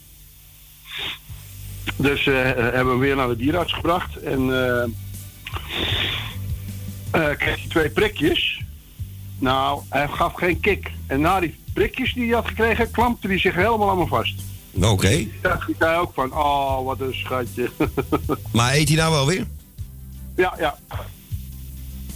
Dus 1.95 2.27
eh, 2.27 2.41
hebben 2.43 2.93
we 2.93 2.99
weer 2.99 3.15
naar 3.15 3.27
de 3.27 3.35
dierenarts 3.35 3.73
gebracht. 3.73 4.15
En 4.15 4.53
eh 4.53 4.89
eh, 7.11 7.37
kreeg 7.37 7.55
hij 7.55 7.69
twee 7.69 7.89
prikjes. 7.89 8.61
Nou, 9.39 9.81
hij 9.89 10.07
gaf 10.07 10.33
geen 10.33 10.59
kick. 10.59 10.91
En 11.07 11.21
na 11.21 11.39
die 11.39 11.55
prikjes 11.77 12.13
die 12.13 12.25
hij 12.25 12.33
had 12.35 12.47
gekregen, 12.47 12.91
klampte 12.91 13.27
hij 13.27 13.39
zich 13.39 13.55
helemaal 13.55 13.89
aan 13.89 13.97
me 13.97 14.07
vast. 14.07 14.33
Oké. 14.81 15.09
Toen 15.09 15.31
dacht 15.41 15.69
ik 15.69 15.83
ook 15.83 16.11
van, 16.13 16.33
oh, 16.33 16.85
wat 16.85 16.99
een 16.99 17.13
schatje. 17.13 17.69
Maar 18.53 18.73
eet 18.73 18.87
hij 18.87 18.97
nou 18.97 19.11
wel 19.11 19.25
weer? 19.27 19.45
ja, 20.35 20.53
ja. 20.59 20.77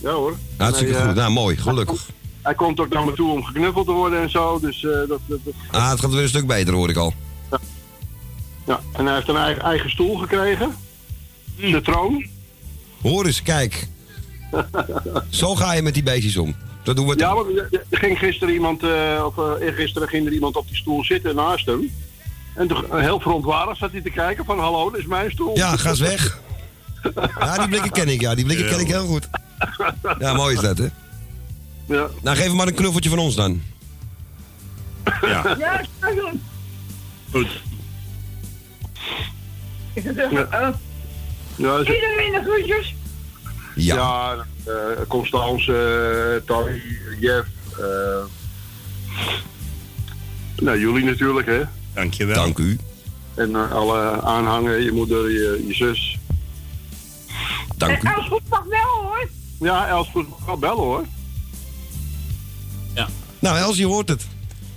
Ja 0.02 0.12
hoor. 0.12 0.38
Hartstikke 0.58 0.92
Nee, 0.94 1.02
eh, 1.02 1.08
goed. 1.08 1.16
Nou, 1.16 1.32
mooi. 1.32 1.58
Gelukkig. 1.58 2.10
Hij 2.42 2.54
komt 2.56 2.80
ook 2.80 2.94
naar 2.94 3.06
me 3.06 3.14
toe 3.14 3.32
om 3.32 3.44
geknuffeld 3.44 3.86
te 3.86 3.92
worden 3.92 4.22
en 4.22 4.30
zo. 4.30 4.60
Dus 4.60 4.84
eh, 4.84 4.92
dat, 4.92 5.20
dat, 5.26 5.40
Ah, 5.72 5.90
het 5.90 6.00
gaat 6.00 6.12
weer 6.12 6.22
een 6.22 6.28
stuk 6.30 6.48
beter, 6.48 6.74
hoor 6.74 6.90
ik 6.90 6.98
al. 6.98 7.14
ja. 8.66 8.80
En 8.94 9.06
hij 9.06 9.16
heeft 9.16 9.28
een 9.28 9.36
eigen, 9.36 9.62
eigen 9.64 9.90
stoel 9.90 10.18
gekregen. 10.18 10.76
De 11.56 11.82
troon. 11.82 12.26
Hoor 13.02 13.26
eens, 13.26 13.42
kijk. 13.42 13.88
Zo 15.30 15.56
ga 15.56 15.74
je 15.74 15.82
met 15.82 15.94
die 15.94 16.04
beestjes 16.04 16.38
om. 16.38 16.56
Dat 16.84 16.96
doen 16.96 17.08
we 17.08 17.18
Ja, 17.18 17.36
want 17.36 17.58
er 17.58 17.86
er 17.90 17.98
ging 17.98 18.18
gisteren 18.18 18.54
iemand, 18.54 18.84
eh, 18.84 19.24
of 19.26 19.38
eh, 19.38 19.66
eergisteren 19.66 20.08
ging 20.08 20.26
er 20.26 20.34
iemand 20.34 20.56
op 20.56 20.68
die 20.68 20.76
stoel 20.76 21.04
zitten 21.04 21.36
naast 21.36 21.66
hem. 21.66 21.92
En 22.56 22.70
eh, 22.70 23.00
heel 23.00 23.20
verontwaardigd 23.20 23.78
zat 23.78 23.92
hij 23.92 24.02
te 24.02 24.10
kijken 24.10 24.46
van, 24.46 24.60
hallo, 24.60 24.90
dat 24.90 25.00
is 25.00 25.06
mijn 25.06 25.32
stoel. 25.32 25.58
Ja, 25.58 25.78
ga 25.78 25.90
eens 25.90 26.00
weg. 26.00 26.40
Ja, 27.40 27.58
die 27.58 27.68
blikken 27.68 27.92
ken 27.92 28.10
ik, 28.10 28.22
ja. 28.22 28.36
Die 28.36 28.46
blikken 28.46 28.68
ken 28.70 28.80
ik 28.80 28.88
heel 28.88 29.06
goed. 29.06 29.30
Ja, 30.20 30.34
mooi 30.34 30.56
is 30.56 30.62
dat, 30.62 30.78
hè? 30.78 30.88
Ja. 31.86 32.08
Nou, 32.22 32.38
geef 32.38 32.46
hem 32.46 32.56
maar 32.56 32.68
een 32.68 32.74
knuffeltje 32.74 33.10
van 33.10 33.20
ons 33.20 33.36
dan. 33.36 33.62
Ja. 35.22 35.56
Ja, 35.58 35.82
goed. 37.32 37.48
Ja, 41.56 41.78
dus- 41.78 41.88
Iedereen 41.88 42.32
de 42.32 42.42
groetjes. 42.44 42.96
Ja. 43.76 43.96
Ja, 43.96 44.46
Constance, 45.08 45.74
eh 45.74 46.46
Tony, 46.48 46.82
Jeff. 47.20 47.48
eh 47.80 48.24
nou, 50.56 50.80
jullie 50.80 51.04
natuurlijk, 51.06 51.48
hè. 51.48 51.62
Dankjewel. 51.94 52.36
Dank 52.36 52.58
u. 52.58 52.78
En 53.36 53.56
eh, 53.56 53.72
alle 53.72 54.22
aanhangen, 54.22 54.84
je 54.84 54.92
moeder, 54.92 55.32
je, 55.32 55.64
je 55.68 55.74
zus. 55.74 56.18
Dank 57.78 58.04
En 58.04 58.14
Els 58.16 58.28
goed 58.28 58.42
mag 58.50 58.64
wel 58.64 59.02
hoor. 59.02 59.30
Ja, 59.60 59.88
Els 59.88 60.10
wel 60.46 60.58
bellen, 60.58 60.78
hoor. 60.84 61.06
Ja. 62.94 63.08
Nou, 63.40 63.58
Els, 63.58 63.78
je 63.78 63.86
hoort 63.86 64.10
het. 64.10 64.28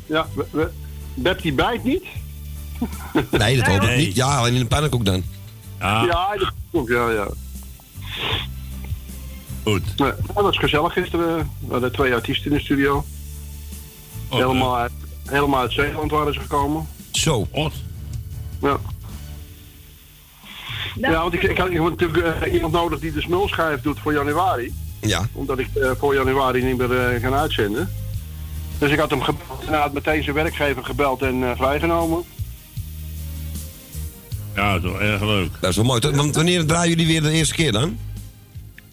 Ja, 0.07 0.27
we, 0.35 0.47
we, 0.51 0.71
Beb 1.15 1.43
die 1.43 1.53
bijt 1.53 1.85
niet. 1.85 2.05
Nee, 3.31 3.57
dat 3.57 3.67
hoop 3.67 3.77
ik 3.83 3.89
Nee. 3.89 4.07
niet. 4.07 4.15
Ja, 4.17 4.37
alleen 4.37 4.55
in 4.55 4.61
een 4.61 4.69
pannenkoek 4.69 5.05
dan. 5.05 5.23
Ja, 5.79 6.05
Ja, 6.05 6.37
dat 6.37 6.53
ook, 6.73 6.89
ja, 6.89 7.11
ja. 7.11 7.29
Goed. 9.65 9.83
Nee, 9.97 10.13
dat 10.35 10.45
was 10.45 10.59
gezellig 10.59 10.93
gisteren. 10.93 11.51
We 11.67 11.73
hadden 11.73 11.93
twee 11.93 12.15
artiesten 12.15 12.51
in 12.51 12.57
de 12.57 12.63
studio. 12.63 13.05
Oh, 14.29 14.39
helemaal, 14.39 14.77
uit, 14.77 14.93
helemaal 15.25 15.61
uit 15.61 15.73
Zeeland 15.73 16.11
waren 16.11 16.35
ze 16.35 16.41
gekomen. 16.41 16.89
Zo. 17.13 17.47
Ot. 17.51 17.73
Ja. 18.61 18.79
Ja, 20.95 21.23
want 21.23 21.35
ik, 21.35 21.43
ik 21.43 21.59
had 21.59 21.71
ik 21.71 21.77
had 21.77 21.91
natuurlijk 21.91 22.43
eh, 22.43 22.53
iemand 22.53 22.73
nodig 22.73 22.99
die 22.99 23.13
de 23.13 23.21
smulschijf 23.21 23.81
doet 23.81 23.99
voor 23.99 24.13
januari. 24.13 24.75
Ja. 25.01 25.29
Omdat 25.33 25.59
ik 25.59 25.69
eh, 25.75 25.91
voor 25.99 26.15
januari 26.15 26.63
niet 26.63 26.77
meer 26.77 26.99
eh, 26.99 27.23
kan 27.23 27.35
uitzenden. 27.35 27.91
Dus 28.79 28.91
ik 28.91 28.99
had 28.99 29.11
hem 29.11 29.23
gebeld 29.23 29.61
en 29.61 29.73
hij 29.73 29.81
had 29.81 29.93
meteen 29.93 30.23
zijn 30.23 30.35
werkgever 30.35 30.85
gebeld 30.85 31.23
en 31.23 31.43
eh, 31.43 31.57
vrijgenomen. 31.57 32.23
Ja, 34.55 34.81
toch 34.81 34.99
erg 34.99 35.21
leuk. 35.21 35.51
Dat 35.61 35.71
is 35.71 35.77
wel 35.77 35.85
mooi. 35.85 36.01
Want 36.01 36.35
wanneer 36.35 36.67
draaien 36.67 36.89
jullie 36.89 37.07
weer 37.07 37.23
de 37.23 37.31
eerste 37.31 37.55
keer 37.55 37.73
dan? 37.73 37.99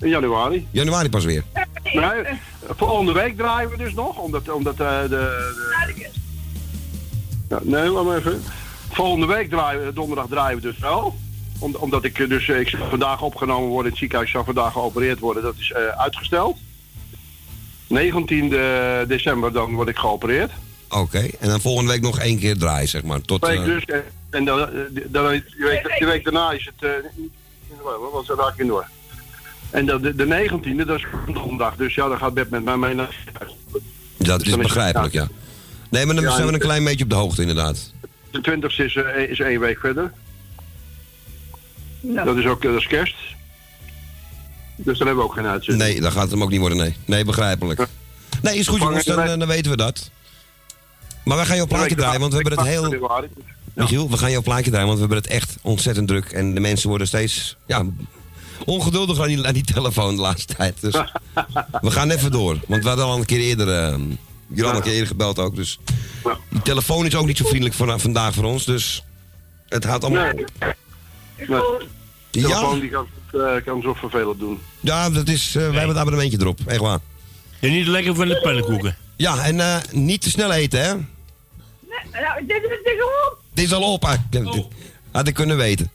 In 0.01 0.09
januari. 0.09 0.67
Januari 0.71 1.09
pas 1.09 1.25
weer. 1.25 1.43
Nee, 1.83 2.23
volgende 2.69 3.11
week 3.11 3.37
draaien 3.37 3.69
we 3.69 3.77
dus 3.77 3.93
nog, 3.93 4.17
omdat, 4.17 4.49
omdat 4.49 4.79
eh, 4.79 5.01
de, 5.01 5.07
de... 5.09 6.09
Ja, 7.49 7.59
nee, 7.63 7.89
wacht 7.89 8.05
maar 8.05 8.17
even. 8.17 8.43
Volgende 8.91 9.25
week 9.25 9.49
draaien 9.49 9.85
we, 9.85 9.93
donderdag 9.93 10.27
draaien 10.29 10.55
we 10.55 10.61
dus 10.61 10.77
wel. 10.77 11.15
Om, 11.59 11.75
omdat 11.75 12.03
ik 12.03 12.19
eh, 12.19 12.29
dus, 12.29 12.49
eh, 12.49 12.59
ik 12.59 12.69
zou 12.69 12.89
vandaag 12.89 13.21
opgenomen 13.21 13.67
worden 13.67 13.85
in 13.85 13.89
het 13.89 13.97
ziekenhuis, 13.97 14.27
ik 14.27 14.33
zou 14.33 14.45
vandaag 14.45 14.73
geopereerd 14.73 15.19
worden. 15.19 15.43
Dat 15.43 15.55
is 15.57 15.73
uitgesteld. 15.73 16.57
19 17.87 18.49
december 19.07 19.51
dan 19.51 19.73
word 19.73 19.87
ik 19.87 19.97
geopereerd. 19.97 20.51
Oké. 20.89 21.27
En 21.39 21.49
dan 21.49 21.61
volgende 21.61 21.91
week 21.91 22.01
nog 22.01 22.19
één 22.19 22.39
keer 22.39 22.57
draaien, 22.57 22.87
zeg 22.87 23.03
maar. 23.03 23.21
Tot, 23.21 23.47
Week 23.47 23.65
dus, 23.65 23.85
en, 23.85 24.03
en 24.29 24.45
dan, 24.45 24.69
dan, 25.07 25.31
die, 25.31 25.43
week, 25.57 25.95
die 25.97 26.07
week 26.07 26.23
daarna 26.23 26.51
is 26.51 26.69
het... 26.75 26.89
Uh, 26.89 26.91
wat 28.11 28.37
raak 28.39 28.53
ik 28.53 28.59
in 28.59 28.67
door. 28.67 28.87
En 29.71 29.85
de, 29.85 30.15
de 30.15 30.25
19e, 30.25 30.85
dat 30.85 30.97
is 30.97 31.05
donderdag. 31.33 31.75
Dus 31.75 31.95
ja, 31.95 32.07
dan 32.07 32.17
gaat 32.17 32.33
Beb 32.33 32.49
met 32.49 32.63
mij 32.63 32.77
mee 32.77 32.93
naar 32.93 33.05
het 33.05 33.15
ziekenhuis. 33.23 33.51
dat 34.17 34.39
dus 34.39 34.47
is 34.47 34.55
begrijpelijk, 34.55 35.13
ja. 35.13 35.27
Nee, 35.89 36.05
maar 36.05 36.15
dan 36.15 36.23
Ja, 36.23 36.29
zijn 36.29 36.41
we 36.41 36.47
en- 36.47 36.53
een 36.53 36.59
klein 36.59 36.83
beetje 36.83 37.03
op 37.03 37.09
de 37.09 37.15
hoogte, 37.15 37.41
inderdaad. 37.41 37.91
De 38.31 38.41
20 38.41 38.79
is, 38.79 38.95
eh, 38.95 39.29
is 39.29 39.39
één 39.39 39.59
week 39.59 39.79
verder. 39.79 40.11
Dat 42.01 42.37
is 42.37 42.45
ook 42.45 42.61
dat 42.61 42.75
is 42.75 42.87
kerst. 42.87 43.15
Dus 44.75 44.97
dan 44.97 45.07
hebben 45.07 45.23
we 45.25 45.29
ook 45.29 45.35
geen 45.35 45.45
uitzending. 45.45 45.89
Nee, 45.89 46.01
dat 46.01 46.11
gaat 46.11 46.31
hem 46.31 46.43
ook 46.43 46.49
niet 46.49 46.59
worden, 46.59 46.77
nee. 46.77 46.95
Nee, 47.05 47.25
begrijpelijk. 47.25 47.87
Nee, 48.41 48.57
is 48.57 48.67
goed 48.67 48.79
jongens, 48.81 49.05
dan, 49.05 49.19
eh, 49.19 49.39
dan 49.39 49.47
weten 49.47 49.71
we 49.71 49.77
dat. 49.77 50.11
Maar 51.25 51.37
wij 51.37 51.45
gaan 51.45 51.55
jouw 51.55 51.67
plaatje 51.67 51.95
draaien, 51.95 52.19
want 52.19 52.33
we 52.33 52.39
hebben 52.39 52.57
het 52.59 52.67
heel... 52.67 53.09
Michiel, 53.75 54.09
we 54.09 54.17
gaan 54.17 54.31
jouw 54.31 54.41
plaatje 54.41 54.69
draaien, 54.71 54.87
want 54.87 54.99
we 54.99 55.05
hebben 55.05 55.23
het 55.23 55.33
echt 55.33 55.57
ontzettend 55.61 56.07
druk. 56.07 56.25
En 56.25 56.53
de 56.53 56.59
mensen 56.59 56.89
worden 56.89 57.07
steeds 57.07 57.55
ja, 57.65 57.85
ongeduldig 58.65 59.19
aan 59.19 59.27
die, 59.27 59.45
aan 59.47 59.53
die 59.53 59.63
telefoon 59.63 60.15
de 60.15 60.21
laatste 60.21 60.53
tijd. 60.55 60.81
Dus 60.81 60.93
we 61.81 61.91
gaan 61.91 62.09
even 62.09 62.31
door. 62.31 62.57
Want 62.67 62.81
we 62.83 62.87
hadden 62.87 63.05
al 63.05 63.17
een 63.17 63.25
keer 63.25 63.39
eerder... 63.39 63.67
eh, 63.67 63.89
jullie 63.89 64.17
hadden 64.47 64.65
al 64.71 64.75
een 64.75 64.81
keer 64.81 64.91
eerder 64.91 65.07
gebeld 65.07 65.39
ook, 65.39 65.55
dus... 65.55 65.79
Die 66.49 66.61
telefoon 66.61 67.05
is 67.05 67.15
ook 67.15 67.25
niet 67.25 67.37
zo 67.37 67.45
vriendelijk 67.45 67.75
voor, 67.75 67.99
vandaag 67.99 68.33
voor 68.33 68.43
ons, 68.43 68.65
dus... 68.65 69.03
Het 69.69 69.85
gaat 69.85 70.03
allemaal... 70.03 70.23
Nee. 70.23 70.33
Nee. 70.59 70.73
De 72.31 72.39
Ja. 72.39 72.47
telefoon 72.47 72.79
die 72.79 72.89
kan, 72.89 73.07
eh, 73.31 73.63
kan 73.65 73.81
zo 73.81 73.93
vervelend 73.93 74.39
doen. 74.39 74.59
Ja, 74.79 75.09
dat 75.09 75.27
is, 75.27 75.47
eh, 75.47 75.53
wij 75.53 75.63
hebben 75.63 75.87
het 75.87 75.97
abonnementje 75.97 76.37
erop, 76.39 76.59
echt 76.65 76.79
waar. 76.79 76.99
En 77.59 77.71
niet 77.71 77.87
lekker 77.87 78.15
van 78.15 78.27
de 78.27 78.39
pannenkoeken. 78.41 78.97
Ja, 79.15 79.43
en 79.43 79.59
eh, 79.59 79.75
niet 79.91 80.21
te 80.21 80.29
snel 80.29 80.51
eten, 80.51 80.81
hè? 80.83 80.93
Nee, 80.93 82.21
nou, 82.21 82.45
dit 82.45 82.63
is 82.63 82.69
het 82.83 83.03
op. 83.03 83.37
Het 83.49 83.63
is 83.63 83.73
al 83.73 83.93
op, 83.93 84.01
hè? 84.01 84.15
Had 85.11 85.27
ik 85.27 85.33
kunnen 85.33 85.57
weten. 85.57 85.91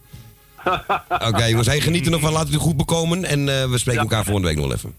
Oké, 1.29 1.45
jongens, 1.45 1.67
hey, 1.67 1.81
geniet 1.81 2.05
er 2.05 2.11
nog 2.11 2.21
van. 2.21 2.33
Laat 2.33 2.47
het 2.47 2.55
u 2.55 2.59
goed 2.59 2.77
bekomen. 2.77 3.25
En 3.25 3.49
eh, 3.61 3.71
we 3.71 3.79
spreken 3.79 4.03
elkaar 4.03 4.25
volgende 4.25 4.49
week 4.49 4.57
nog 4.57 4.67
wel 4.67 4.75
even. 4.77 4.95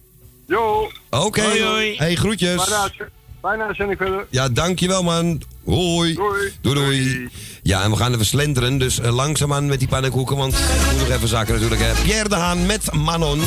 Jo! 0.48 0.92
Oké. 1.10 1.42
Hoi, 1.42 1.64
hoi. 1.64 1.96
Hey, 1.98 2.16
groetjes. 2.16 2.62
Fijne 2.64 2.76
uitzending- 2.82 3.16
Fijne 3.42 3.64
uitzending 3.64 3.98
verder. 3.98 4.28
Ja, 4.30 4.50
dankjewel, 4.50 5.04
man. 5.04 5.42
Hoi. 5.66 6.14
Doei. 6.14 6.52
Doei, 6.62 6.76
doei. 6.76 7.30
Ja, 7.64 7.84
en 7.84 7.92
we 7.92 7.98
gaan 7.98 8.14
even 8.14 8.26
slenteren. 8.26 8.78
Dus 8.78 9.00
uh, 9.00 9.16
langzaamaan 9.16 9.66
met 9.66 9.80
die 9.80 9.88
pannenkoeken. 9.88 10.38
Want 10.38 10.54
ik 10.54 10.92
moet 10.92 11.00
nog 11.08 11.18
even 11.18 11.28
zaken 11.28 11.54
natuurlijk. 11.54 11.82
Hè. 11.82 12.04
Pierre 12.04 12.30
de 12.30 12.36
Haan 12.36 12.66
met 12.66 12.94
Manon. 12.94 13.42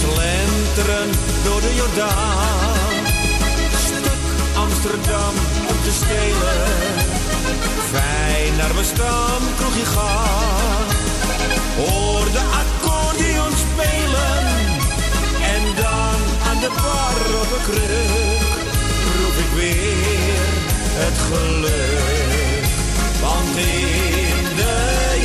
Slenteren 0.00 1.08
door 1.44 1.60
de 1.60 1.74
Jordaan. 1.76 3.04
Stuk 3.86 4.12
Amsterdam 4.56 5.34
om 5.68 5.76
te 5.84 5.92
stelen. 6.04 7.07
Naar 8.58 8.74
mijn 8.74 8.86
stam, 8.86 9.42
kroegje 9.56 9.84
gaan. 9.84 10.86
Hoor 11.76 12.24
de 12.32 12.42
accordeon 12.62 13.52
spelen. 13.64 14.46
En 15.54 15.62
dan 15.82 16.18
aan 16.48 16.58
de 16.60 16.70
bar 16.82 17.18
kruk. 17.62 18.50
Roep 19.16 19.36
ik 19.44 19.52
weer 19.54 21.12
geluk. 21.30 22.64
Want 23.20 23.56
in 23.56 24.56
de 24.56 24.76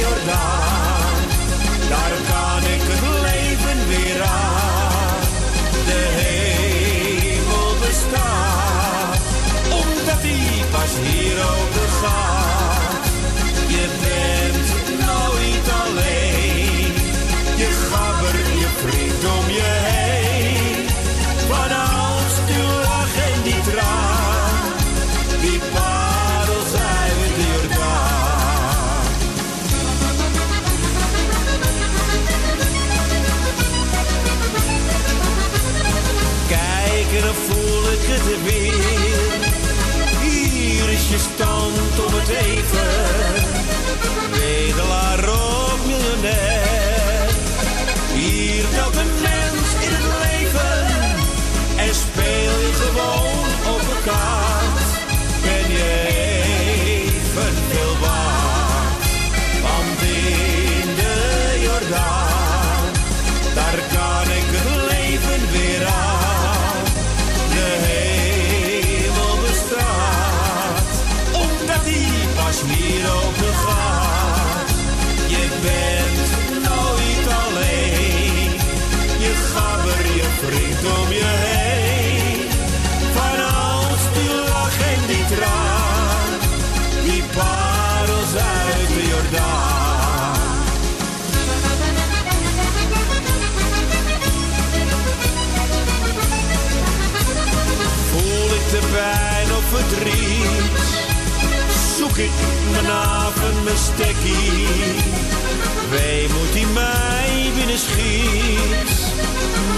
Jordaan, 0.02 1.18
daar 1.90 2.14
kan 2.32 2.64
ik 2.76 2.82
het 2.92 3.04
leven 3.28 3.88
weer 3.88 4.24
aan. 4.24 5.22
De 5.86 6.02
hemel 6.22 7.76
bestaat, 7.80 9.18
omdat 9.82 10.22
die 10.22 10.66
pas 10.72 10.92
hier 11.02 11.38
open 11.38 11.90
gaat. 12.02 12.63
Je 13.84 13.90
bent 13.90 15.00
nooit 15.06 15.68
alleen, 15.84 16.94
je 17.56 17.70
gabber, 17.90 18.36
je 18.62 18.68
vriend 18.82 19.24
om 19.38 19.50
je 19.50 19.72
heen. 19.88 20.88
Van 21.48 21.72
als 21.92 22.36
du 22.48 22.62
lach 22.84 23.16
en 23.16 23.42
die 23.44 23.62
traan, 23.62 24.72
die 25.42 25.60
parels 25.74 26.74
uit 26.74 27.36
de 27.36 27.46
Jordaan. 27.54 29.06
Kijk, 36.48 37.24
en 37.24 37.36
voel 37.46 37.92
ik 37.92 38.04
het 38.12 38.44
weer. 38.44 38.74
Hier 40.22 40.90
is 40.90 41.10
je 41.10 41.18
stand 41.18 42.06
om 42.08 42.14
het 42.20 42.30
even. 42.30 43.03
Ik 102.18 102.32
mijn 102.72 102.88
avond, 102.88 103.64
mijn 103.64 103.78
stekkie. 103.78 104.68
Weemoed 105.90 106.54
die 106.54 106.68
mij 106.68 107.52
binnen 107.56 107.78
schiet, 107.78 109.14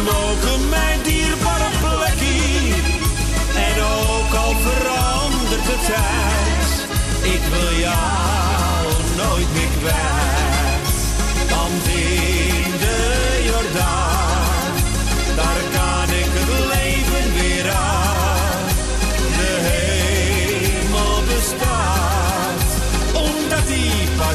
mogen 0.04 0.70
mijn 0.70 1.00
dierbare 1.04 1.70
plekkie. 1.80 2.74
En 3.56 3.82
ook 3.82 4.34
al 4.34 4.56
verandert 4.68 5.66
de 5.66 5.78
tijd, 5.86 6.88
ik 7.34 7.42
wil 7.52 7.80
jou 7.80 8.86
nooit 9.18 9.54
meer 9.54 9.70
kwijt. 9.80 10.35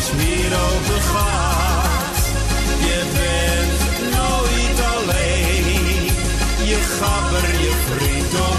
Weer 0.09 0.53
open 0.69 1.03
gaat. 1.03 2.19
Je 2.89 3.01
bent 3.17 3.81
nooit 4.17 4.79
alleen, 4.97 6.05
je 6.71 6.79
gabber, 6.99 7.61
je 7.61 7.73
vriend 7.89 8.50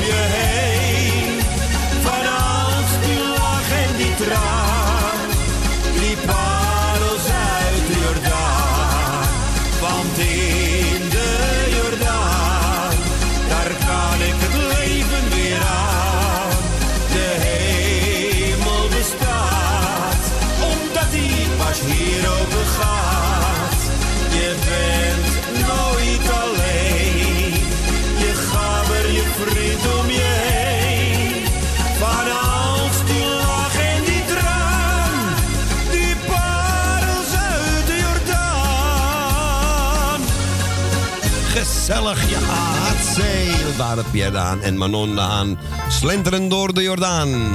Gezellig, 42.01 42.29
ja, 42.29 42.39
hatzee. 42.39 43.63
Dat 43.63 43.75
waren 43.75 44.05
Pierre 44.11 44.31
de 44.31 44.37
Haan 44.37 44.61
en 44.61 44.77
Manon 44.77 45.15
de 45.15 45.21
Haan. 45.21 45.59
Slenteren 45.89 46.49
door 46.49 46.73
de 46.73 46.81
Jordaan. 46.81 47.51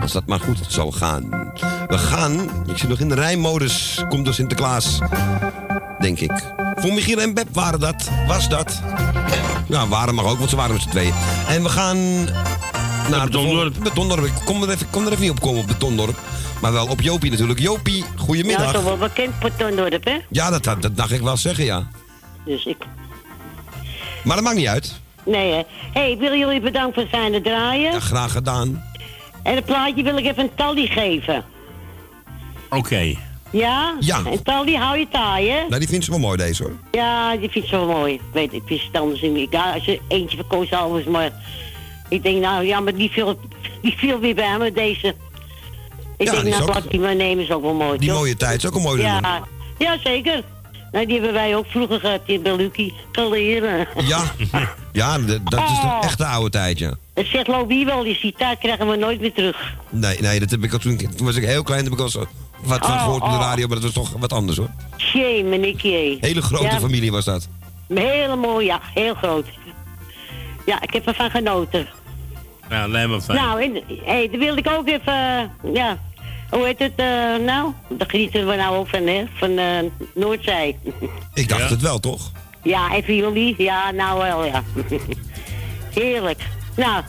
Als 0.00 0.12
dat 0.12 0.26
maar 0.26 0.40
goed 0.40 0.58
zou 0.68 0.92
gaan. 0.92 1.52
We 1.88 1.98
gaan, 1.98 2.50
ik 2.66 2.78
zit 2.78 2.88
nog 2.88 2.98
in 2.98 3.08
de 3.08 3.14
rijmodus. 3.14 4.04
Komt 4.08 4.24
door 4.24 4.34
Sinterklaas. 4.34 4.98
Denk 6.00 6.20
ik. 6.20 6.52
Voor 6.74 6.92
Michiel 6.92 7.20
en 7.20 7.34
Beb 7.34 7.48
waren 7.52 7.80
dat. 7.80 8.10
Was 8.26 8.48
dat. 8.48 8.82
Ja, 9.68 9.88
waren 9.88 10.14
mag 10.14 10.24
ook, 10.24 10.38
want 10.38 10.50
ze 10.50 10.56
waren 10.56 10.72
met 10.72 10.82
z'n 10.82 10.88
tweeën. 10.88 11.14
En 11.48 11.62
we 11.62 11.68
gaan 11.68 12.24
naar 13.10 13.24
Betondorp. 13.24 13.74
Betondorp. 13.82 14.24
Ik 14.24 14.32
kom 14.44 14.62
er, 14.62 14.70
even, 14.70 14.90
kon 14.90 15.06
er 15.06 15.12
even 15.12 15.22
niet 15.22 15.30
op 15.30 15.40
komen 15.40 15.60
op 15.60 15.66
Betondorp. 15.66 16.18
Maar 16.60 16.72
wel 16.72 16.86
op 16.86 17.00
Jopie 17.00 17.30
natuurlijk. 17.30 17.60
Jopie, 17.60 18.04
goedemiddag. 18.16 18.66
Ja, 18.66 18.72
toch 18.72 18.84
wel 18.84 18.96
bekend 18.96 19.38
Potondorp, 19.38 20.04
hè? 20.04 20.18
Ja, 20.28 20.50
dat, 20.50 20.64
dat, 20.64 20.82
dat 20.82 20.96
dacht 20.96 21.12
ik 21.12 21.20
wel 21.20 21.36
zeggen, 21.36 21.64
ja. 21.64 21.88
Dus 22.44 22.64
ik... 22.64 22.76
Maar 24.24 24.36
dat 24.36 24.44
maakt 24.44 24.56
niet 24.56 24.66
uit. 24.66 25.00
Nee, 25.24 25.52
hè. 25.52 25.62
hey, 25.92 26.10
ik 26.10 26.18
wil 26.18 26.34
jullie 26.34 26.60
bedanken 26.60 26.94
voor 26.94 27.02
het 27.02 27.10
fijne 27.12 27.40
draaien. 27.40 27.92
Ja, 27.92 28.00
graag 28.00 28.32
gedaan. 28.32 28.84
En 29.42 29.54
het 29.54 29.64
plaatje 29.64 30.02
wil 30.02 30.16
ik 30.16 30.24
even 30.24 30.42
een 30.42 30.54
tally 30.54 30.86
geven. 30.86 31.44
Oké. 32.70 33.14
Ja? 33.50 33.94
Ja. 34.00 34.22
En 34.24 34.42
tally 34.42 34.74
hou 34.74 34.98
je 34.98 35.06
taai, 35.10 35.50
hè? 35.50 35.60
Nou, 35.68 35.78
die 35.78 35.88
vindt 35.88 36.04
ze 36.04 36.10
wel 36.10 36.20
mooi, 36.20 36.36
deze 36.36 36.62
hoor. 36.62 36.72
Ja, 36.90 37.36
die 37.36 37.50
vind 37.50 37.64
ik 37.64 37.70
zo 37.70 37.86
mooi. 37.86 38.14
Ik 38.14 38.20
weet, 38.32 38.52
ik 38.52 38.62
wist 38.66 38.86
het 38.86 39.00
anders 39.02 39.20
niet 39.20 39.32
meer. 39.32 39.46
Ja, 39.50 39.72
als 39.72 39.84
je 39.84 40.00
eentje 40.08 40.36
verkoos 40.36 40.72
alles, 40.72 41.04
maar... 41.04 41.30
Ik 42.08 42.22
denk, 42.22 42.40
nou 42.42 42.64
ja, 42.64 42.80
maar 42.80 42.94
die 42.94 43.10
viel, 43.10 43.38
die 43.82 43.94
viel 43.96 44.18
weer 44.18 44.34
bij 44.34 44.58
me, 44.58 44.72
deze. 44.72 45.14
Ik 46.16 46.26
Ja, 46.26 46.32
denk, 46.42 46.56
nou, 46.58 46.78
ik 46.78 46.90
die 46.90 47.00
maar 47.00 47.16
nemen, 47.16 47.44
is 47.44 47.50
ook 47.50 47.62
wel 47.62 47.74
mooi, 47.74 47.98
Die 47.98 48.08
toch? 48.08 48.18
mooie 48.18 48.36
tijd 48.36 48.56
is 48.62 48.66
ook 48.68 48.74
een 48.74 48.82
mooi 48.82 49.02
nummer. 49.02 49.22
Ja, 49.22 49.42
ja, 49.78 49.98
zeker. 50.04 50.42
Nou, 50.92 51.06
die 51.06 51.14
hebben 51.14 51.32
wij 51.32 51.56
ook 51.56 51.66
vroeger 51.66 52.00
gehad, 52.00 52.26
die 52.26 52.38
bij 52.38 52.56
Lucie. 52.56 52.94
Kaleren. 53.12 53.88
Ja, 53.96 54.22
ja 54.92 55.18
dat 55.18 55.60
is 55.60 55.78
Oh. 55.78 55.96
een 55.96 56.08
echte 56.08 56.24
oude 56.24 56.50
tijd, 56.50 56.78
ja. 56.78 56.94
Zegt 57.14 57.46
Lobby 57.46 57.84
wel, 57.84 58.02
die 58.02 58.34
tijd 58.36 58.58
krijgen 58.58 58.88
we 58.88 58.96
nooit 58.96 59.20
meer 59.20 59.32
terug. 59.32 59.74
Nee, 59.90 60.20
nee, 60.20 60.40
dat 60.40 60.50
heb 60.50 60.64
ik 60.64 60.72
al 60.72 60.78
toen, 60.78 60.96
toen 60.96 61.26
was 61.26 61.36
ik 61.36 61.44
heel 61.44 61.62
klein, 61.62 61.84
heb 61.84 61.92
ik 61.92 62.00
al 62.00 62.08
zo 62.08 62.26
wat 62.62 62.86
van 62.86 62.90
Oh, 62.92 63.02
gehoord 63.02 63.22
op 63.22 63.28
de 63.28 63.34
oh. 63.34 63.40
radio, 63.40 63.66
maar 63.66 63.80
dat 63.80 63.84
was 63.84 64.08
toch 64.08 64.20
wat 64.20 64.32
anders 64.32 64.56
hoor. 64.56 64.70
Jee, 64.96 65.44
meneer 65.44 65.74
Hele 66.20 66.42
grote 66.42 66.64
ja, 66.64 66.80
familie 66.80 67.12
was 67.12 67.24
dat. 67.24 67.48
Hele 67.94 68.36
mooi, 68.36 68.66
ja, 68.66 68.80
heel 68.94 69.14
groot. 69.14 69.46
Ja, 70.66 70.82
ik 70.82 70.92
heb 70.92 71.06
ervan 71.06 71.30
genoten. 71.30 71.88
Ja, 72.70 72.82
alleen 72.82 73.10
maar 73.10 73.20
fijn. 73.20 73.38
Nou, 73.38 73.62
en, 73.62 73.82
hey, 74.04 74.28
dan 74.30 74.40
wilde 74.40 74.60
ik 74.60 74.68
ook 74.70 74.88
even, 74.88 75.50
ja, 75.74 75.98
hoe 76.50 76.64
heet 76.64 76.78
het 76.78 76.92
eh, 76.96 77.06
nou? 77.46 77.72
Daar 77.88 78.10
genieten 78.10 78.46
we 78.46 78.54
nou 78.56 78.76
ook 78.76 78.88
van, 78.88 79.06
hè, 79.06 79.24
van 79.34 79.58
eh, 79.58 79.78
Noordzee. 80.14 80.76
Ik 81.34 81.48
dacht 81.48 81.70
het 81.70 81.80
wel, 81.80 81.98
toch? 82.00 82.32
ja, 82.62 82.94
even 82.94 83.16
jullie, 83.16 83.54
ja, 83.58 83.90
nou 83.90 84.18
wel, 84.18 84.44
ja. 84.44 84.62
Heerlijk. 86.00 86.38
Nou, 86.76 87.02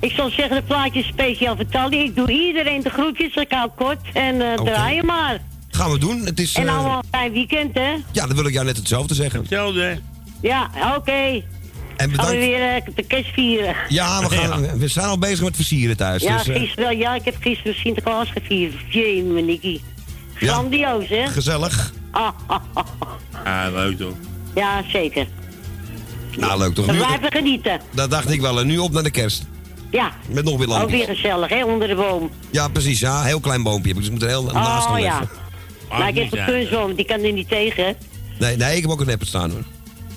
ik 0.00 0.10
zal 0.12 0.30
zeggen, 0.30 0.56
het 0.56 0.66
plaatje 0.66 1.00
is 1.00 1.06
speciaal 1.06 1.56
voor 1.56 1.68
Tally. 1.68 1.96
Ik 1.98 2.16
doe 2.16 2.30
iedereen 2.30 2.82
de 2.82 2.90
groetjes, 2.90 3.34
ik 3.34 3.50
hou 3.52 3.70
kort 3.76 4.00
en 4.12 4.40
eh 4.40 4.52
Oké. 4.52 4.64
draai 4.70 4.94
je 4.96 5.02
maar. 5.02 5.40
Gaan 5.70 5.90
we 5.90 5.98
doen. 5.98 6.20
Het 6.24 6.40
is, 6.40 6.54
En 6.54 6.68
allemaal 6.68 6.98
een 6.98 7.08
fijn 7.10 7.32
weekend, 7.32 7.74
hè? 7.74 7.90
ja, 8.12 8.26
dan 8.26 8.36
wil 8.36 8.46
ik 8.46 8.52
jou 8.52 8.66
net 8.66 8.76
hetzelfde 8.76 9.14
zeggen. 9.14 9.40
Hetzelfde, 9.40 9.80
hè? 9.82 9.94
Ja, 10.40 10.70
oké. 10.96 11.42
Gaan 11.98 12.30
we 12.30 12.36
weer 12.36 12.74
eh, 12.74 12.82
de 12.94 13.02
kerst 13.02 13.32
vieren? 13.32 13.74
Ja, 13.88 14.20
we, 14.28 14.34
gaan, 14.34 14.78
we 14.78 14.88
zijn 14.88 15.06
al 15.06 15.18
bezig 15.18 15.44
met 15.44 15.56
versieren 15.56 15.96
thuis. 15.96 16.22
Ja, 16.22 16.36
dus, 16.36 16.48
eh, 16.48 16.60
gisteren 16.60 16.84
wel. 16.88 16.98
Ja, 16.98 17.14
ik 17.14 17.24
heb 17.24 17.36
gisteren 17.40 17.74
Sinterklaas 17.74 18.30
gevierd. 18.30 18.74
Jee, 18.88 19.22
mijn 19.22 19.44
Nicky. 19.44 19.80
Grandioos, 20.34 21.08
hè? 21.08 21.26
gezellig. 21.26 21.92
Ah, 22.10 22.28
ah, 22.46 22.60
ah. 22.74 22.86
Ja, 23.44 23.70
leuk 23.70 23.98
toch? 23.98 24.14
Ja, 24.54 24.82
zeker. 24.92 25.26
Nou, 26.36 26.58
leuk 26.58 26.74
toch? 26.74 26.86
We 26.86 26.96
blijven 26.96 27.32
genieten. 27.32 27.80
dat 27.94 28.10
dacht 28.10 28.30
ik 28.30 28.40
wel. 28.40 28.60
En 28.60 28.66
nu 28.66 28.78
op 28.78 28.92
naar 28.92 29.02
de 29.02 29.10
kerst. 29.10 29.46
Ja. 29.90 30.12
Met 30.28 30.44
nog 30.44 30.56
weer 30.58 30.68
Ook 30.68 30.72
lampjes. 30.78 31.06
weer 31.06 31.16
gezellig, 31.16 31.48
hè? 31.48 31.64
Onder 31.64 31.88
de 31.88 31.94
boom. 31.94 32.30
Ja, 32.50 32.68
precies. 32.68 33.00
Ja, 33.00 33.22
heel 33.22 33.40
klein 33.40 33.62
boompje. 33.62 33.94
Dus 33.94 34.04
ik 34.06 34.10
moet 34.10 34.22
er 34.22 34.28
heel 34.28 34.42
naast 34.42 34.84
gaan 34.84 34.94
Oh, 34.94 35.00
ja. 35.00 35.22
Maar 35.90 36.08
ik 36.08 36.14
heb 36.14 36.32
een 36.32 36.44
kunstboom, 36.44 36.94
die 36.94 37.04
kan 37.04 37.20
er 37.22 37.32
niet 37.32 37.48
tegen? 37.48 37.96
Nee, 38.38 38.56
nee, 38.56 38.76
ik 38.76 38.82
heb 38.82 38.90
ook 38.90 39.00
een 39.00 39.06
neppe 39.06 39.26
staan 39.26 39.50
hoor. 39.50 39.64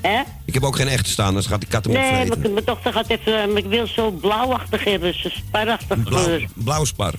Hè? 0.01 0.21
Ik 0.45 0.53
heb 0.53 0.63
ook 0.63 0.75
geen 0.75 0.87
echte 0.87 1.09
staan, 1.09 1.33
dan 1.33 1.43
gaat 1.43 1.59
die 1.59 1.69
kat 1.69 1.83
hem 1.85 1.93
Nee, 1.93 2.09
opvreten. 2.11 2.39
mijn, 2.39 2.53
mijn 2.53 2.65
dochter 2.65 2.93
gaat 2.93 3.09
even... 3.09 3.49
eh, 3.49 3.55
Ik 3.55 3.65
wil 3.65 3.87
zo 3.87 4.11
blauwachtig 4.11 4.83
hebben, 4.83 5.19
zo 5.21 5.29
sparachtig 5.29 6.03
Blauw, 6.03 6.23
kleur. 6.23 6.47
blauw 6.55 6.85
spar. 6.85 7.13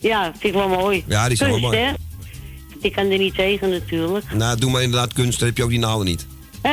Ja, 0.00 0.22
vind 0.24 0.44
ik 0.44 0.52
wel 0.52 0.68
mooi. 0.68 1.04
Ja, 1.06 1.28
die 1.28 1.36
zijn 1.36 1.50
wel 1.50 1.58
mooi. 1.60 1.78
hè? 1.78 1.92
Die 2.80 2.90
kan 2.90 3.10
er 3.10 3.18
niet 3.18 3.34
tegen, 3.34 3.70
natuurlijk. 3.70 4.32
Nou, 4.34 4.58
doe 4.58 4.70
maar 4.70 4.82
inderdaad 4.82 5.12
kunst, 5.12 5.38
dan 5.38 5.48
heb 5.48 5.56
je 5.56 5.62
ook 5.62 5.70
die 5.70 5.78
naalden 5.78 6.06
niet. 6.06 6.26
Eh, 6.62 6.72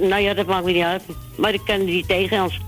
nou 0.00 0.22
ja, 0.22 0.34
dat 0.34 0.46
maakt 0.46 0.64
me 0.64 0.72
niet 0.72 0.82
uit. 0.82 1.02
Maar 1.36 1.54
ik 1.54 1.60
kan 1.64 1.74
er 1.78 1.84
niet 1.84 2.08
tegen, 2.08 2.38
als... 2.40 2.58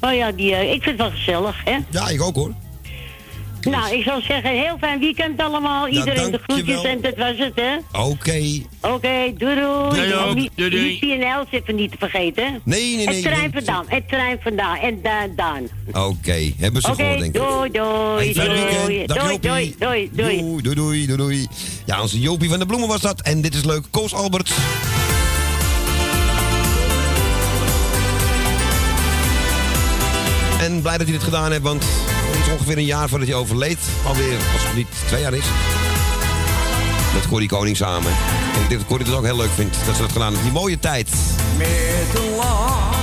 Maar 0.00 0.14
ja, 0.14 0.32
die, 0.32 0.54
eh, 0.54 0.62
ik 0.72 0.82
vind 0.82 0.98
het 0.98 1.08
wel 1.08 1.10
gezellig, 1.10 1.56
hè? 1.64 1.76
Ja, 1.90 2.08
ik 2.08 2.22
ook 2.22 2.34
hoor. 2.34 2.52
Nou, 3.60 3.94
ik 3.96 4.02
zou 4.02 4.22
zeggen, 4.22 4.50
heel 4.50 4.76
fijn 4.80 4.98
weekend 4.98 5.40
allemaal. 5.40 5.86
Ja, 5.86 5.98
Iedereen 5.98 6.30
de 6.30 6.40
groetjes 6.46 6.82
en 6.82 7.00
dat 7.00 7.16
was 7.16 7.34
het, 7.38 7.52
hè? 7.54 8.00
Oké. 8.00 8.40
Oké, 8.80 9.32
doei 9.38 9.54
doei. 9.54 9.90
Doei 9.94 10.48
Doei, 10.54 10.70
doei. 10.70 10.82
Niet 10.84 10.98
PNL 11.00 11.44
even 11.50 11.74
niet 11.74 11.90
te 11.90 11.96
vergeten. 11.98 12.60
Nee, 12.64 12.80
nee, 12.96 12.96
nee, 12.96 13.06
Het 13.06 13.22
terrein 13.22 13.40
nee. 13.40 13.50
vandaan, 13.52 13.84
het 13.88 14.08
terrein 14.08 14.38
vandaan 14.42 14.76
en 14.76 14.98
da- 15.02 15.26
Daan. 15.36 15.68
Oké, 16.06 16.52
hebben 16.58 16.82
ze 16.82 16.94
gehoord 16.94 17.18
denk 17.18 17.34
ik. 17.34 17.40
doei, 17.42 17.70
doei, 17.70 18.32
Hey, 18.32 18.84
doei. 18.84 19.06
Dag 19.06 19.16
doei, 19.16 19.38
doei, 19.40 19.74
doei. 19.78 20.10
Doei, 20.12 20.62
doei, 20.62 20.74
doei, 20.74 21.06
doei, 21.06 21.16
doei. 21.16 21.46
Ja, 21.86 22.00
onze 22.02 22.20
Jopie 22.20 22.48
van 22.48 22.58
de 22.58 22.66
Bloemen 22.66 22.88
was 22.88 23.00
dat. 23.00 23.20
En 23.22 23.40
dit 23.40 23.54
is 23.54 23.64
leuk. 23.64 23.82
Koos 23.90 24.14
Albert. 24.14 24.50
En 30.60 30.80
blij 30.82 30.96
dat 30.98 31.06
hij 31.06 31.16
dit 31.16 31.22
gedaan 31.24 31.50
heeft, 31.50 31.62
want 31.62 31.84
het 32.30 32.46
is 32.46 32.52
ongeveer 32.52 32.76
een 32.76 32.84
jaar 32.84 33.08
voordat 33.08 33.28
hij 33.28 33.36
overleed. 33.36 33.78
Alweer, 34.06 34.36
als 34.52 34.62
het 34.64 34.74
niet 34.74 34.88
twee 35.06 35.20
jaar 35.20 35.34
is. 35.34 35.44
Met 37.14 37.28
Corrie 37.28 37.48
Koning 37.48 37.76
samen. 37.76 38.12
En 38.54 38.62
ik 38.62 38.68
denk 38.68 38.80
dat 38.80 38.88
Corrie 38.88 39.06
het 39.06 39.14
ook 39.14 39.24
heel 39.24 39.36
leuk 39.36 39.50
vindt 39.54 39.76
dat 39.86 39.94
ze 39.96 40.02
dat 40.02 40.12
gedaan 40.12 40.30
heeft. 40.30 40.42
Die 40.42 40.52
mooie 40.52 40.78
tijd. 40.78 41.08
Met 41.56 42.22
een 42.22 42.36
lach 42.36 42.96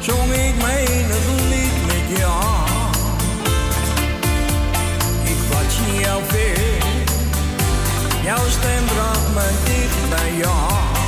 zong 0.00 0.32
ik 0.32 0.54
menig 0.56 1.24
lied 1.48 1.86
met 1.86 2.18
jou. 2.18 2.66
Ik 5.24 5.38
watch 5.50 6.00
jou 6.00 6.22
weer, 6.32 6.82
jouw 8.24 8.48
stem 8.48 8.84
bracht 8.84 9.34
me 9.34 9.50
dicht 9.64 10.08
bij 10.08 10.36
jou. 10.36 11.07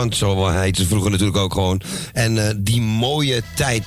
Want 0.00 0.16
zo 0.16 0.48
heet 0.48 0.76
ze 0.76 0.86
vroeger 0.86 1.10
natuurlijk 1.10 1.38
ook 1.38 1.52
gewoon. 1.52 1.80
En 2.12 2.46
eh, 2.46 2.54
die 2.56 2.80
mooie 2.80 3.42
tijd. 3.54 3.84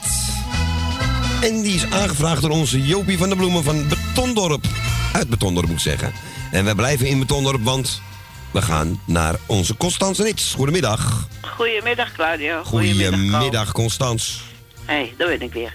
En 1.42 1.62
die 1.62 1.76
is 1.76 1.86
aangevraagd 1.92 2.42
door 2.42 2.52
onze 2.52 2.82
Jopie 2.82 3.18
van 3.18 3.30
de 3.30 3.36
Bloemen 3.36 3.64
van 3.64 3.88
Betondorp. 3.88 4.66
Uit 5.14 5.30
Betondorp 5.30 5.68
moet 5.68 5.76
ik 5.76 5.82
zeggen. 5.82 6.14
En 6.52 6.66
we 6.66 6.76
blijven 6.76 7.08
in 7.08 7.20
Betondorp, 7.20 7.64
want 7.64 8.02
we 8.52 8.62
gaan 8.62 9.02
naar 9.06 9.36
onze 9.46 9.78
Constance 9.78 10.24
Nits. 10.24 10.54
Goedemiddag. 10.54 11.28
Goedemiddag, 11.42 12.12
Claudio. 12.12 12.54
Carl. 12.54 12.64
Goedemiddag, 12.64 13.72
Constance. 13.72 14.40
Hé, 14.86 14.94
hey, 14.94 15.14
daar 15.18 15.28
ben 15.28 15.42
ik 15.42 15.54
weer. 15.54 15.74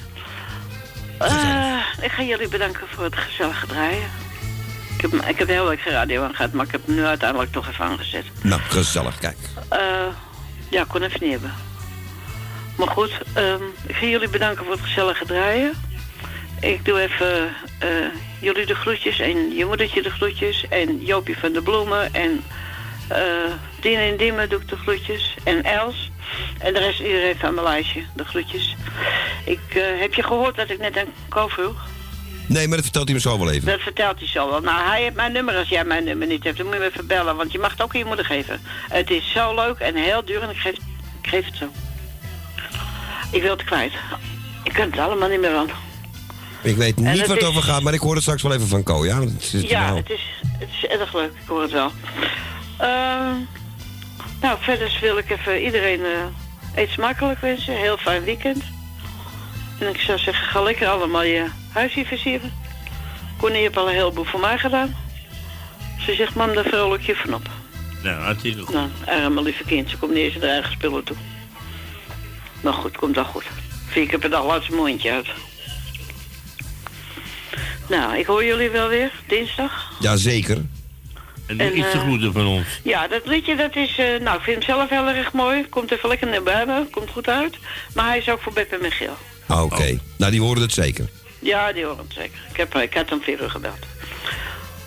Eh, 1.18 1.76
ik 2.02 2.10
ga 2.10 2.22
jullie 2.22 2.48
bedanken 2.48 2.86
voor 2.94 3.04
het 3.04 3.16
gezellige 3.16 3.66
draaien. 3.66 4.10
Ik 4.96 5.00
heb, 5.00 5.12
ik 5.12 5.38
heb 5.38 5.48
heel 5.48 5.64
leuk 5.64 5.80
radio 5.80 6.22
aan 6.24 6.34
gehad, 6.34 6.52
maar 6.52 6.64
ik 6.66 6.72
heb 6.72 6.86
nu 6.86 7.04
uiteindelijk 7.04 7.52
toch 7.52 7.68
even 7.68 7.84
aangezet. 7.84 8.24
Nou, 8.42 8.60
gezellig, 8.60 9.18
kijk. 9.18 9.36
Eh, 9.68 9.78
ja, 10.70 10.84
kon 10.88 11.02
even 11.02 11.20
niet 11.22 11.30
hebben. 11.30 11.54
Maar 12.76 12.88
goed, 12.88 13.10
ehm, 13.34 13.62
ik 13.86 13.94
ga 13.94 14.06
jullie 14.06 14.28
bedanken 14.28 14.64
voor 14.64 14.74
het 14.74 14.82
gezellige 14.82 15.24
draaien. 15.24 15.72
Ik 16.60 16.84
doe 16.84 17.00
even 17.00 17.54
eh, 17.78 17.88
jullie 18.40 18.66
de 18.66 18.74
groetjes 18.74 19.18
en 19.18 19.54
je 19.54 19.64
moedertje 19.64 20.02
de 20.02 20.10
groetjes 20.10 20.68
en 20.68 21.04
Jopie 21.04 21.38
van 21.38 21.52
de 21.52 21.62
Bloemen 21.62 22.14
en 22.14 22.42
eh 23.08 23.52
Dien 23.80 23.98
en 23.98 24.16
Dimmen 24.16 24.48
doe 24.48 24.60
ik 24.60 24.68
de 24.68 24.76
groetjes 24.76 25.36
en 25.44 25.64
Els. 25.64 26.10
En 26.58 26.72
de 26.72 26.78
rest 26.78 27.00
iedereen 27.00 27.36
van 27.36 27.54
mijn 27.54 27.66
lijstje, 27.66 28.04
de 28.14 28.24
groetjes. 28.24 28.76
Ik, 29.44 29.60
eh, 29.68 29.82
heb 30.00 30.14
je 30.14 30.22
gehoord 30.22 30.56
dat 30.56 30.70
ik 30.70 30.78
net 30.78 30.96
een 30.96 31.12
ko 31.28 31.48
vroeg? 31.48 31.86
Nee, 32.48 32.66
maar 32.66 32.76
dat 32.76 32.84
vertelt 32.84 33.04
hij 33.04 33.14
me 33.14 33.20
zo 33.20 33.38
wel 33.38 33.50
even. 33.50 33.66
Dat 33.66 33.80
vertelt 33.80 34.18
hij 34.18 34.28
zo 34.28 34.50
wel. 34.50 34.60
Nou, 34.60 34.88
hij 34.88 35.02
heeft 35.02 35.14
mijn 35.14 35.32
nummer 35.32 35.56
als 35.56 35.68
jij 35.68 35.84
mijn 35.84 36.04
nummer 36.04 36.26
niet 36.26 36.44
hebt. 36.44 36.56
Dan 36.56 36.66
moet 36.66 36.74
je 36.74 36.80
me 36.80 36.86
even 36.86 37.06
bellen, 37.06 37.36
want 37.36 37.52
je 37.52 37.58
mag 37.58 37.70
het 37.70 37.82
ook 37.82 37.92
aan 37.92 37.98
je 37.98 38.06
moeder 38.06 38.24
geven. 38.24 38.60
Het 38.88 39.10
is 39.10 39.30
zo 39.32 39.54
leuk 39.54 39.78
en 39.78 39.94
heel 39.94 40.24
duur 40.24 40.42
en 40.42 40.50
ik 40.50 40.56
geef, 40.56 40.74
ik 41.22 41.28
geef 41.28 41.44
het 41.44 41.56
zo. 41.56 41.68
Ik 43.30 43.42
wil 43.42 43.50
het 43.50 43.64
kwijt. 43.64 43.92
Ik 44.64 44.72
kan 44.72 44.90
het 44.90 44.98
allemaal 44.98 45.28
niet 45.28 45.40
meer 45.40 45.54
aan. 45.54 45.68
Ik 46.62 46.76
weet 46.76 46.96
niet 46.96 47.26
waar 47.26 47.36
het 47.36 47.44
over 47.44 47.62
gaat, 47.62 47.82
maar 47.82 47.94
ik 47.94 48.00
hoor 48.00 48.14
het 48.14 48.22
straks 48.22 48.42
wel 48.42 48.52
even 48.52 48.68
van 48.68 48.82
Ko, 48.82 49.04
ja? 49.04 49.20
Het 49.20 49.50
is, 49.52 49.68
Ja, 49.68 49.86
nou, 49.86 49.96
het 49.96 50.10
is, 50.10 50.20
het 50.58 50.68
is 50.82 50.86
erg 50.86 51.14
leuk. 51.14 51.32
Ik 51.42 51.48
hoor 51.48 51.62
het 51.62 51.70
wel. 51.70 51.92
Ehm, 52.78 53.34
nou, 54.40 54.56
verder 54.60 54.98
wil 55.00 55.18
ik 55.18 55.30
even 55.30 55.62
iedereen 55.64 56.04
eh 56.04 56.24
eet 56.74 56.90
smakelijk 56.90 57.40
wensen. 57.40 57.76
Heel 57.76 57.96
fijn 57.96 58.24
weekend. 58.24 58.62
En 59.78 59.88
ik 59.88 60.00
zou 60.00 60.18
zeggen, 60.18 60.46
ga 60.46 60.62
lekker 60.62 60.88
allemaal 60.88 61.22
je 61.22 61.46
huisje 61.78 62.04
versieren. 62.04 62.52
Connie 63.38 63.60
heeft 63.60 63.76
al 63.76 63.88
een 63.88 63.94
heleboel 63.94 64.24
voor 64.24 64.40
mij 64.40 64.58
gedaan. 64.58 64.96
Ze 66.06 66.14
zegt, 66.14 66.34
mam, 66.34 66.54
daar 66.54 66.64
vrolijk 66.64 67.02
je 67.02 67.16
van 67.16 67.34
op. 67.34 67.48
Nou, 68.02 68.22
hartstikke 68.22 68.60
goed. 68.60 68.74
Nou, 68.74 68.88
arme 69.06 69.42
lieve 69.42 69.64
kind, 69.64 69.90
ze 69.90 69.96
komt 69.96 70.14
niet 70.14 70.22
eens 70.24 70.34
in 70.34 70.40
haar 70.40 70.50
eigen 70.50 70.72
spullen 70.72 71.04
toe. 71.04 71.16
Maar 72.60 72.72
goed, 72.72 72.96
komt 72.96 73.14
wel 73.14 73.24
goed. 73.24 73.44
Vier 73.88 74.06
keer 74.06 74.18
per 74.18 74.30
dag 74.30 74.44
laat 74.46 74.64
ze 74.64 74.72
mondje 74.74 75.10
uit. 75.12 75.26
Nou, 77.88 78.18
ik 78.18 78.26
hoor 78.26 78.44
jullie 78.44 78.70
wel 78.70 78.88
weer, 78.88 79.10
dinsdag. 79.28 79.92
Jazeker. 80.00 80.64
En 81.46 81.56
doe 81.56 81.72
iets 81.72 81.90
te 81.90 81.98
groeten 81.98 82.32
van 82.32 82.46
ons. 82.46 82.66
Ja, 82.82 83.08
dat 83.08 83.26
liedje, 83.26 83.56
dat 83.56 83.76
is... 83.76 83.98
eh, 83.98 84.20
nou, 84.20 84.36
ik 84.36 84.42
vind 84.42 84.56
hem 84.66 84.76
zelf 84.76 84.88
heel 84.90 85.08
erg 85.08 85.32
mooi. 85.32 85.68
Komt 85.68 85.90
even 85.92 86.08
lekker 86.08 86.28
naar 86.28 86.42
buiten, 86.42 86.90
komt 86.90 87.10
goed 87.10 87.28
uit. 87.28 87.56
Maar 87.94 88.06
hij 88.06 88.18
is 88.18 88.28
ook 88.28 88.40
voor 88.40 88.52
Beppe 88.52 88.78
Michiel. 88.82 89.16
Ah, 89.46 89.62
Oké, 89.62 89.98
nou 90.16 90.30
die 90.30 90.40
horen 90.40 90.62
het 90.62 90.72
zeker. 90.72 91.08
Ja, 91.38 91.72
die 91.72 91.84
horen 91.84 91.98
het 92.04 92.12
zeker. 92.14 92.38
Ik, 92.50 92.56
heb, 92.56 92.74
ik 92.74 92.94
had 92.94 93.10
hem 93.10 93.20
vier 93.22 93.40
uur 93.42 93.50
gebeld. 93.50 93.78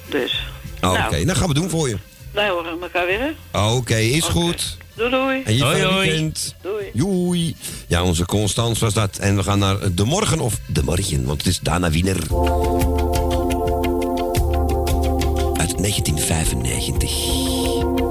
Dus, 0.10 0.46
Ah, 0.80 0.92
Oké, 0.92 1.00
Nou. 1.10 1.26
nou 1.26 1.38
gaan 1.38 1.48
we 1.48 1.54
doen 1.54 1.70
voor 1.70 1.90
je. 1.90 1.98
wij 2.32 2.50
horen 2.50 2.82
elkaar 2.82 3.06
weer? 3.06 3.34
Ah, 3.52 3.76
Oké, 3.76 3.96
is 3.96 4.24
goed. 4.26 4.78
Doei, 4.94 5.10
doei. 5.10 5.42
En 5.44 5.56
je 5.56 5.64
Hoi, 5.64 5.84
hoi. 5.84 6.10
weekend. 6.10 6.56
Doei. 6.62 6.86
Joei. 6.94 7.56
Ja, 7.88 8.04
onze 8.04 8.26
Constans 8.26 8.80
was 8.80 8.94
dat. 8.94 9.18
En 9.18 9.36
we 9.36 9.44
gaan 9.44 9.60
naar 9.60 9.94
de 9.94 10.04
morgen 10.04 10.40
of 10.40 10.54
de 10.68 10.84
morgen, 10.84 11.26
want 11.26 11.38
het 11.38 11.48
is 11.48 11.60
Dana 11.60 11.90
Wiener. 11.90 12.18
Uit 15.58 15.78
1995. 15.78 18.11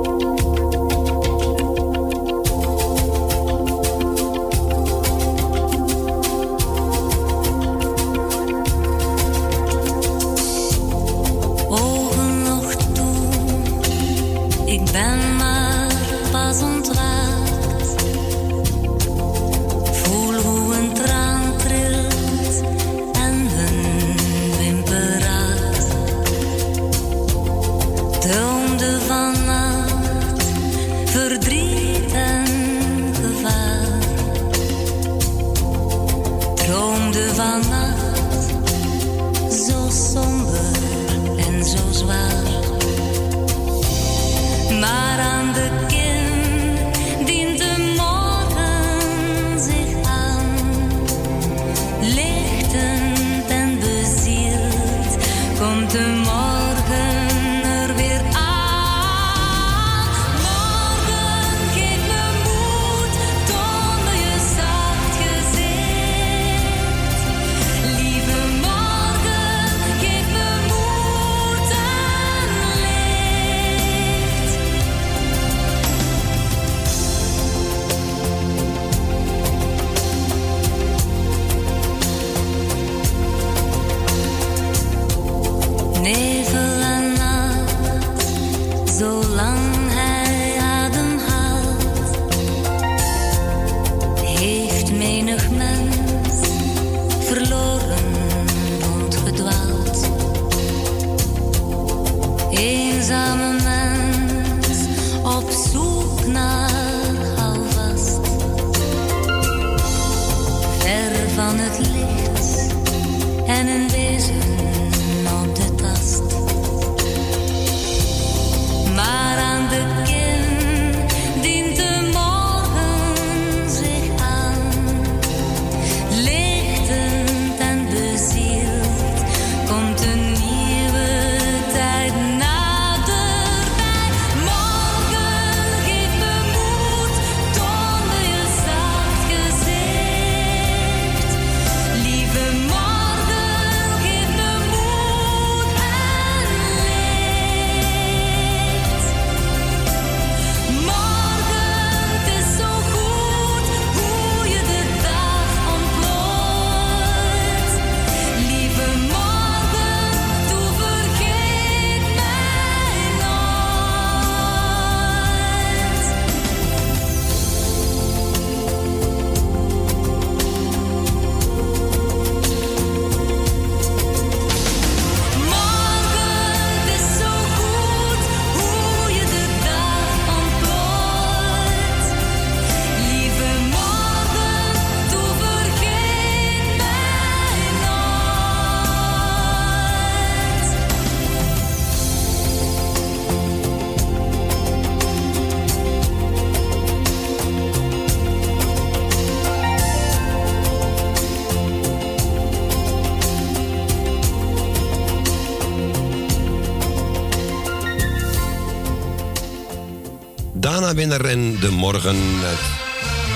En 210.91 211.57
de 211.61 211.71
morgen 211.71 212.17
uit 212.45 212.61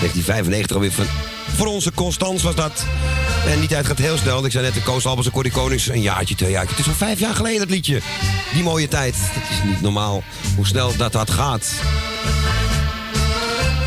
1995 0.00 0.76
alweer 0.76 0.92
van, 0.92 1.04
voor 1.56 1.66
onze 1.66 1.92
Constans 1.92 2.42
was 2.42 2.54
dat. 2.54 2.84
En 3.46 3.58
die 3.58 3.68
tijd 3.68 3.86
gaat 3.86 3.98
heel 3.98 4.16
snel. 4.16 4.44
Ik 4.44 4.52
zei 4.52 4.64
net, 4.64 4.74
de 4.74 4.82
Koos 4.82 5.06
Albers 5.06 5.26
en 5.26 5.32
Corrie 5.32 5.52
Konings, 5.52 5.88
een 5.88 6.00
jaartje, 6.00 6.34
twee 6.34 6.50
jaar. 6.50 6.66
Het 6.68 6.78
is 6.78 6.86
al 6.86 6.94
vijf 6.94 7.18
jaar 7.18 7.34
geleden, 7.34 7.58
dat 7.58 7.70
liedje. 7.70 8.00
Die 8.52 8.62
mooie 8.62 8.88
tijd. 8.88 9.14
Het 9.18 9.50
is 9.50 9.70
niet 9.70 9.80
normaal 9.80 10.22
hoe 10.56 10.66
snel 10.66 10.96
dat 10.96 11.12
dat 11.12 11.30
gaat. 11.30 11.72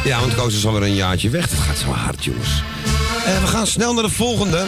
Ja, 0.04 0.20
want 0.20 0.36
Koos 0.36 0.56
is 0.56 0.66
alweer 0.66 0.82
een 0.82 0.96
jaartje 0.96 1.30
weg. 1.30 1.50
Dat 1.50 1.60
gaat 1.60 1.78
zo 1.78 1.92
hard, 1.92 2.24
jongens. 2.24 2.64
Eh, 3.26 3.42
we 3.42 3.48
gaan 3.48 3.68
snel 3.68 3.94
naar 3.94 4.04
de 4.04 4.10
volgende. 4.10 4.66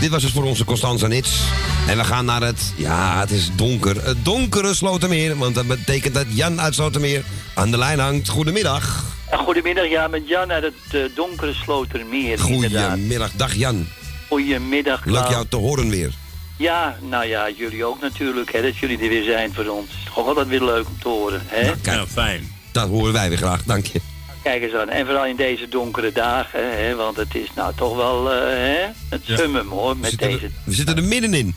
Dit 0.00 0.10
was 0.10 0.22
dus 0.22 0.32
voor 0.32 0.44
onze 0.44 0.64
Constanza 0.64 1.06
Nits. 1.06 1.40
En 1.88 1.96
we 1.96 2.04
gaan 2.04 2.24
naar 2.24 2.42
het, 2.42 2.72
ja, 2.76 3.20
het 3.20 3.30
is 3.30 3.50
donker. 3.56 4.06
Het 4.06 4.24
donkere 4.24 4.74
Slotermeer. 4.74 5.36
Want 5.36 5.54
dat 5.54 5.66
betekent 5.66 6.14
dat 6.14 6.26
Jan 6.28 6.60
uit 6.60 6.74
Slotermeer 6.74 7.24
aan 7.54 7.70
de 7.70 7.78
lijn 7.78 7.98
hangt. 7.98 8.28
Goedemiddag. 8.28 9.04
Goedemiddag, 9.30 9.88
ja, 9.88 10.08
met 10.08 10.28
Jan 10.28 10.52
uit 10.52 10.62
het 10.62 10.94
eh, 10.94 11.00
donkere 11.14 11.54
Slotermeer. 11.54 12.38
inderdaad. 12.48 12.90
Goedemiddag. 12.90 13.32
Dag 13.32 13.54
Jan. 13.54 13.88
Goedemiddag. 14.28 15.04
Leuk 15.04 15.28
jou 15.28 15.46
te 15.48 15.56
horen 15.56 15.88
weer. 15.90 16.12
Ja, 16.58 16.96
nou 17.00 17.26
ja, 17.26 17.50
jullie 17.56 17.84
ook 17.84 18.00
natuurlijk, 18.00 18.52
hè, 18.52 18.62
dat 18.62 18.76
jullie 18.76 18.98
er 18.98 19.08
weer 19.08 19.24
zijn 19.24 19.54
voor 19.54 19.66
ons. 19.66 19.88
Het 19.88 19.98
is 19.98 20.04
toch 20.14 20.26
altijd 20.26 20.48
weer 20.48 20.64
leuk 20.64 20.86
om 20.86 20.98
te 21.00 21.08
horen, 21.08 21.42
hè? 21.46 21.72
Ja, 21.82 22.06
fijn. 22.06 22.52
Dat 22.72 22.88
horen 22.88 23.12
wij 23.12 23.28
weer 23.28 23.38
graag, 23.38 23.62
dank 23.64 23.86
je. 23.86 24.00
Kijk 24.42 24.62
eens 24.62 24.74
aan, 24.74 24.88
en 24.88 25.06
vooral 25.06 25.26
in 25.26 25.36
deze 25.36 25.68
donkere 25.68 26.12
dagen, 26.12 26.78
hè, 26.78 26.94
want 26.94 27.16
het 27.16 27.34
is 27.34 27.48
nou 27.54 27.72
toch 27.76 27.96
wel, 27.96 28.32
eh, 28.32 28.38
hè, 28.48 28.84
het 29.08 29.22
summum 29.24 29.68
hoor, 29.68 29.96
met 29.96 30.18
deze... 30.18 30.50
We 30.64 30.72
zitten 30.72 30.96
er 30.96 31.02
middenin. 31.04 31.54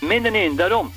Middenin, 0.00 0.56
daarom. 0.56 0.92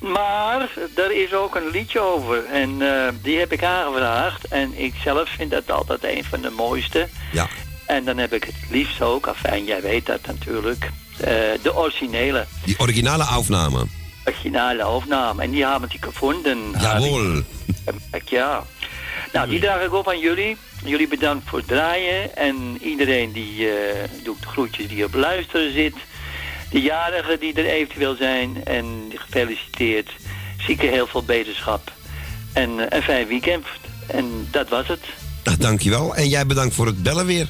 Maar 0.00 0.68
er 0.96 1.12
is 1.22 1.32
ook 1.32 1.54
een 1.54 1.70
liedje 1.70 2.00
over 2.00 2.44
en 2.44 2.82
eh, 2.82 3.08
die 3.22 3.38
heb 3.38 3.52
ik 3.52 3.62
aangevraagd. 3.64 4.48
En 4.48 4.72
ik 4.78 4.94
zelf 5.04 5.28
vind 5.28 5.50
dat 5.50 5.70
altijd 5.70 6.04
een 6.04 6.24
van 6.24 6.40
de 6.40 6.50
mooiste. 6.50 7.08
Ja. 7.32 7.48
En 7.86 8.04
dan 8.04 8.16
heb 8.18 8.32
ik 8.32 8.44
het 8.44 8.54
liefst 8.70 9.00
ook, 9.00 9.26
afijn, 9.26 9.64
jij 9.64 9.80
weet 9.80 10.06
dat 10.06 10.26
natuurlijk, 10.26 10.90
eh, 11.18 11.28
de 11.62 11.74
originele, 11.74 12.46
Die 12.64 12.78
originale 12.78 13.22
afname. 13.24 13.84
originale 14.24 14.86
opname. 14.86 15.42
En 15.42 15.50
die 15.50 15.66
hebben 15.66 15.88
die 15.88 16.02
gevonden. 16.02 16.58
Jawohl. 16.80 17.42
Kijk, 18.10 18.28
Ja. 18.28 18.64
Nou, 19.32 19.48
die 19.48 19.60
draag 19.60 19.82
ik 19.82 19.92
op 19.94 20.08
aan 20.08 20.18
jullie. 20.18 20.56
Jullie 20.84 21.08
bedankt 21.08 21.48
voor 21.48 21.58
het 21.58 21.68
draaien. 21.68 22.36
En 22.36 22.78
iedereen 22.80 23.32
die 23.32 23.68
eh 23.70 24.08
doet 24.22 24.40
de 24.40 24.46
groetjes 24.48 24.88
die 24.88 25.04
op 25.04 25.14
luisteren 25.14 25.72
zit. 25.72 25.94
De 26.70 26.80
jarigen 26.80 27.40
die 27.40 27.52
er 27.54 27.66
eventueel 27.66 28.16
zijn. 28.16 28.64
En 28.64 29.12
gefeliciteerd. 29.14 30.10
Zieken 30.66 30.88
heel 30.88 31.06
veel 31.06 31.22
beterschap. 31.22 31.92
En 32.52 32.78
eh, 32.78 32.96
een 32.98 33.02
fijn 33.02 33.26
weekend. 33.26 33.66
En 34.06 34.48
dat 34.50 34.68
was 34.68 34.88
het. 34.88 35.00
Nou, 35.44 35.56
dankjewel. 35.58 36.14
En 36.14 36.28
jij 36.28 36.46
bedankt 36.46 36.74
voor 36.74 36.86
het 36.86 37.02
bellen 37.02 37.26
weer. 37.26 37.46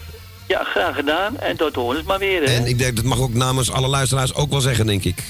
Ja, 0.46 0.64
graag 0.64 0.94
gedaan. 0.94 1.38
En 1.38 1.56
tot 1.56 1.74
horen 1.74 2.04
maar 2.06 2.18
weer. 2.18 2.42
Hè? 2.42 2.54
En 2.54 2.66
ik 2.66 2.78
denk, 2.78 2.96
dat 2.96 3.04
mag 3.04 3.20
ook 3.20 3.34
namens 3.34 3.70
alle 3.70 3.88
luisteraars 3.88 4.34
ook 4.34 4.50
wel 4.50 4.60
zeggen, 4.60 4.86
denk 4.86 5.04
ik. 5.04 5.22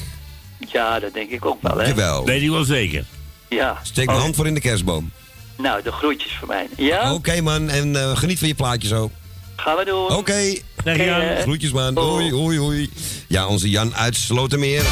Ja, 0.73 1.01
dat 1.01 1.15
denk 1.15 1.31
ik 1.31 1.45
ook 1.45 1.63
wel, 1.63 1.79
hè? 1.79 1.87
Jawel. 1.87 2.25
Weet 2.25 2.43
ik 2.43 2.51
wel 2.51 2.65
zeker. 2.65 3.05
Ja. 3.49 3.79
Steek 3.83 4.07
mijn 4.07 4.17
Oh, 4.19 4.23
hand 4.25 4.37
voor 4.37 4.47
in 4.47 4.55
de 4.55 4.61
kerstboom. 4.61 5.11
Nou, 5.57 5.83
de 5.83 5.93
groetjes 5.93 6.33
voor 6.39 6.49
mij. 6.49 6.67
Ja? 6.77 7.13
Oké 7.15 7.41
man, 7.41 7.69
en 7.69 7.97
eh, 7.97 8.17
geniet 8.17 8.39
van 8.39 8.49
je 8.49 8.55
plaatje 8.55 8.89
zo. 8.89 9.11
Gaan 9.57 9.77
we 9.77 9.85
doen. 9.85 10.17
Oké. 10.17 10.55
Dag, 10.87 10.97
Jan. 10.97 11.21
Hè. 11.21 11.43
Groetjes 11.43 11.73
man. 11.73 11.97
Hoi, 11.97 12.33
hoi, 12.33 12.59
hoi. 12.59 12.91
Ja, 13.29 13.47
onze 13.47 13.71
Jan 13.71 13.95
uit 13.95 14.17
Slotermeer. 14.17 14.85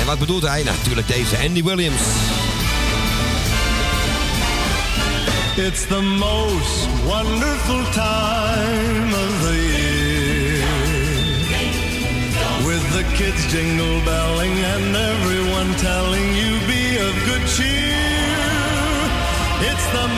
En 0.00 0.06
wat 0.06 0.18
bedoelt 0.18 0.42
hij? 0.42 0.62
Natuurlijk 0.62 1.08
deze 1.08 1.36
Andy 1.46 1.62
Williams. 1.62 2.00
It's 5.56 5.86
the 5.86 6.00
most 6.00 6.88
wonderful 7.04 7.82
time 7.92 9.14
of 9.24 9.30
the 9.42 9.56
year. 9.72 10.66
With 12.66 12.84
the 12.92 13.04
kids 13.16 13.52
jingle 13.52 14.00
belling 14.04 14.64
and 14.74 14.96
everyone 14.96 15.74
telling 15.74 16.36
you 16.36 16.50
be 16.66 16.98
of 17.08 17.14
good 17.28 17.48
cheer. 17.56 17.88
It's 19.70 19.86
the 19.90 20.17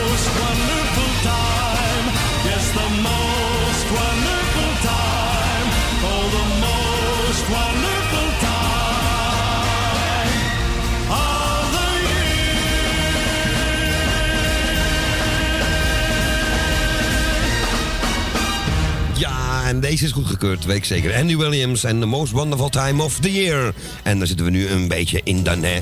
en 19.71 19.79
deze 19.79 20.05
is 20.05 20.11
goedgekeurd, 20.11 20.65
weet 20.65 20.77
ik 20.77 20.85
zeker. 20.85 21.15
Andy 21.15 21.37
Williams 21.37 21.83
en 21.83 21.99
The 21.99 22.05
Most 22.05 22.31
Wonderful 22.31 22.69
Time 22.69 23.03
of 23.03 23.19
the 23.19 23.31
Year. 23.31 23.73
En 24.03 24.17
daar 24.17 24.27
zitten 24.27 24.45
we 24.45 24.51
nu 24.51 24.67
een 24.67 24.87
beetje 24.87 25.21
in 25.23 25.43
dan, 25.43 25.63
hè. 25.63 25.81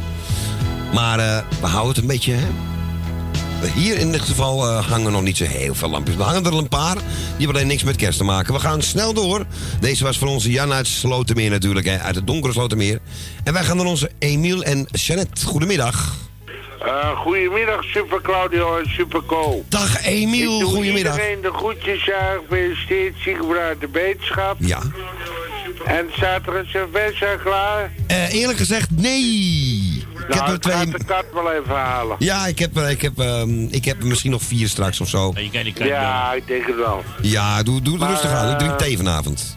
Maar 0.94 1.20
eh, 1.20 1.44
we 1.62 1.68
houden 1.68 1.88
het 1.88 1.98
een 1.98 2.08
beetje, 2.08 2.34
hè. 2.34 2.48
Hier 3.76 3.98
in 3.98 4.12
dit 4.12 4.22
geval 4.22 4.68
eh, 4.68 4.86
hangen 4.90 5.12
nog 5.12 5.22
niet 5.22 5.38
zo 5.38 5.44
heel 5.44 5.76
veel 5.76 5.90
lampjes. 5.90 6.16
We 6.16 6.24
hangen 6.24 6.46
er 6.46 6.54
een 6.54 6.68
paar. 6.68 6.96
Die 6.96 7.06
hebben 7.38 7.56
alleen 7.56 7.68
niks 7.68 7.84
met 7.84 7.96
kerst 7.96 8.18
te 8.18 8.24
maken. 8.24 8.54
We 8.54 8.60
gaan 8.60 8.82
snel 8.82 9.14
door. 9.14 9.46
Deze 9.80 10.04
was 10.04 10.18
voor 10.18 10.28
onze 10.28 10.52
Jan 10.52 10.72
uit 10.72 10.88
Slotermeer 10.88 11.50
natuurlijk. 11.50 11.86
Hè, 11.86 12.00
uit 12.00 12.16
het 12.16 12.28
donkere 12.28 12.54
Slotermeer. 12.54 13.00
En 13.44 13.54
wij 13.54 13.64
gaan 13.64 13.78
naar 13.78 13.86
onze 13.86 14.12
Emiel 14.20 14.64
en 14.64 14.88
Jeannette. 14.92 15.46
Goedemiddag. 15.46 16.29
Eh, 16.86 17.18
goedemiddag, 17.20 17.84
Super 17.84 18.22
Claudio 18.22 18.78
en 18.78 18.86
Super 18.90 19.22
Co. 19.26 19.64
Dag 19.70 20.06
Emiel, 20.06 20.54
Ik 20.54 20.60
doe 20.60 20.70
goedemiddag. 20.70 21.16
iedereen 21.16 21.42
de 21.42 21.52
groetjes, 21.52 22.06
ja, 22.06 22.38
gefeliciteerd, 22.48 23.16
ziekenhuis 23.24 23.76
de 23.80 23.88
beterschap. 23.88 24.56
Ja. 24.60 24.80
En 25.86 26.06
staat 26.12 26.48
er 26.48 26.56
een 26.56 26.66
cerveza 26.66 27.36
klaar? 27.44 27.92
Eh, 28.08 28.34
eerlijk 28.34 28.58
gezegd, 28.58 28.90
nee. 28.92 30.04
heb 30.18 30.28
nou, 30.30 30.48
er 30.50 30.54
ik 30.56 30.62
twee. 30.62 30.76
ga 30.76 30.86
de 30.86 31.04
kat 31.06 31.26
wel 31.34 31.52
even 31.52 31.76
halen. 31.76 32.16
Ja, 32.20 32.48
ik 32.48 32.60
heb, 32.60 32.78
er- 32.78 32.90
ik, 32.90 33.02
heb, 33.02 33.20
ehm, 33.20 33.64
ik 33.64 33.86
heb 33.86 34.00
er 34.02 34.08
misschien 34.08 34.32
nog 34.32 34.42
vier 34.42 34.68
straks 34.68 35.02
of 35.02 35.08
zo. 35.10 35.34
Ja, 35.76 36.34
ik 36.34 36.48
denk 36.48 36.68
het 36.68 36.76
wel. 36.76 37.04
Ja, 37.22 37.64
doe, 37.64 37.82
doe 37.82 37.98
Maar, 37.98 38.10
rustig 38.10 38.32
aan. 38.32 38.52
Ik 38.52 38.58
drink 38.58 38.72
eh, 38.72 38.78
thee 38.78 38.98
vanavond. 38.98 39.56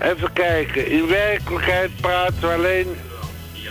Even 0.00 0.32
kijken. 0.32 0.90
In 0.90 1.06
werkelijkheid 1.06 1.90
praten 2.00 2.40
we 2.40 2.46
alleen 2.54 2.86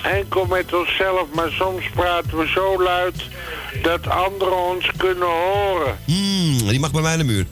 enkel 0.04 0.46
met 0.46 0.74
onszelf, 0.74 1.28
maar 1.36 1.50
soms 1.52 1.84
praten 1.96 2.38
we 2.38 2.48
zo 2.48 2.84
luid 2.84 3.16
dat 3.82 4.08
anderen 4.10 4.58
ons 4.58 4.90
kunnen 4.98 5.28
horen. 5.28 5.98
Hmm, 6.06 6.58
die 6.68 6.80
mag 6.80 6.92
bij 6.92 7.02
mij 7.02 7.12
in 7.12 7.18
de 7.18 7.24
muur. 7.24 7.46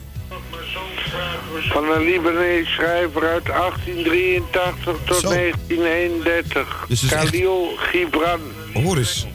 Van 1.70 1.90
een 1.90 2.04
Libanese 2.04 2.70
schrijver 2.70 3.28
uit 3.28 3.44
1883 3.44 4.96
tot 5.04 5.22
1931. 5.22 6.84
Dus 6.88 7.02
echt- 7.02 7.12
Khalil 7.30 7.72
Gibran. 7.76 8.40
Hoor 8.72 8.96
eens. 8.96 9.26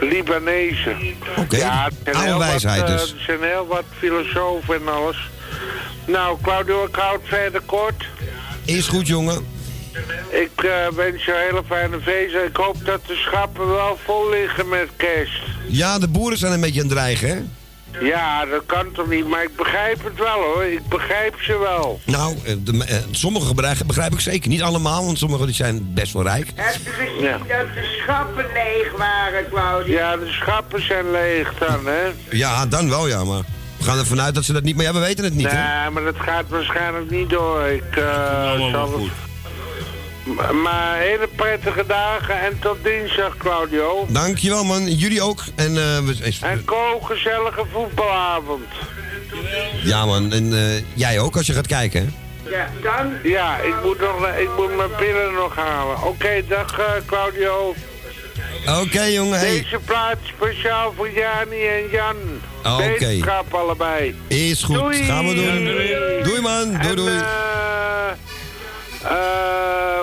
Libanezen. 0.00 0.96
Oké, 1.36 1.56
ja, 1.56 1.90
oude 2.12 2.38
wijsheid 2.38 2.80
wat, 2.80 2.90
eh, 2.90 2.96
dus. 2.98 3.10
Er 3.12 3.20
zijn 3.26 3.42
heel 3.42 3.66
wat 3.66 3.82
filosofen 3.98 4.74
en 4.74 4.88
alles. 4.88 5.30
Nou, 6.06 6.38
Claudio, 6.42 6.84
ik 6.84 6.94
houd 6.94 7.20
verder 7.24 7.60
kort. 7.60 8.04
Is 8.64 8.86
goed, 8.86 9.06
jongen. 9.06 9.46
Ik 10.28 10.64
eh, 10.64 10.88
wens 10.96 11.24
je 11.24 11.32
een 11.32 11.38
hele 11.38 11.62
fijne 11.66 12.00
feest. 12.00 12.34
Ik 12.34 12.56
hoop 12.56 12.84
dat 12.84 13.06
de 13.06 13.14
schappen 13.14 13.68
wel 13.68 13.98
vol 14.04 14.30
liggen 14.30 14.68
met 14.68 14.88
kerst. 14.96 15.42
Ja, 15.66 15.98
de 15.98 16.08
boeren 16.08 16.38
zijn 16.38 16.52
een 16.52 16.60
beetje 16.60 16.80
aan 16.80 16.86
het 16.86 16.96
dreigen, 16.96 17.28
hè? 17.28 17.42
Ja, 18.00 18.44
dat 18.44 18.62
kan 18.66 18.92
toch 18.92 19.08
niet, 19.08 19.28
maar 19.28 19.42
ik 19.42 19.56
begrijp 19.56 20.04
het 20.04 20.18
wel 20.18 20.42
hoor. 20.42 20.64
Ik 20.64 20.88
begrijp 20.88 21.34
ze 21.40 21.58
wel. 21.58 22.00
Nou, 22.04 22.36
eh, 22.44 22.54
de, 22.58 22.84
eh, 22.84 22.96
sommige 23.10 23.54
begrijp, 23.54 23.78
begrijp 23.86 24.12
ik 24.12 24.20
zeker. 24.20 24.48
Niet 24.48 24.62
allemaal, 24.62 25.04
want 25.04 25.18
sommigen 25.18 25.46
die 25.46 25.54
zijn 25.54 25.90
best 25.94 26.12
wel 26.12 26.22
rijk. 26.22 26.52
Heb 26.54 26.74
je 26.84 26.90
gezien 26.90 27.30
dat 27.48 27.66
de 27.74 27.98
schappen 28.02 28.46
leeg 28.52 28.92
waren, 28.96 29.48
Claudio? 29.50 29.94
Ja, 29.94 30.16
de 30.16 30.30
schappen 30.30 30.86
zijn 30.86 31.10
leeg 31.10 31.54
dan, 31.58 31.86
hè? 31.86 32.12
Ja, 32.30 32.66
dan 32.66 32.88
wel, 32.88 33.08
ja, 33.08 33.24
maar... 33.24 33.42
We 33.78 33.84
gaan 33.84 33.98
ervan 33.98 34.20
uit 34.20 34.34
dat 34.34 34.44
ze 34.44 34.52
dat 34.52 34.62
niet... 34.62 34.76
Maar 34.76 34.84
ja, 34.84 34.92
we 34.92 34.98
weten 34.98 35.24
het 35.24 35.34
niet, 35.34 35.50
hè? 35.50 35.80
Nee, 35.80 35.90
maar 35.90 36.02
dat 36.02 36.18
gaat 36.18 36.44
waarschijnlijk 36.48 37.10
niet 37.10 37.30
door. 37.30 37.66
Ik 37.66 37.96
eh 37.96 38.70
zal 38.70 38.92
het... 38.92 39.27
Maar- 40.62 40.96
hele 40.98 41.28
prettige 41.36 41.86
dagen 41.86 42.40
en 42.40 42.58
tot 42.58 42.76
dinsdag, 42.84 43.36
Claudio. 43.36 44.06
Dankjewel, 44.08 44.64
man. 44.64 44.94
Jullie 44.94 45.22
ook. 45.22 45.44
En, 45.54 45.66
eh, 45.76 45.98
we, 45.98 46.36
En 46.40 46.64
Ko, 46.64 47.00
gezellige 47.00 47.64
voetbalavond. 47.72 48.64
ja, 49.82 50.06
man. 50.06 50.32
En 50.32 50.52
eh, 50.52 50.82
jij 50.94 51.18
ook, 51.20 51.36
als 51.36 51.46
je 51.46 51.52
gaat 51.52 51.66
kijken, 51.66 52.00
hè? 52.00 52.26
Ja, 52.50 52.68
dan? 52.82 53.12
Ja, 53.22 53.56
ik 53.56 53.74
moet, 53.84 54.00
nog, 54.00 54.26
ik 54.38 54.48
moet 54.56 54.76
mijn 54.76 54.90
pillen 54.98 55.32
nog 55.34 55.56
halen. 55.56 56.02
Oké, 56.02 56.42
dag 56.48 56.78
eh, 56.78 56.86
Claudio. 57.06 57.74
Oké, 58.82 59.02
jongen. 59.02 59.38
Hey. 59.38 59.48
Deze 59.50 59.78
plaats 59.84 60.20
speciaal 60.36 60.92
voor 60.96 61.10
Jani 61.10 61.66
en 61.66 61.88
Jan. 61.90 62.16
Oké. 62.74 62.86
Wetenschap 62.88 63.54
allebei. 63.54 64.14
Is 64.26 64.62
goed. 64.62 64.76
Doei. 64.76 65.04
Gaan 65.04 65.28
we 65.28 65.34
doen. 65.34 65.64
Doei, 66.24 66.40
man. 66.40 66.78
Doei, 66.82 66.94
doei. 66.94 67.16
Eh, 67.16 67.26
eh, 69.02 69.10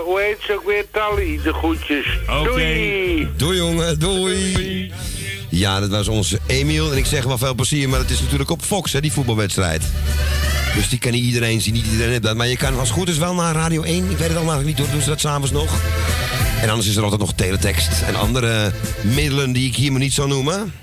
hoe 0.05 0.21
heet 0.21 0.37
ze 0.39 0.53
ook 0.53 0.65
weer? 0.65 0.85
Tally, 0.91 1.39
de 1.43 1.53
groetjes. 1.53 2.05
Doei. 2.43 3.27
Doei, 3.37 3.57
jongen. 3.57 3.99
Doei. 3.99 4.91
Ja, 5.49 5.79
dat 5.79 5.89
was 5.89 6.07
onze 6.07 6.39
Emiel. 6.47 6.91
En 6.91 6.97
ik 6.97 7.05
zeg 7.05 7.23
wel 7.23 7.37
veel 7.37 7.53
plezier, 7.53 7.89
maar 7.89 7.99
het 7.99 8.09
is 8.09 8.21
natuurlijk 8.21 8.49
op 8.49 8.61
Fox, 8.61 8.93
hè, 8.93 9.01
die 9.01 9.11
voetbalwedstrijd. 9.11 9.83
Dus 10.75 10.89
die 10.89 10.99
kan 10.99 11.11
niet 11.11 11.23
iedereen 11.23 11.61
zien, 11.61 11.73
niet 11.73 11.85
iedereen 11.85 12.09
heeft 12.09 12.23
dat. 12.23 12.35
Maar 12.35 12.47
je 12.47 12.57
kan 12.57 12.79
als 12.79 12.87
het 12.87 12.97
goed 12.97 13.09
is 13.09 13.17
wel 13.17 13.33
naar 13.33 13.55
Radio 13.55 13.83
1. 13.83 14.09
Ik 14.09 14.17
weet 14.17 14.27
het 14.27 14.29
al 14.29 14.35
eigenlijk 14.35 14.65
niet, 14.65 14.77
hoor. 14.77 14.89
doen 14.89 15.01
ze 15.01 15.09
dat 15.09 15.19
s'avonds 15.19 15.51
nog? 15.51 15.69
En 16.61 16.69
anders 16.69 16.87
is 16.87 16.95
er 16.95 17.03
altijd 17.03 17.21
nog 17.21 17.33
teletext 17.33 18.01
en 18.01 18.15
andere 18.15 18.71
middelen 19.01 19.51
die 19.51 19.67
ik 19.67 19.75
hier 19.75 19.91
maar 19.91 20.01
niet 20.01 20.13
zou 20.13 20.27
noemen. 20.27 20.73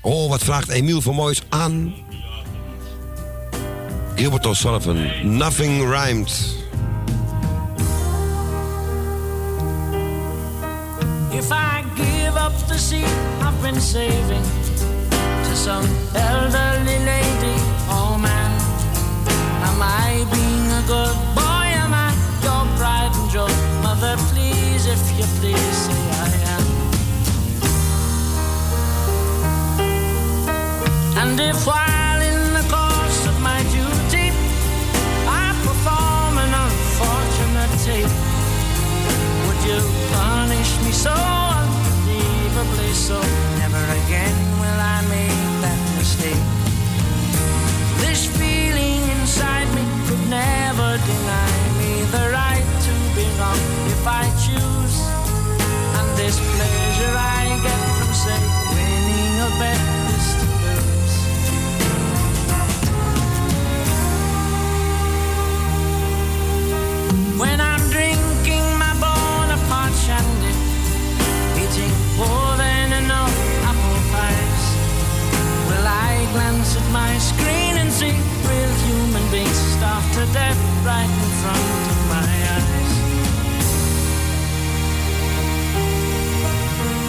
Oh, 0.00 0.28
wat 0.28 0.44
vraagt 0.44 0.68
Emiel 0.68 1.00
voor 1.00 1.14
moois 1.14 1.42
aan? 1.48 1.94
Gilbert 4.14 4.46
O'Sullivan, 4.46 5.36
Nothing 5.36 5.94
Rhymed. 5.94 6.56
If 11.30 11.52
I 11.52 11.84
give 11.94 12.36
up 12.36 12.52
the 12.68 12.78
seat 12.78 13.04
I've 13.40 13.60
been 13.62 13.80
saving 13.80 14.42
to 15.44 15.54
some 15.54 15.84
elderly 16.14 16.98
lady, 17.04 17.56
oh 17.90 18.18
man, 18.20 18.50
am 19.68 19.80
I 19.82 20.24
being 20.32 20.70
a 20.72 20.82
good 20.86 21.16
boy? 21.34 21.66
Am 21.84 21.92
I 21.92 22.12
your 22.42 22.64
pride 22.78 23.12
and 23.14 23.30
joy? 23.30 23.52
Mother, 23.82 24.16
please, 24.32 24.86
if 24.86 25.18
you 25.18 25.24
please, 25.38 25.76
say 25.84 26.00
I 26.10 26.28
am. 26.54 26.64
And 31.18 31.38
if 31.40 31.66
while 31.66 31.97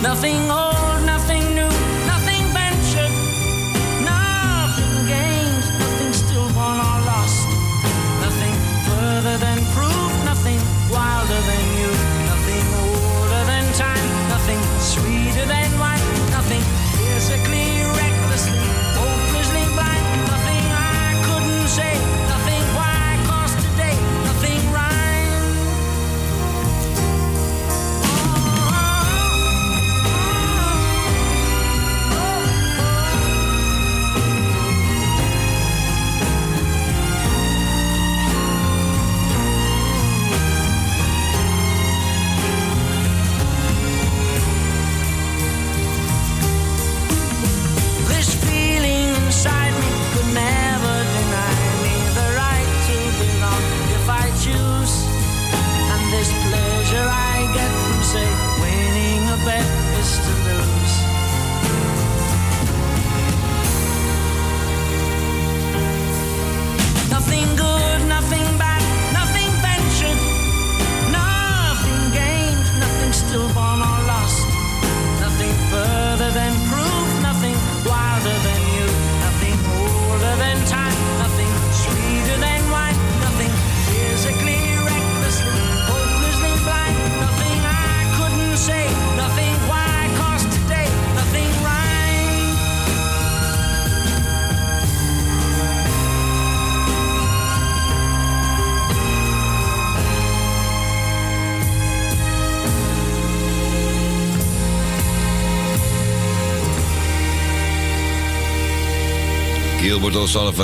Nothing 0.02 0.50
old, 0.50 0.79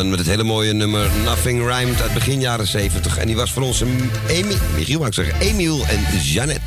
Met 0.04 0.20
het 0.20 0.28
hele 0.28 0.44
mooie 0.44 0.74
nummer 0.74 1.10
Nothing 1.24 1.68
Rhymed 1.68 2.02
uit 2.02 2.14
begin 2.14 2.40
jaren 2.40 2.68
70. 2.68 3.18
En 3.18 3.28
die 3.28 3.36
was 3.36 3.52
voor 3.52 3.64
ons 3.64 3.82
een 3.82 4.12
Emi, 4.28 4.56
Michiel 4.76 4.98
wou 4.98 5.08
ik 5.08 5.14
zeggen, 5.14 5.40
Emiel 5.40 5.86
en 5.88 6.20
Janet. 6.22 6.60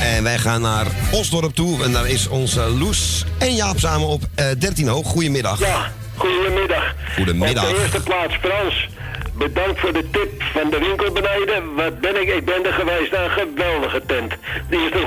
En 0.00 0.22
wij 0.22 0.38
gaan 0.38 0.60
naar 0.60 0.86
Osdorp 1.12 1.54
toe 1.54 1.84
en 1.84 1.92
daar 1.92 2.08
is 2.08 2.28
onze 2.28 2.60
Loes 2.60 3.24
en 3.38 3.54
Jaap 3.54 3.78
samen 3.78 4.06
op 4.06 4.22
eh 4.34 4.46
13 4.58 4.88
hoog. 4.88 5.06
Goedemiddag. 5.06 5.58
Ja, 5.58 5.92
goedemiddag. 6.16 6.94
Goedemiddag. 7.16 7.68
Op 7.68 7.76
de 7.76 7.82
eerste 7.82 8.00
plaats 8.00 8.34
Frans. 8.34 8.88
Bedankt 9.34 9.80
voor 9.80 9.92
de 9.92 10.10
tip 10.10 10.42
van 10.42 10.70
de 10.70 10.78
winkel 10.78 11.12
beneden. 11.12 11.74
Wat 11.76 12.00
ben 12.00 12.22
ik? 12.22 12.34
Ik 12.34 12.44
ben 12.44 12.66
er 12.66 12.72
geweest 12.72 13.12
naar 13.12 13.24
een 13.24 13.30
geweldige 13.30 14.02
tent. 14.06 14.32
Die 14.70 14.80
is 14.80 14.90
er 14.90 15.06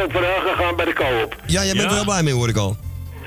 100% 0.00 0.04
op 0.04 0.12
vooruit 0.12 0.42
gegaan 0.48 0.76
bij 0.76 0.84
de 0.84 0.92
koop. 0.92 1.36
Ja, 1.46 1.64
jij 1.64 1.74
bent 1.74 1.90
er 1.90 1.94
wel 1.94 2.04
blij 2.04 2.22
mee 2.22 2.34
hoor 2.34 2.48
ik 2.48 2.56
al. 2.56 2.76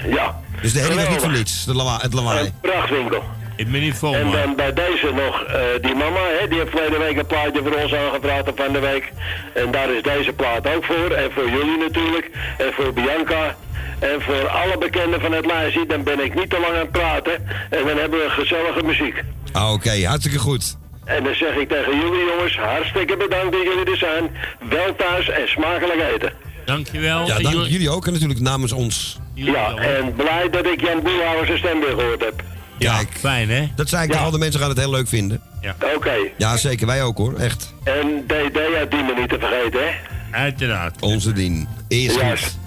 Ja. 0.07 0.41
Dus 0.63 0.73
de 0.73 0.79
hele 0.79 0.95
was 0.95 1.09
niet 1.09 1.19
voor 1.19 1.31
niets, 1.31 1.65
de 1.65 1.75
lawa 1.75 1.97
het 2.01 2.13
lawaai. 2.13 2.45
Een 2.45 2.53
prachtwinkel. 2.61 3.23
Ik 3.55 3.71
ben 3.71 3.81
niet 3.81 3.95
vol, 3.95 4.15
En 4.15 4.31
dan 4.31 4.55
bij 4.55 4.73
deze 4.73 5.11
nog 5.13 5.43
eh, 5.43 5.59
die 5.81 5.95
mama, 5.95 6.19
hè, 6.39 6.47
die 6.47 6.57
heeft 6.59 6.69
verleden 6.69 6.99
week 6.99 7.17
een 7.17 7.25
plaatje 7.25 7.61
voor 7.63 7.75
ons 7.81 7.93
aangevraagd 7.93 8.47
op 8.47 8.59
van 8.59 8.73
de 8.73 8.79
week. 8.79 9.11
En 9.53 9.71
daar 9.71 9.89
is 9.95 10.01
deze 10.01 10.33
plaat 10.33 10.75
ook 10.75 10.83
voor. 10.85 11.11
En 11.11 11.31
voor 11.31 11.49
jullie 11.49 11.77
natuurlijk. 11.77 12.29
En 12.57 12.73
voor 12.73 12.93
Bianca. 12.93 13.55
En 13.99 14.21
voor 14.21 14.47
alle 14.47 14.77
bekenden 14.77 15.21
van 15.21 15.31
het 15.31 15.45
lijstje. 15.45 15.85
Dan 15.85 16.03
ben 16.03 16.19
ik 16.19 16.35
niet 16.35 16.49
te 16.49 16.59
lang 16.59 16.73
aan 16.73 16.79
het 16.79 16.91
praten. 16.91 17.33
En 17.69 17.85
dan 17.85 17.97
hebben 17.97 18.19
we 18.19 18.29
gezellige 18.29 18.83
muziek. 18.83 19.23
Ah, 19.51 19.71
Oké, 19.73 20.05
hartstikke 20.05 20.39
goed. 20.39 20.77
En 21.05 21.23
dan 21.23 21.35
zeg 21.35 21.55
ik 21.55 21.69
tegen 21.69 21.95
jullie 21.95 22.25
jongens, 22.25 22.57
hartstikke 22.57 23.17
bedankt 23.17 23.51
dat 23.51 23.61
jullie 23.63 23.91
er 23.91 23.97
zijn. 23.97 24.31
Wel 24.69 24.95
thuis 24.95 25.29
en 25.29 25.47
smakelijk 25.47 26.01
eten. 26.15 26.31
Dankjewel. 26.65 27.27
Ja, 27.27 27.39
dank 27.39 27.65
jullie 27.65 27.89
ook 27.89 28.05
en 28.07 28.13
natuurlijk 28.13 28.39
namens 28.39 28.71
ons. 28.71 29.19
Ja, 29.33 29.75
en 29.75 30.13
blij 30.13 30.49
dat 30.51 30.65
ik 30.65 30.81
Jan 30.81 31.01
Boelhouwer 31.01 31.45
zijn 31.45 31.57
stem 31.57 31.79
weer 31.79 31.89
gehoord 31.89 32.23
heb. 32.23 32.43
Ja, 32.77 33.01
fijn 33.19 33.49
hè? 33.49 33.69
Dat 33.75 33.89
zei 33.89 34.03
ik 34.03 34.11
toch 34.11 34.21
al, 34.21 34.31
de 34.31 34.37
mensen 34.37 34.59
gaan 34.59 34.69
het 34.69 34.77
heel 34.77 34.89
leuk 34.89 35.07
vinden. 35.07 35.41
Ja. 35.61 35.75
Oké. 35.95 36.15
Ja, 36.37 36.57
zeker. 36.57 36.87
Wij 36.87 37.03
ook 37.03 37.17
hoor, 37.17 37.35
echt. 37.37 37.73
En 37.83 38.23
DD 38.27 38.57
uit 38.77 38.91
Diemen 38.91 39.15
niet 39.19 39.29
te 39.29 39.39
vergeten, 39.39 39.79
hè? 39.79 39.91
Uiteraard. 40.31 41.01
Onze 41.01 41.33
dien. 41.33 41.67
Eerst 41.87 42.17
goed. 42.19 42.57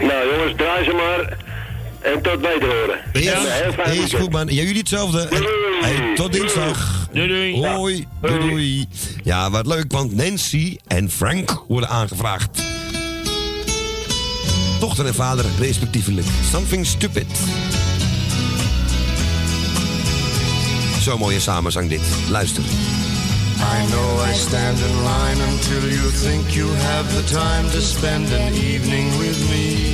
Nou 0.00 0.36
jongens, 0.36 0.54
draai 0.56 0.84
ze 0.84 0.92
maar. 0.92 1.36
En 2.04 2.22
tot 2.22 2.40
wederhoren. 2.40 2.98
En 3.12 3.22
een 3.22 3.52
heel 3.52 3.72
fijn 3.72 4.02
Is 4.02 4.12
goed 4.12 4.30
man. 4.30 4.46
Ja, 4.46 4.62
jullie 4.62 4.78
hetzelfde. 4.78 5.28
Hey, 5.80 6.14
tot 6.14 6.32
dinsdag. 6.32 7.08
Doei 7.12 7.28
doei. 7.28 7.66
Hoi. 7.66 8.06
Doei 8.20 8.38
doei. 8.38 8.86
Ja, 9.22 9.50
wat 9.50 9.66
leuk, 9.66 9.92
want 9.92 10.14
Nancy 10.14 10.76
en 10.86 11.10
Frank 11.10 11.64
worden 11.68 11.88
aangevraagd. 11.88 12.62
Dochter 14.80 15.06
en 15.06 15.14
vader, 15.14 15.44
respectievelijk. 15.58 16.26
Something 16.50 16.86
stupid. 16.86 17.26
Zo 21.00 21.18
mooie 21.18 21.40
samenzang 21.40 21.88
dit. 21.88 22.02
Luister. 22.28 22.62
I 22.62 23.86
know 23.90 24.28
I 24.30 24.32
stand 24.34 24.78
in 24.78 24.96
line 25.02 25.40
until 25.52 25.88
you 25.90 26.10
think 26.10 26.54
you 26.54 26.68
have 26.76 27.14
the 27.14 27.34
time 27.34 27.70
to 27.70 27.80
spend 27.80 28.32
an 28.32 28.52
evening 28.52 29.18
with 29.18 29.48
me. 29.50 29.93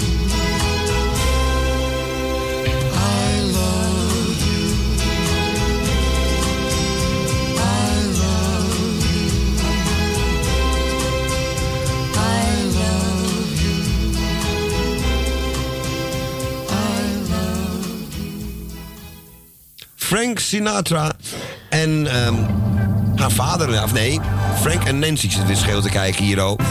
Frank 20.11 20.39
Sinatra 20.39 21.11
en 21.69 22.07
ehm, 22.07 22.35
haar 23.15 23.31
vader, 23.31 23.83
of 23.83 23.93
nee, 23.93 24.19
Frank 24.61 24.83
en 24.83 24.99
Nancy 24.99 25.29
zitten 25.29 25.47
dit 25.47 25.57
scheel 25.57 25.81
te 25.81 25.89
kijken 25.89 26.23
hier 26.23 26.39
ook. 26.39 26.61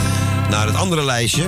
Naar 0.49 0.67
het 0.67 0.75
andere 0.75 1.03
lijstje. 1.05 1.47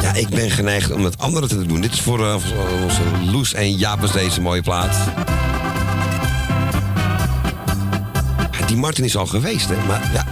Ja, 0.00 0.12
ik 0.14 0.28
ben 0.28 0.50
geneigd 0.50 0.92
om 0.92 1.04
het 1.04 1.18
andere 1.18 1.46
te 1.46 1.66
doen. 1.66 1.80
Dit 1.80 1.92
is 1.92 2.00
voor 2.00 2.26
eh, 2.26 2.34
onze 2.82 3.02
Loes 3.30 3.54
en 3.54 3.76
Jaap 3.76 4.02
is 4.02 4.10
deze 4.10 4.40
mooie 4.40 4.62
plaat. 4.62 4.96
Die 8.66 8.76
Martin 8.76 9.04
is 9.04 9.16
al 9.16 9.26
geweest, 9.26 9.68
hè. 9.68 9.76
Maar 9.86 10.10
ja, 10.12 10.24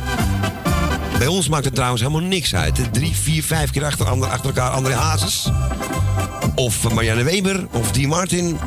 bij 1.18 1.26
ons 1.26 1.48
maakt 1.48 1.64
het 1.64 1.74
trouwens 1.74 2.02
helemaal 2.02 2.28
niks 2.28 2.54
uit. 2.54 2.92
Drie, 2.92 3.16
vier, 3.16 3.42
vijf 3.42 3.70
keer 3.70 3.84
achter, 3.84 4.06
achter 4.06 4.46
elkaar 4.46 4.70
André 4.70 4.94
Hazes. 4.94 5.48
Of 6.54 6.92
Marianne 6.92 7.22
Weber, 7.22 7.66
of 7.70 7.92
die 7.92 8.08
Martin. 8.08 8.58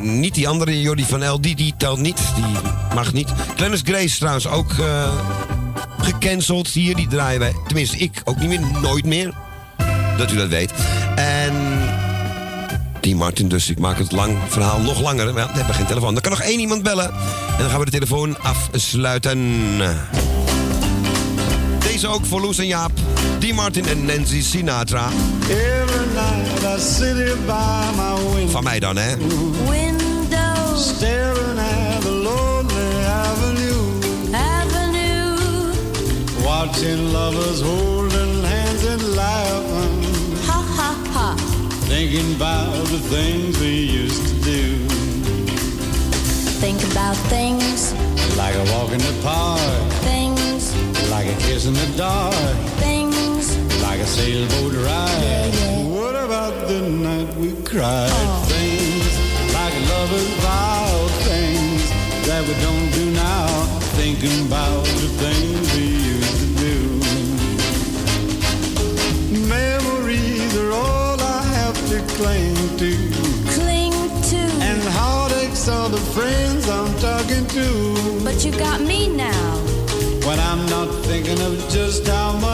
Niet 0.00 0.34
die 0.34 0.48
andere, 0.48 0.80
Jordi 0.80 1.04
van 1.04 1.22
El, 1.22 1.40
die, 1.40 1.56
die 1.56 1.74
telt 1.76 1.98
niet. 1.98 2.18
Die 2.34 2.44
mag 2.94 3.12
niet. 3.12 3.28
Clarence 3.56 3.84
Grace 3.84 4.18
trouwens 4.18 4.46
ook 4.46 4.72
eh, 4.72 5.12
gecanceld 5.98 6.68
hier. 6.68 6.96
Die 6.96 7.08
draaien 7.08 7.40
wij, 7.40 7.52
tenminste 7.66 7.96
ik, 7.96 8.22
ook 8.24 8.38
niet 8.38 8.48
meer, 8.48 8.60
nooit 8.82 9.04
meer. 9.04 9.32
Dat 10.16 10.32
u 10.32 10.36
dat 10.36 10.48
weet. 10.48 10.72
En 11.16 11.54
die 13.00 13.16
Martin, 13.16 13.48
dus 13.48 13.70
ik 13.70 13.78
maak 13.78 13.98
het 13.98 14.12
lang 14.12 14.36
verhaal 14.48 14.80
nog 14.80 15.00
langer. 15.00 15.34
We 15.34 15.40
hebben 15.40 15.74
geen 15.74 15.86
telefoon. 15.86 16.16
Er 16.16 16.20
kan 16.20 16.30
nog 16.30 16.40
één 16.40 16.60
iemand 16.60 16.82
bellen. 16.82 17.10
En 17.50 17.58
dan 17.58 17.70
gaan 17.70 17.78
we 17.78 17.84
de 17.84 17.90
telefoon 17.90 18.36
afsluiten. 18.42 19.38
Deze 21.78 22.08
ook 22.08 22.26
voor 22.26 22.40
Loes 22.40 22.58
en 22.58 22.66
Jaap. 22.66 22.92
Die 23.38 23.54
Martin 23.54 23.86
en 23.86 24.04
Nancy 24.04 24.42
Sinatra. 24.42 25.08
Every 26.20 26.52
night 26.54 26.64
I 26.64 26.78
sit 26.78 27.46
by 27.46 27.92
my 27.96 28.14
window. 28.34 28.50
Van 28.52 28.64
mij 28.64 28.78
dan, 28.80 28.96
hè? 28.96 29.16
Window. 29.68 30.76
Staring 30.76 31.58
at 31.58 32.00
the 32.02 32.10
lonely 32.10 33.04
avenue. 33.06 33.82
Avenue. 34.32 35.72
Watching 36.44 37.12
lovers 37.12 37.60
holding 37.60 38.44
hands 38.44 38.84
and 38.86 39.02
laughing. 39.14 40.04
Ha 40.46 40.62
ha 40.76 40.94
ha. 41.12 41.34
Thinking 41.88 42.34
about 42.34 42.86
the 42.88 43.00
things 43.16 43.58
we 43.58 44.02
used 44.02 44.26
to 44.26 44.34
do. 44.50 44.86
Think 46.60 46.82
about 46.92 47.16
things, 47.28 47.92
Like 48.36 48.54
a 48.56 48.64
walk 48.72 48.92
in 48.92 48.98
the 48.98 49.14
park. 49.22 49.92
things, 50.02 50.72
Like 51.10 51.28
a 51.28 51.36
kiss 51.46 51.64
in 51.64 51.72
the 51.74 51.86
dark. 51.96 52.34
things. 52.78 52.99
Sailboat 54.10 54.74
ride. 54.74 55.54
What 55.86 56.16
about 56.16 56.54
the 56.66 56.80
night 56.82 57.32
we 57.36 57.52
cried? 57.62 58.10
Things 58.48 59.12
like 59.54 59.74
lovers 59.88 60.32
vow. 60.42 61.06
Things 61.30 61.82
that 62.26 62.42
we 62.46 62.54
don't 62.66 62.90
do 62.90 63.04
now. 63.12 63.46
Thinking 64.00 64.46
about 64.48 64.84
the 65.00 65.08
things 65.22 65.62
we 65.76 65.86
used 66.14 66.36
to 66.42 66.48
do. 66.66 66.76
Memories 69.46 70.56
are 70.56 70.72
all 70.72 71.20
I 71.20 71.42
have 71.58 71.78
to 71.90 71.98
cling 72.16 72.56
to. 72.82 72.92
Cling 73.54 73.94
to. 74.30 74.40
And 74.68 74.82
heartaches 74.98 75.68
are 75.68 75.88
the 75.88 76.04
friends 76.16 76.68
I'm 76.68 76.92
talking 76.98 77.46
to. 77.56 78.24
But 78.24 78.44
you 78.44 78.50
got 78.58 78.80
me 78.80 79.08
now. 79.08 79.56
When 80.26 80.38
I'm 80.40 80.66
not 80.66 80.88
thinking 81.06 81.40
of 81.40 81.54
just 81.70 82.06
how 82.08 82.32
much 82.38 82.49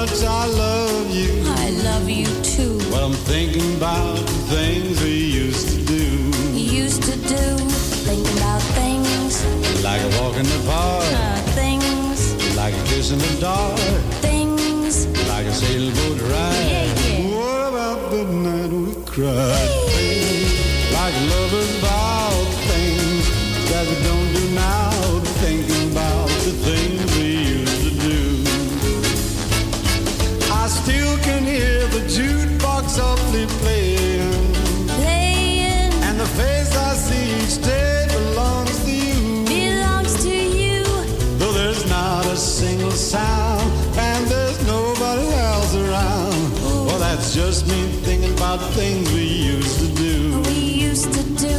about 48.56 48.72
things 48.72 49.12
we 49.12 49.24
used 49.54 49.78
to 49.80 49.88
do. 49.94 50.40
We 50.48 50.58
used 50.88 51.12
to 51.12 51.22
do. 51.46 51.54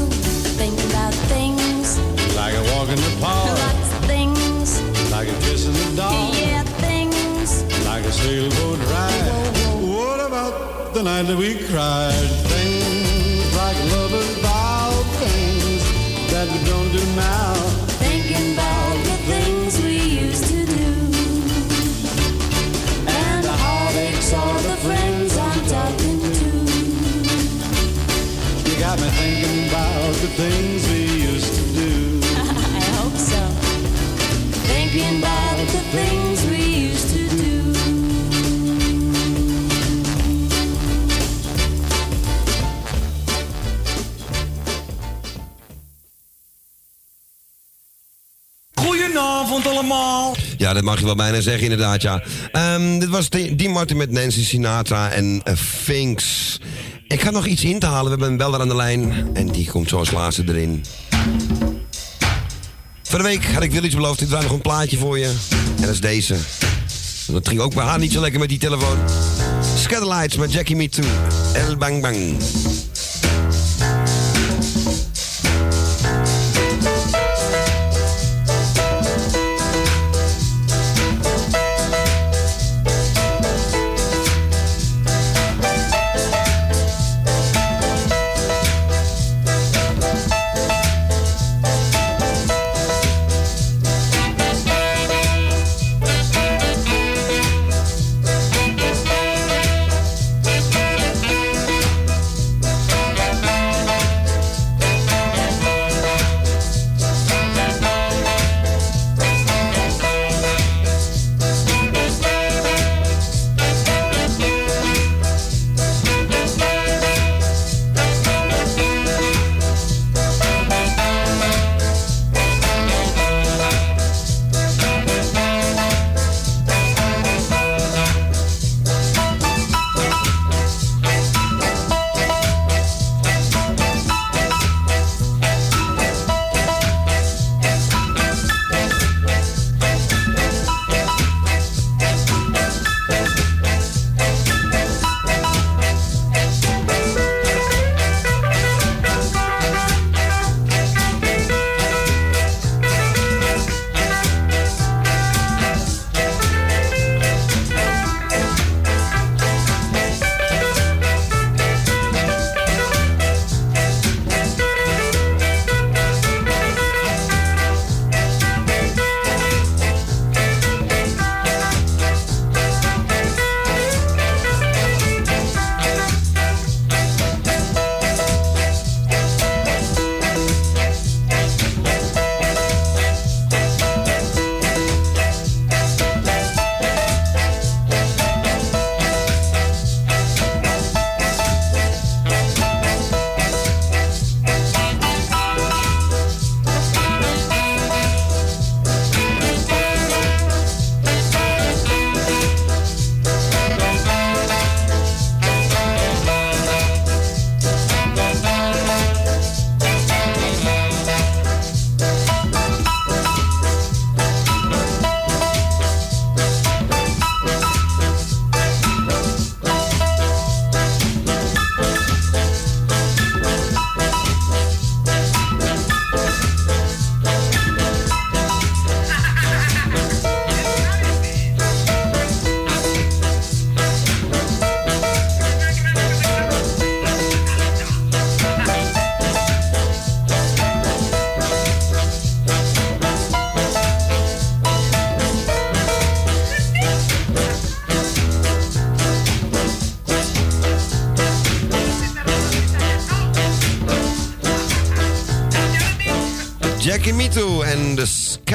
Think 0.62 0.78
about 0.90 1.14
things, 1.34 2.00
Like 2.36 2.56
a 2.56 2.64
walk 2.74 2.90
in 2.90 2.96
the 3.08 3.16
park, 3.22 3.50
lots 3.60 3.90
of 3.98 4.06
things. 4.14 4.82
like 5.12 5.28
a 5.28 5.38
kiss 5.46 5.68
in 5.68 5.74
the 5.74 5.90
dark, 5.96 6.34
Yeah, 6.36 6.64
things. 6.86 7.64
like 7.86 8.04
a 8.04 8.12
sailboat 8.12 8.80
ride. 8.94 9.32
What 9.96 10.20
about 10.30 10.94
the 10.96 11.04
night 11.04 11.24
that 11.30 11.38
we 11.38 11.50
cried? 11.70 12.30
Things 12.54 12.87
allemaal. 49.78 50.36
Ja, 50.58 50.74
dat 50.74 50.84
mag 50.84 51.00
je 51.00 51.06
wel 51.06 51.16
bijna 51.16 51.42
zeggen, 51.42 51.64
inderdaad, 51.64 52.02
ja. 52.02 52.24
Ehm, 52.52 53.00
dit 53.00 53.10
was 53.10 53.30
Dean 53.30 53.72
Martin 53.72 53.98
met 53.98 54.12
Nancy 54.12 54.44
Sinatra 54.44 55.10
en 55.10 55.42
uh, 55.46 55.56
Finks. 55.56 56.60
Ik 57.08 57.22
ga 57.22 57.30
nog 57.30 57.46
iets 57.46 57.64
in 57.64 57.80
te 57.80 57.86
halen. 57.86 58.04
We 58.04 58.10
hebben 58.10 58.28
een 58.28 58.38
beller 58.38 58.60
aan 58.60 58.68
de 58.68 58.76
lijn. 58.76 59.30
En 59.34 59.48
die 59.48 59.70
komt 59.70 59.90
zoals 59.90 60.12
laatste 60.12 60.44
erin. 60.48 60.86
Van 63.04 63.20
de 63.20 63.26
week 63.26 63.46
had 63.46 63.64
ik 63.64 63.72
wil 63.72 63.84
iets 63.84 63.96
beloofd. 63.96 64.22
Ik 64.22 64.28
draai 64.28 64.44
nog 64.44 64.52
een 64.52 64.62
plaatje 64.62 64.98
voor 64.98 65.20
je. 65.20 65.34
En 65.76 65.82
dat 65.82 65.90
is 65.90 66.02
deze. 66.02 66.36
Dat 67.28 67.48
ging 67.48 67.60
ook 67.60 67.74
bij 67.74 67.86
haar 67.86 68.00
niet 68.00 68.12
zo 68.12 68.22
lekker 68.22 68.40
met 68.40 68.50
die 68.50 68.58
telefoon. 68.58 68.98
Scatterlights 69.78 70.36
met 70.36 70.54
Jackie 70.54 70.76
Me 70.76 70.90
Too. 70.90 71.06
El 71.54 71.78
Bang 71.78 72.02
Bang. 72.02 72.38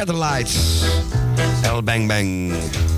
De 0.07 0.13
Scatterlights. 0.13 0.83
El 1.63 1.83
Bang 1.83 2.09
Bang. 2.09 2.53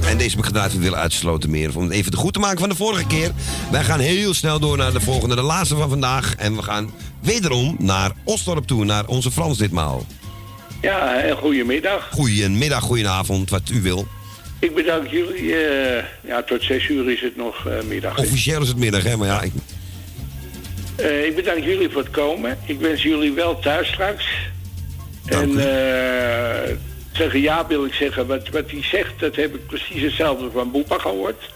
En 0.06 0.16
deze 0.16 0.31
heb 0.31 0.39
ik 0.39 0.44
gedraaid 0.44 0.70
voor 0.70 0.81
Willem 0.81 0.98
uitsloten 0.98 1.51
meer. 1.51 1.76
Om 1.76 1.82
het 1.82 1.93
even 1.93 2.10
te 2.10 2.16
goed 2.16 2.32
te 2.32 2.39
maken 2.39 2.59
van 2.59 2.68
de 2.68 2.74
vorige 2.74 3.06
keer. 3.06 3.31
Wij 3.70 3.85
gaan 3.85 4.01
heel 4.01 4.35
snel 4.35 4.60
door 4.60 4.76
naar 4.76 4.93
de 4.93 5.01
volgende, 5.01 5.35
de 5.35 5.43
laatste 5.43 5.76
van 5.76 5.89
vandaag. 5.89 6.35
En 6.36 6.56
we 6.56 6.62
gaan 6.62 6.90
wederom 7.20 7.76
naar 7.78 8.10
Osdorp 8.24 8.66
toe, 8.66 8.85
naar 8.85 9.06
onze 9.06 9.31
Frans 9.31 9.59
ditmaal. 9.59 10.06
Ja, 10.81 11.20
en 11.20 11.36
goedemiddag. 11.36 12.09
Goedemiddag, 12.12 12.82
goedenavond, 12.82 13.51
wat 13.51 13.68
u 13.72 13.82
wil. 13.82 14.06
Ik 14.59 14.74
bedank 14.74 15.09
jullie. 15.09 15.56
eh, 15.56 16.05
ja, 16.20 16.43
tot 16.43 16.62
zes 16.62 16.89
uur 16.89 17.10
is 17.10 17.20
het 17.20 17.36
nog 17.36 17.66
eh, 17.66 17.72
middag. 17.89 18.18
Officieel 18.18 18.62
is 18.62 18.68
het 18.68 18.76
middag, 18.76 19.02
hè, 19.02 19.16
maar 19.16 19.28
ja. 19.28 19.43
Ik... 19.43 19.52
Eh, 20.97 21.24
ik 21.24 21.36
bedank 21.36 21.64
jullie 21.64 21.89
voor 21.90 22.02
het 22.02 22.10
komen. 22.10 22.59
Ik 22.66 22.81
wens 22.81 23.02
jullie 23.02 23.32
wel 23.32 23.59
thuis 23.59 23.89
straks. 23.89 24.26
en 25.26 25.56
tegen 27.15 27.41
Jaap 27.41 27.69
wil 27.69 27.85
ik 27.85 27.93
zeggen, 27.93 28.27
wat, 28.27 28.49
wat 28.49 28.70
hij 28.70 28.82
zegt, 28.82 29.12
dat 29.19 29.36
heb 29.36 29.55
ik 29.55 29.66
precies 29.66 30.03
hetzelfde 30.03 30.51
van 30.51 30.70
Boepa 30.70 30.99
gehoord. 30.99 31.53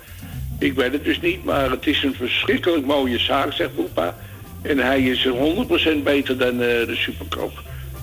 Ik 0.58 0.72
weet 0.74 0.92
het 0.92 1.04
dus 1.04 1.20
niet, 1.20 1.44
maar 1.44 1.70
het 1.70 1.86
is 1.86 2.02
een 2.02 2.14
verschrikkelijk 2.14 2.86
mooie 2.86 3.18
zaak, 3.18 3.52
zegt 3.52 3.74
Boepa. 3.74 4.16
En 4.62 4.78
hij 4.78 5.02
is 5.02 5.28
100% 5.28 6.02
beter 6.02 6.38
dan 6.38 6.52
eh, 6.52 6.58
de 6.58 6.96
superkoop. 6.96 7.62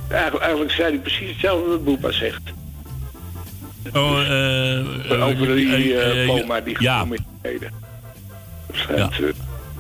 Eigenlijk, 0.10 0.44
eigenlijk 0.44 0.73
zei 0.73 0.90
hij 0.90 0.99
precies 0.99 1.30
hetzelfde 1.30 1.69
wat 1.69 1.84
Boepa 1.84 2.11
zegt. 2.11 2.41
Oh, 3.94 4.22
eh, 5.10 5.27
Over 5.27 5.56
die 5.56 5.98
eh, 5.98 6.22
eh, 6.22 6.27
Boma 6.27 6.61
die 6.61 6.76
ja. 6.80 6.98
gekomen 6.98 7.26
is. 7.41 7.60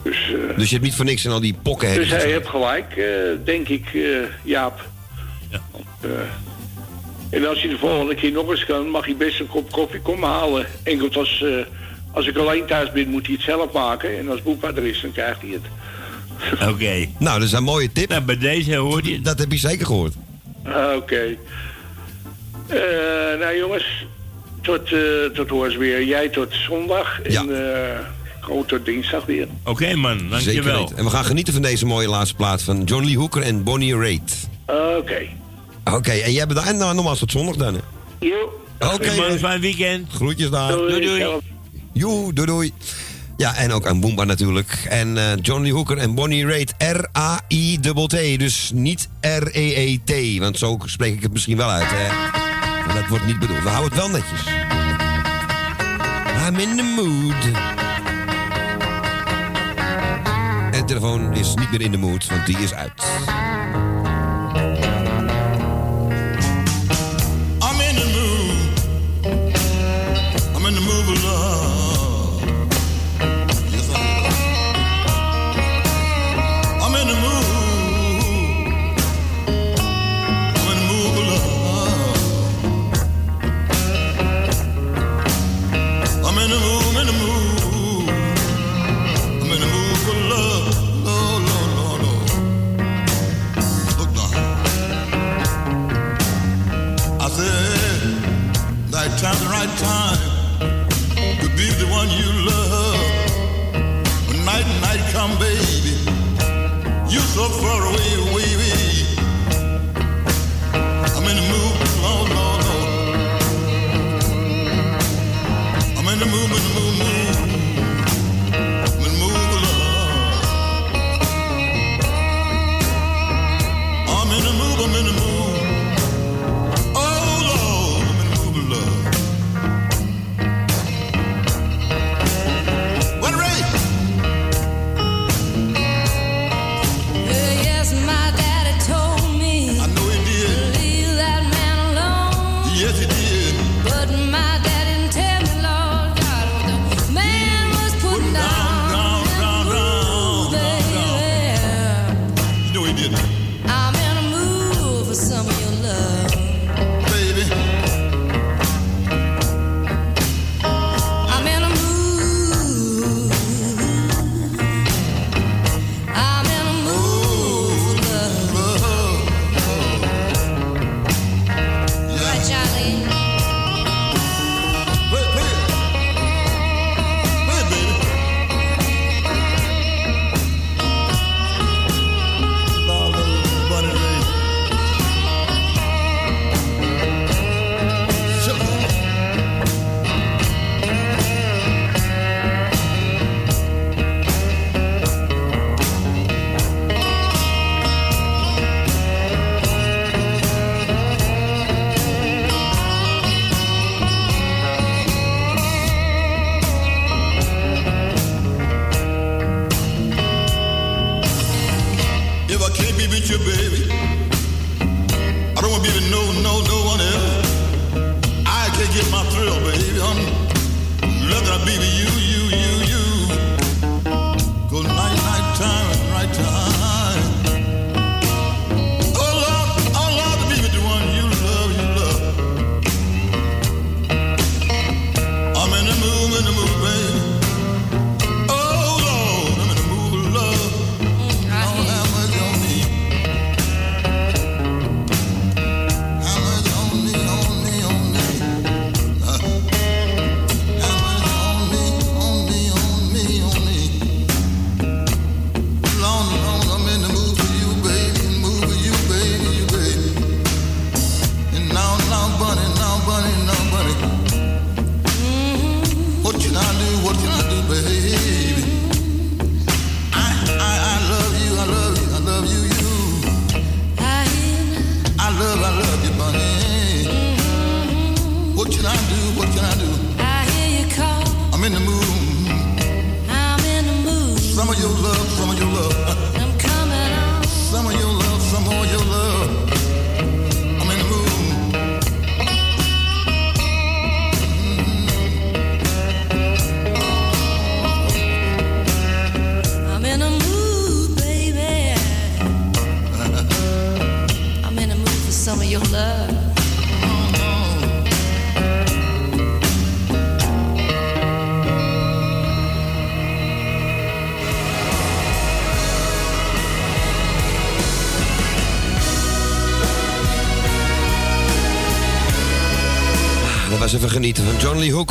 dus, 0.03 0.33
Dus 0.55 0.69
je 0.69 0.75
hebt 0.75 0.83
niet 0.83 0.95
voor 0.95 1.05
niks 1.05 1.25
in 1.25 1.31
al 1.31 1.39
die 1.39 1.55
pokken 1.63 1.93
dus 1.93 2.09
hij 2.09 2.31
heeft 2.31 2.47
gelijk, 2.47 2.97
eh, 2.97 3.05
denk 3.43 3.67
ik, 3.67 3.85
eh, 3.93 4.01
Jaap. 4.43 4.87
Eh, 6.01 6.09
en 7.35 7.47
als 7.47 7.61
je 7.61 7.67
de 7.67 7.77
volgende 7.77 8.15
keer 8.15 8.31
nog 8.31 8.49
eens 8.51 8.65
kan, 8.65 8.89
mag 8.89 9.07
je 9.07 9.15
best 9.15 9.39
een 9.39 9.47
kop 9.47 9.71
koffie 9.71 9.99
komen 10.01 10.29
halen. 10.29 10.65
Enkel 10.83 11.09
als, 11.13 11.41
eh, 11.43 11.49
als 12.11 12.27
ik 12.27 12.37
alleen 12.37 12.65
thuis 12.65 12.91
ben, 12.91 13.09
moet 13.09 13.25
hij 13.25 13.35
het 13.35 13.43
zelf 13.43 13.71
maken. 13.71 14.17
En 14.17 14.29
als 14.29 14.41
Boepa 14.41 14.67
er 14.75 14.85
is, 14.85 15.01
dan 15.01 15.11
krijgt 15.11 15.41
hij 15.41 15.49
het. 15.49 16.69
Oké. 16.69 17.05
Nou, 17.19 17.39
dat 17.39 17.47
is 17.47 17.53
een 17.53 17.63
mooie 17.63 17.91
tip. 17.91 18.09
Nou, 18.09 18.21
bij 18.21 18.37
deze 18.37 18.75
hoor 18.75 19.05
je. 19.07 19.21
Dat 19.21 19.39
heb 19.39 19.51
je 19.51 19.57
zeker 19.57 19.85
gehoord. 19.85 20.13
Ah, 20.63 20.95
Oké. 20.95 21.35
Eh, 22.67 22.79
nou 23.39 23.57
jongens, 23.57 24.05
tot, 24.61 24.91
eh 24.91 24.99
tot 25.33 25.49
hoors 25.49 25.75
weer. 25.75 26.03
Jij 26.03 26.29
tot 26.29 26.53
zondag. 26.67 27.21
En 27.21 27.33
eh, 27.65 27.99
ik 28.39 28.43
hoop 28.51 28.67
tot 28.67 28.85
dinsdag 28.85 29.25
weer. 29.25 29.47
Oké 29.63 29.95
man, 29.95 30.17
Zeker 30.19 30.29
dankjewel. 30.29 30.79
weten. 30.79 30.97
En 30.97 31.03
we 31.03 31.09
gaan 31.09 31.25
genieten 31.25 31.53
van 31.53 31.61
deze 31.61 31.85
mooie 31.85 32.07
laatste 32.09 32.35
plaat 32.35 32.61
van 32.61 32.83
John 32.83 33.05
Lee 33.05 33.17
Hooker 33.17 33.41
en 33.41 33.63
Bonnie 33.63 33.97
Raitt. 33.97 34.47
Oké. 34.97 35.21
Oké, 35.93 36.11
en 36.11 36.31
jij 36.33 36.47
bedankt. 36.47 36.69
En 36.69 36.77
nou, 36.77 36.95
nogmaals 36.95 37.19
tot 37.19 37.31
zondag 37.31 37.55
dan. 37.55 37.73
hè. 37.73 37.79
Jo. 38.19 38.61
Oké, 38.79 39.15
man, 39.15 39.37
fijn 39.37 39.61
weekend. 39.61 40.11
Groetjes 40.13 40.49
daar. 40.49 40.71
Doei, 40.71 41.01
doei. 41.05 41.25
Joe, 41.93 42.33
doei 42.33 42.47
doei. 42.47 42.73
Ja, 43.37 43.55
en 43.55 43.71
ook 43.71 43.85
aan 43.87 43.99
Boomba 43.99 44.23
natuurlijk. 44.23 44.85
En 44.89 45.17
eh, 45.17 45.23
John 45.41 45.61
Lee 45.61 45.73
Hooker 45.73 45.97
en 45.97 46.15
Bonnie 46.15 46.45
Raitt. 46.47 46.73
R-A-I-T-T. 46.77 48.39
Dus 48.39 48.71
niet 48.73 49.09
R-E-E-T. 49.21 50.39
Want 50.39 50.57
zo 50.57 50.77
spreek 50.85 51.13
ik 51.13 51.21
het 51.21 51.31
misschien 51.31 51.57
wel 51.57 51.69
uit. 51.69 51.87
Hè. 51.87 52.07
Maar 52.85 52.95
dat 52.95 53.07
wordt 53.07 53.25
niet 53.25 53.39
bedoeld. 53.39 53.63
We 53.63 53.69
houden 53.69 53.91
het 53.91 53.99
wel 54.01 54.09
netjes. 54.09 54.41
I'm 56.47 56.59
in 56.59 56.77
the 56.77 56.83
mood. 56.95 57.53
En 60.71 60.79
de 60.81 60.85
telefoon 60.85 61.35
is 61.35 61.53
niet 61.55 61.71
meer 61.71 61.81
in 61.81 61.91
de 61.91 61.97
mood, 61.97 62.27
want 62.27 62.45
die 62.45 62.57
is 62.57 62.73
uit. 62.73 63.03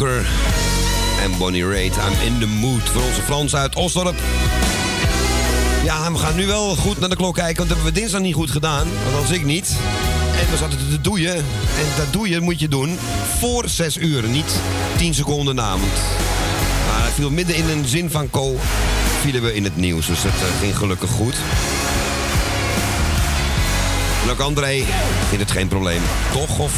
En 0.05 1.39
Bonnie 1.39 1.68
Raitt. 1.68 1.97
I'm 1.97 2.32
in 2.32 2.39
the 2.39 2.47
mood 2.47 2.82
voor 2.82 3.02
onze 3.02 3.22
Frans 3.22 3.55
uit 3.55 3.74
Osdorp. 3.74 4.14
Ja, 5.85 6.12
we 6.12 6.18
gaan 6.18 6.36
nu 6.36 6.47
wel 6.47 6.76
goed 6.76 7.01
naar 7.01 7.09
de 7.09 7.16
klok 7.16 7.35
kijken, 7.35 7.56
want 7.56 7.68
dat 7.68 7.76
hebben 7.76 7.94
we 7.94 8.01
dinsdag 8.01 8.20
niet 8.20 8.35
goed 8.35 8.51
gedaan. 8.51 8.89
Althans 9.06 9.31
ik 9.31 9.44
niet. 9.44 9.76
En 10.40 10.51
we 10.51 10.56
zaten 10.56 10.78
te 10.78 11.01
doeien. 11.01 11.36
En 11.36 11.86
dat 11.97 12.12
doeien 12.12 12.43
moet 12.43 12.60
je 12.60 12.68
doen 12.68 12.98
voor 13.39 13.68
6 13.68 13.97
uur, 13.97 14.22
niet 14.22 14.60
10 14.97 15.14
seconden 15.14 15.55
na. 15.55 15.76
Maar 16.86 17.10
viel 17.14 17.31
midden 17.31 17.56
in 17.56 17.68
een 17.68 17.86
zin 17.86 18.10
van 18.10 18.31
Co. 18.31 18.56
vielen 19.20 19.43
we 19.43 19.55
in 19.55 19.64
het 19.64 19.76
nieuws, 19.76 20.06
dus 20.06 20.22
dat 20.22 20.32
eh, 20.32 20.60
ging 20.60 20.76
gelukkig 20.76 21.10
goed. 21.10 21.36
En 24.28 24.44
André 24.44 24.85
vindt 25.28 25.44
het 25.44 25.51
geen 25.51 25.68
probleem. 25.68 26.02
Toch? 26.32 26.59
Of 26.59 26.72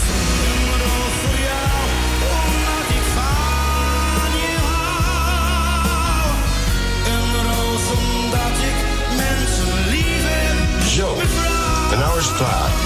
en 12.28 12.85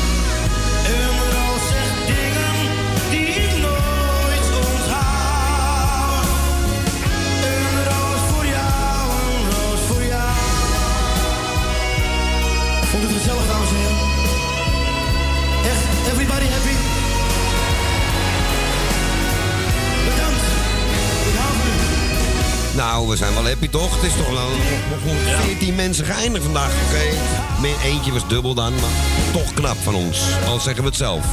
Nou, 22.81 23.09
we 23.09 23.17
zijn 23.17 23.35
wel 23.35 23.45
happy 23.47 23.69
toch? 23.69 23.95
Het 23.95 24.03
is 24.03 24.17
toch 24.17 24.31
wel 24.31 24.49
nog 24.91 25.41
14 25.43 25.75
mensen 25.75 26.05
geëindigd 26.05 26.45
vandaag. 26.45 26.73
Oké, 26.89 27.17
Min- 27.61 27.79
eentje 27.85 28.13
was 28.13 28.29
dubbel 28.29 28.55
dan, 28.55 28.73
maar 28.75 28.91
toch 29.33 29.55
knap 29.55 29.77
van 29.83 29.95
ons. 29.95 30.21
Al 30.47 30.61
zeggen 30.61 30.83
we 30.83 30.89
het 30.89 30.99
zelf. 30.99 31.25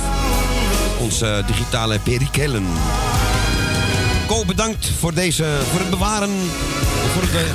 Onze 0.99 1.27
eh, 1.27 1.47
digitale 1.47 1.99
perikelen. 1.99 2.65
Ko, 4.27 4.45
bedankt 4.45 4.91
voor, 4.99 5.13
deze, 5.13 5.45
voor 5.71 5.79
het 5.79 5.89
bewaren 5.89 6.29
voor 7.13 7.21
het, 7.21 7.31
eh, 7.35 7.53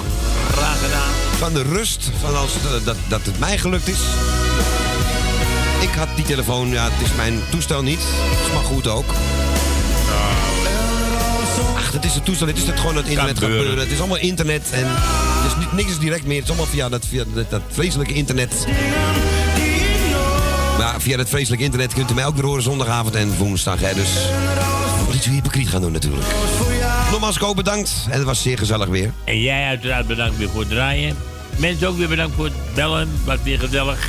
Graag 0.56 0.78
gedaan. 0.85 1.10
van 1.39 1.52
de 1.52 1.62
rust. 1.62 2.10
Van 2.20 2.36
als, 2.36 2.51
eh, 2.55 2.85
dat, 2.85 2.97
dat 3.09 3.20
het 3.24 3.39
mij 3.39 3.59
gelukt 3.59 3.89
is. 3.89 4.01
Ik 5.81 5.90
had 5.97 6.09
die 6.16 6.24
telefoon, 6.24 6.69
ja, 6.69 6.85
het 6.90 7.09
is 7.10 7.14
mijn 7.16 7.40
toestel 7.51 7.82
niet. 7.82 8.01
Is 8.47 8.52
maar 8.52 8.64
goed 8.64 8.89
ook. 8.89 9.10
Dat 11.93 12.05
is 12.05 12.14
het 12.14 12.24
toestel. 12.24 12.47
Dit 12.47 12.56
is 12.56 12.66
het 12.66 12.81
gewoon 12.81 12.97
het 12.97 13.06
internet 13.06 13.39
gebeuren. 13.39 13.59
gebeuren. 13.59 13.85
Het 13.85 13.93
is 13.93 13.98
allemaal 13.98 14.19
internet 14.19 14.70
en 14.70 14.85
het 14.86 15.52
is 15.52 15.59
niet, 15.59 15.73
niks 15.73 15.90
is 15.90 15.98
direct 15.98 16.27
meer. 16.27 16.35
Het 16.35 16.44
is 16.44 16.51
allemaal 16.51 16.73
via 16.73 16.89
dat, 16.89 17.06
via 17.06 17.24
dat, 17.35 17.51
dat 17.51 17.62
vreselijke 17.69 18.12
internet. 18.12 18.66
Maar 20.78 21.01
via 21.01 21.16
dat 21.16 21.28
vreselijke 21.28 21.64
internet 21.64 21.94
kunt 21.94 22.10
u 22.10 22.14
mij 22.14 22.27
ook 22.27 22.35
weer 22.35 22.44
horen 22.44 22.62
zondagavond 22.62 23.14
en 23.14 23.36
woensdag. 23.36 23.81
Hè, 23.81 23.94
dus 23.94 24.10
moet 25.06 25.14
iets 25.14 25.27
hypocriet 25.27 25.69
gaan 25.69 25.81
doen 25.81 25.93
natuurlijk. 25.93 26.27
Nogmaals, 27.10 27.39
Ko, 27.39 27.55
bedankt. 27.55 28.06
En 28.10 28.19
het 28.19 28.24
was 28.24 28.43
zeer 28.43 28.59
gezellig 28.59 28.89
weer. 28.89 29.12
En 29.24 29.40
jij 29.40 29.66
uiteraard 29.66 30.06
bedankt 30.06 30.36
weer 30.36 30.48
voor 30.48 30.60
het 30.60 30.70
draaien. 30.70 31.16
Mensen 31.56 31.89
ook 31.89 31.97
weer 31.97 32.09
bedankt 32.09 32.35
voor 32.35 32.44
het 32.44 32.74
bellen. 32.74 33.09
Was 33.24 33.39
weer 33.43 33.59
gezellig. 33.59 34.09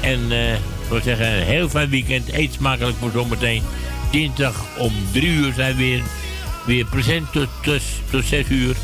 En 0.00 0.32
eh 0.32 0.54
ik 0.86 0.92
wil 0.92 1.02
zeggen, 1.02 1.36
een 1.36 1.42
heel 1.42 1.68
fijn 1.68 1.88
weekend. 1.88 2.32
Eet 2.32 2.52
smakelijk 2.52 2.96
voor 3.00 3.10
zometeen. 3.10 3.62
Dinsdag 4.10 4.64
om 4.78 4.92
drie 5.12 5.30
uur 5.30 5.52
zijn 5.52 5.76
we 5.76 5.82
weer, 5.82 6.02
weer 6.66 6.84
present 6.84 7.32
tot, 7.32 7.48
tot, 7.62 7.80
tot 8.10 8.24
zes 8.24 8.48
uur. 8.48 8.76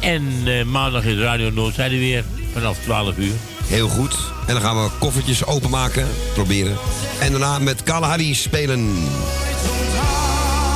En 0.00 0.42
eh, 0.44 0.64
maandag 0.64 1.04
is 1.04 1.18
Radio 1.18 1.50
Noordzijde 1.50 1.98
weer 1.98 2.24
vanaf 2.52 2.78
12 2.78 3.16
uur. 3.16 3.34
Heel 3.64 3.88
goed. 3.88 4.16
En 4.46 4.54
dan 4.54 4.62
gaan 4.62 4.82
we 4.84 4.90
koffertjes 4.98 5.44
openmaken. 5.44 6.08
Proberen. 6.34 6.76
En 7.20 7.30
daarna 7.30 7.58
met 7.58 7.82
Kalahari 7.82 8.34
spelen. 8.34 8.94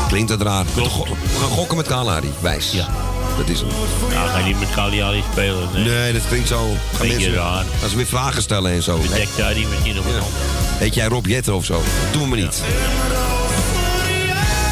Klinkt 0.08 0.30
het 0.30 0.42
raar. 0.42 0.64
We 0.74 0.84
gaan 1.40 1.48
gokken 1.48 1.76
met 1.76 1.86
Kalahari. 1.86 2.30
Wijs. 2.40 2.72
Ja. 2.72 2.88
Dat 3.36 3.48
is 3.48 3.60
hem. 3.60 3.68
Nou, 4.10 4.28
ga 4.28 4.44
niet 4.46 4.60
met 4.60 4.70
Cagliari 4.70 5.22
spelen. 5.32 5.68
Nee. 5.74 5.84
Nee, 5.84 6.12
dat 6.12 6.22
klinkt 6.28 6.48
zo. 6.48 6.76
Gaan 6.94 7.08
mensen, 7.08 7.32
raar. 7.34 7.64
Als 7.82 7.90
ze 7.90 7.96
weer 7.96 8.06
vragen 8.06 8.42
stellen 8.42 8.72
en 8.72 8.82
zo. 8.82 8.98
Bedekt 8.98 9.36
daar 9.36 9.54
die 9.54 9.66
misschien 9.66 9.94
nog 9.94 10.06
anders. 10.06 10.24
Heet 10.78 10.94
jij 10.94 11.06
Rob 11.06 11.26
Jetter 11.26 11.52
of 11.54 11.64
zo? 11.64 11.72
Dat 11.74 12.12
doen 12.12 12.30
we 12.30 12.36
niet. 12.36 12.62
Ja, 12.62 13.11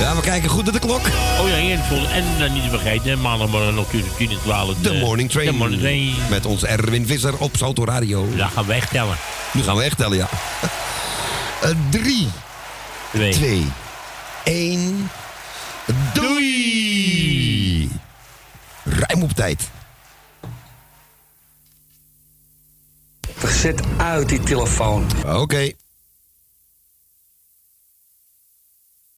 we 0.00 0.20
kijken 0.22 0.48
goed 0.50 0.64
naar 0.64 0.72
de 0.72 0.78
klok. 0.78 1.00
Oh 1.40 1.48
ja, 1.48 1.54
en, 1.56 1.84
vol- 1.84 2.08
en 2.08 2.24
dan 2.38 2.52
niet 2.52 2.62
te 2.62 2.68
vergeten, 2.70 3.20
maandagmorgen 3.20 3.74
nog 3.74 3.88
tussen 3.90 4.16
10 4.16 4.30
en 4.30 4.38
12. 4.42 4.74
De 4.76 4.92
morning 4.94 5.30
train. 5.30 5.46
De 5.46 5.52
morning 5.52 5.80
train. 5.80 6.14
Met 6.30 6.46
ons 6.46 6.64
Erwin 6.64 7.06
Visser 7.06 7.38
op 7.38 7.56
Salto 7.56 7.84
Radio. 7.84 8.28
Daar 8.36 8.48
gaan 8.50 8.66
we 8.66 8.72
echt 8.72 8.90
tellen. 8.90 9.16
Nu 9.52 9.62
gaan 9.62 9.76
we 9.76 9.82
echt 9.82 9.96
tellen, 9.96 10.16
ja. 10.16 10.28
Eh, 11.62 11.70
drie. 11.90 12.28
Twee. 13.12 13.32
Twee. 13.32 13.66
één. 14.44 15.10
Doei! 16.12 17.90
Rijm 18.84 19.22
op 19.22 19.32
tijd. 19.32 19.68
Zet 23.48 23.80
uit 23.96 24.28
die 24.28 24.40
telefoon. 24.40 25.06
Oké. 25.26 25.72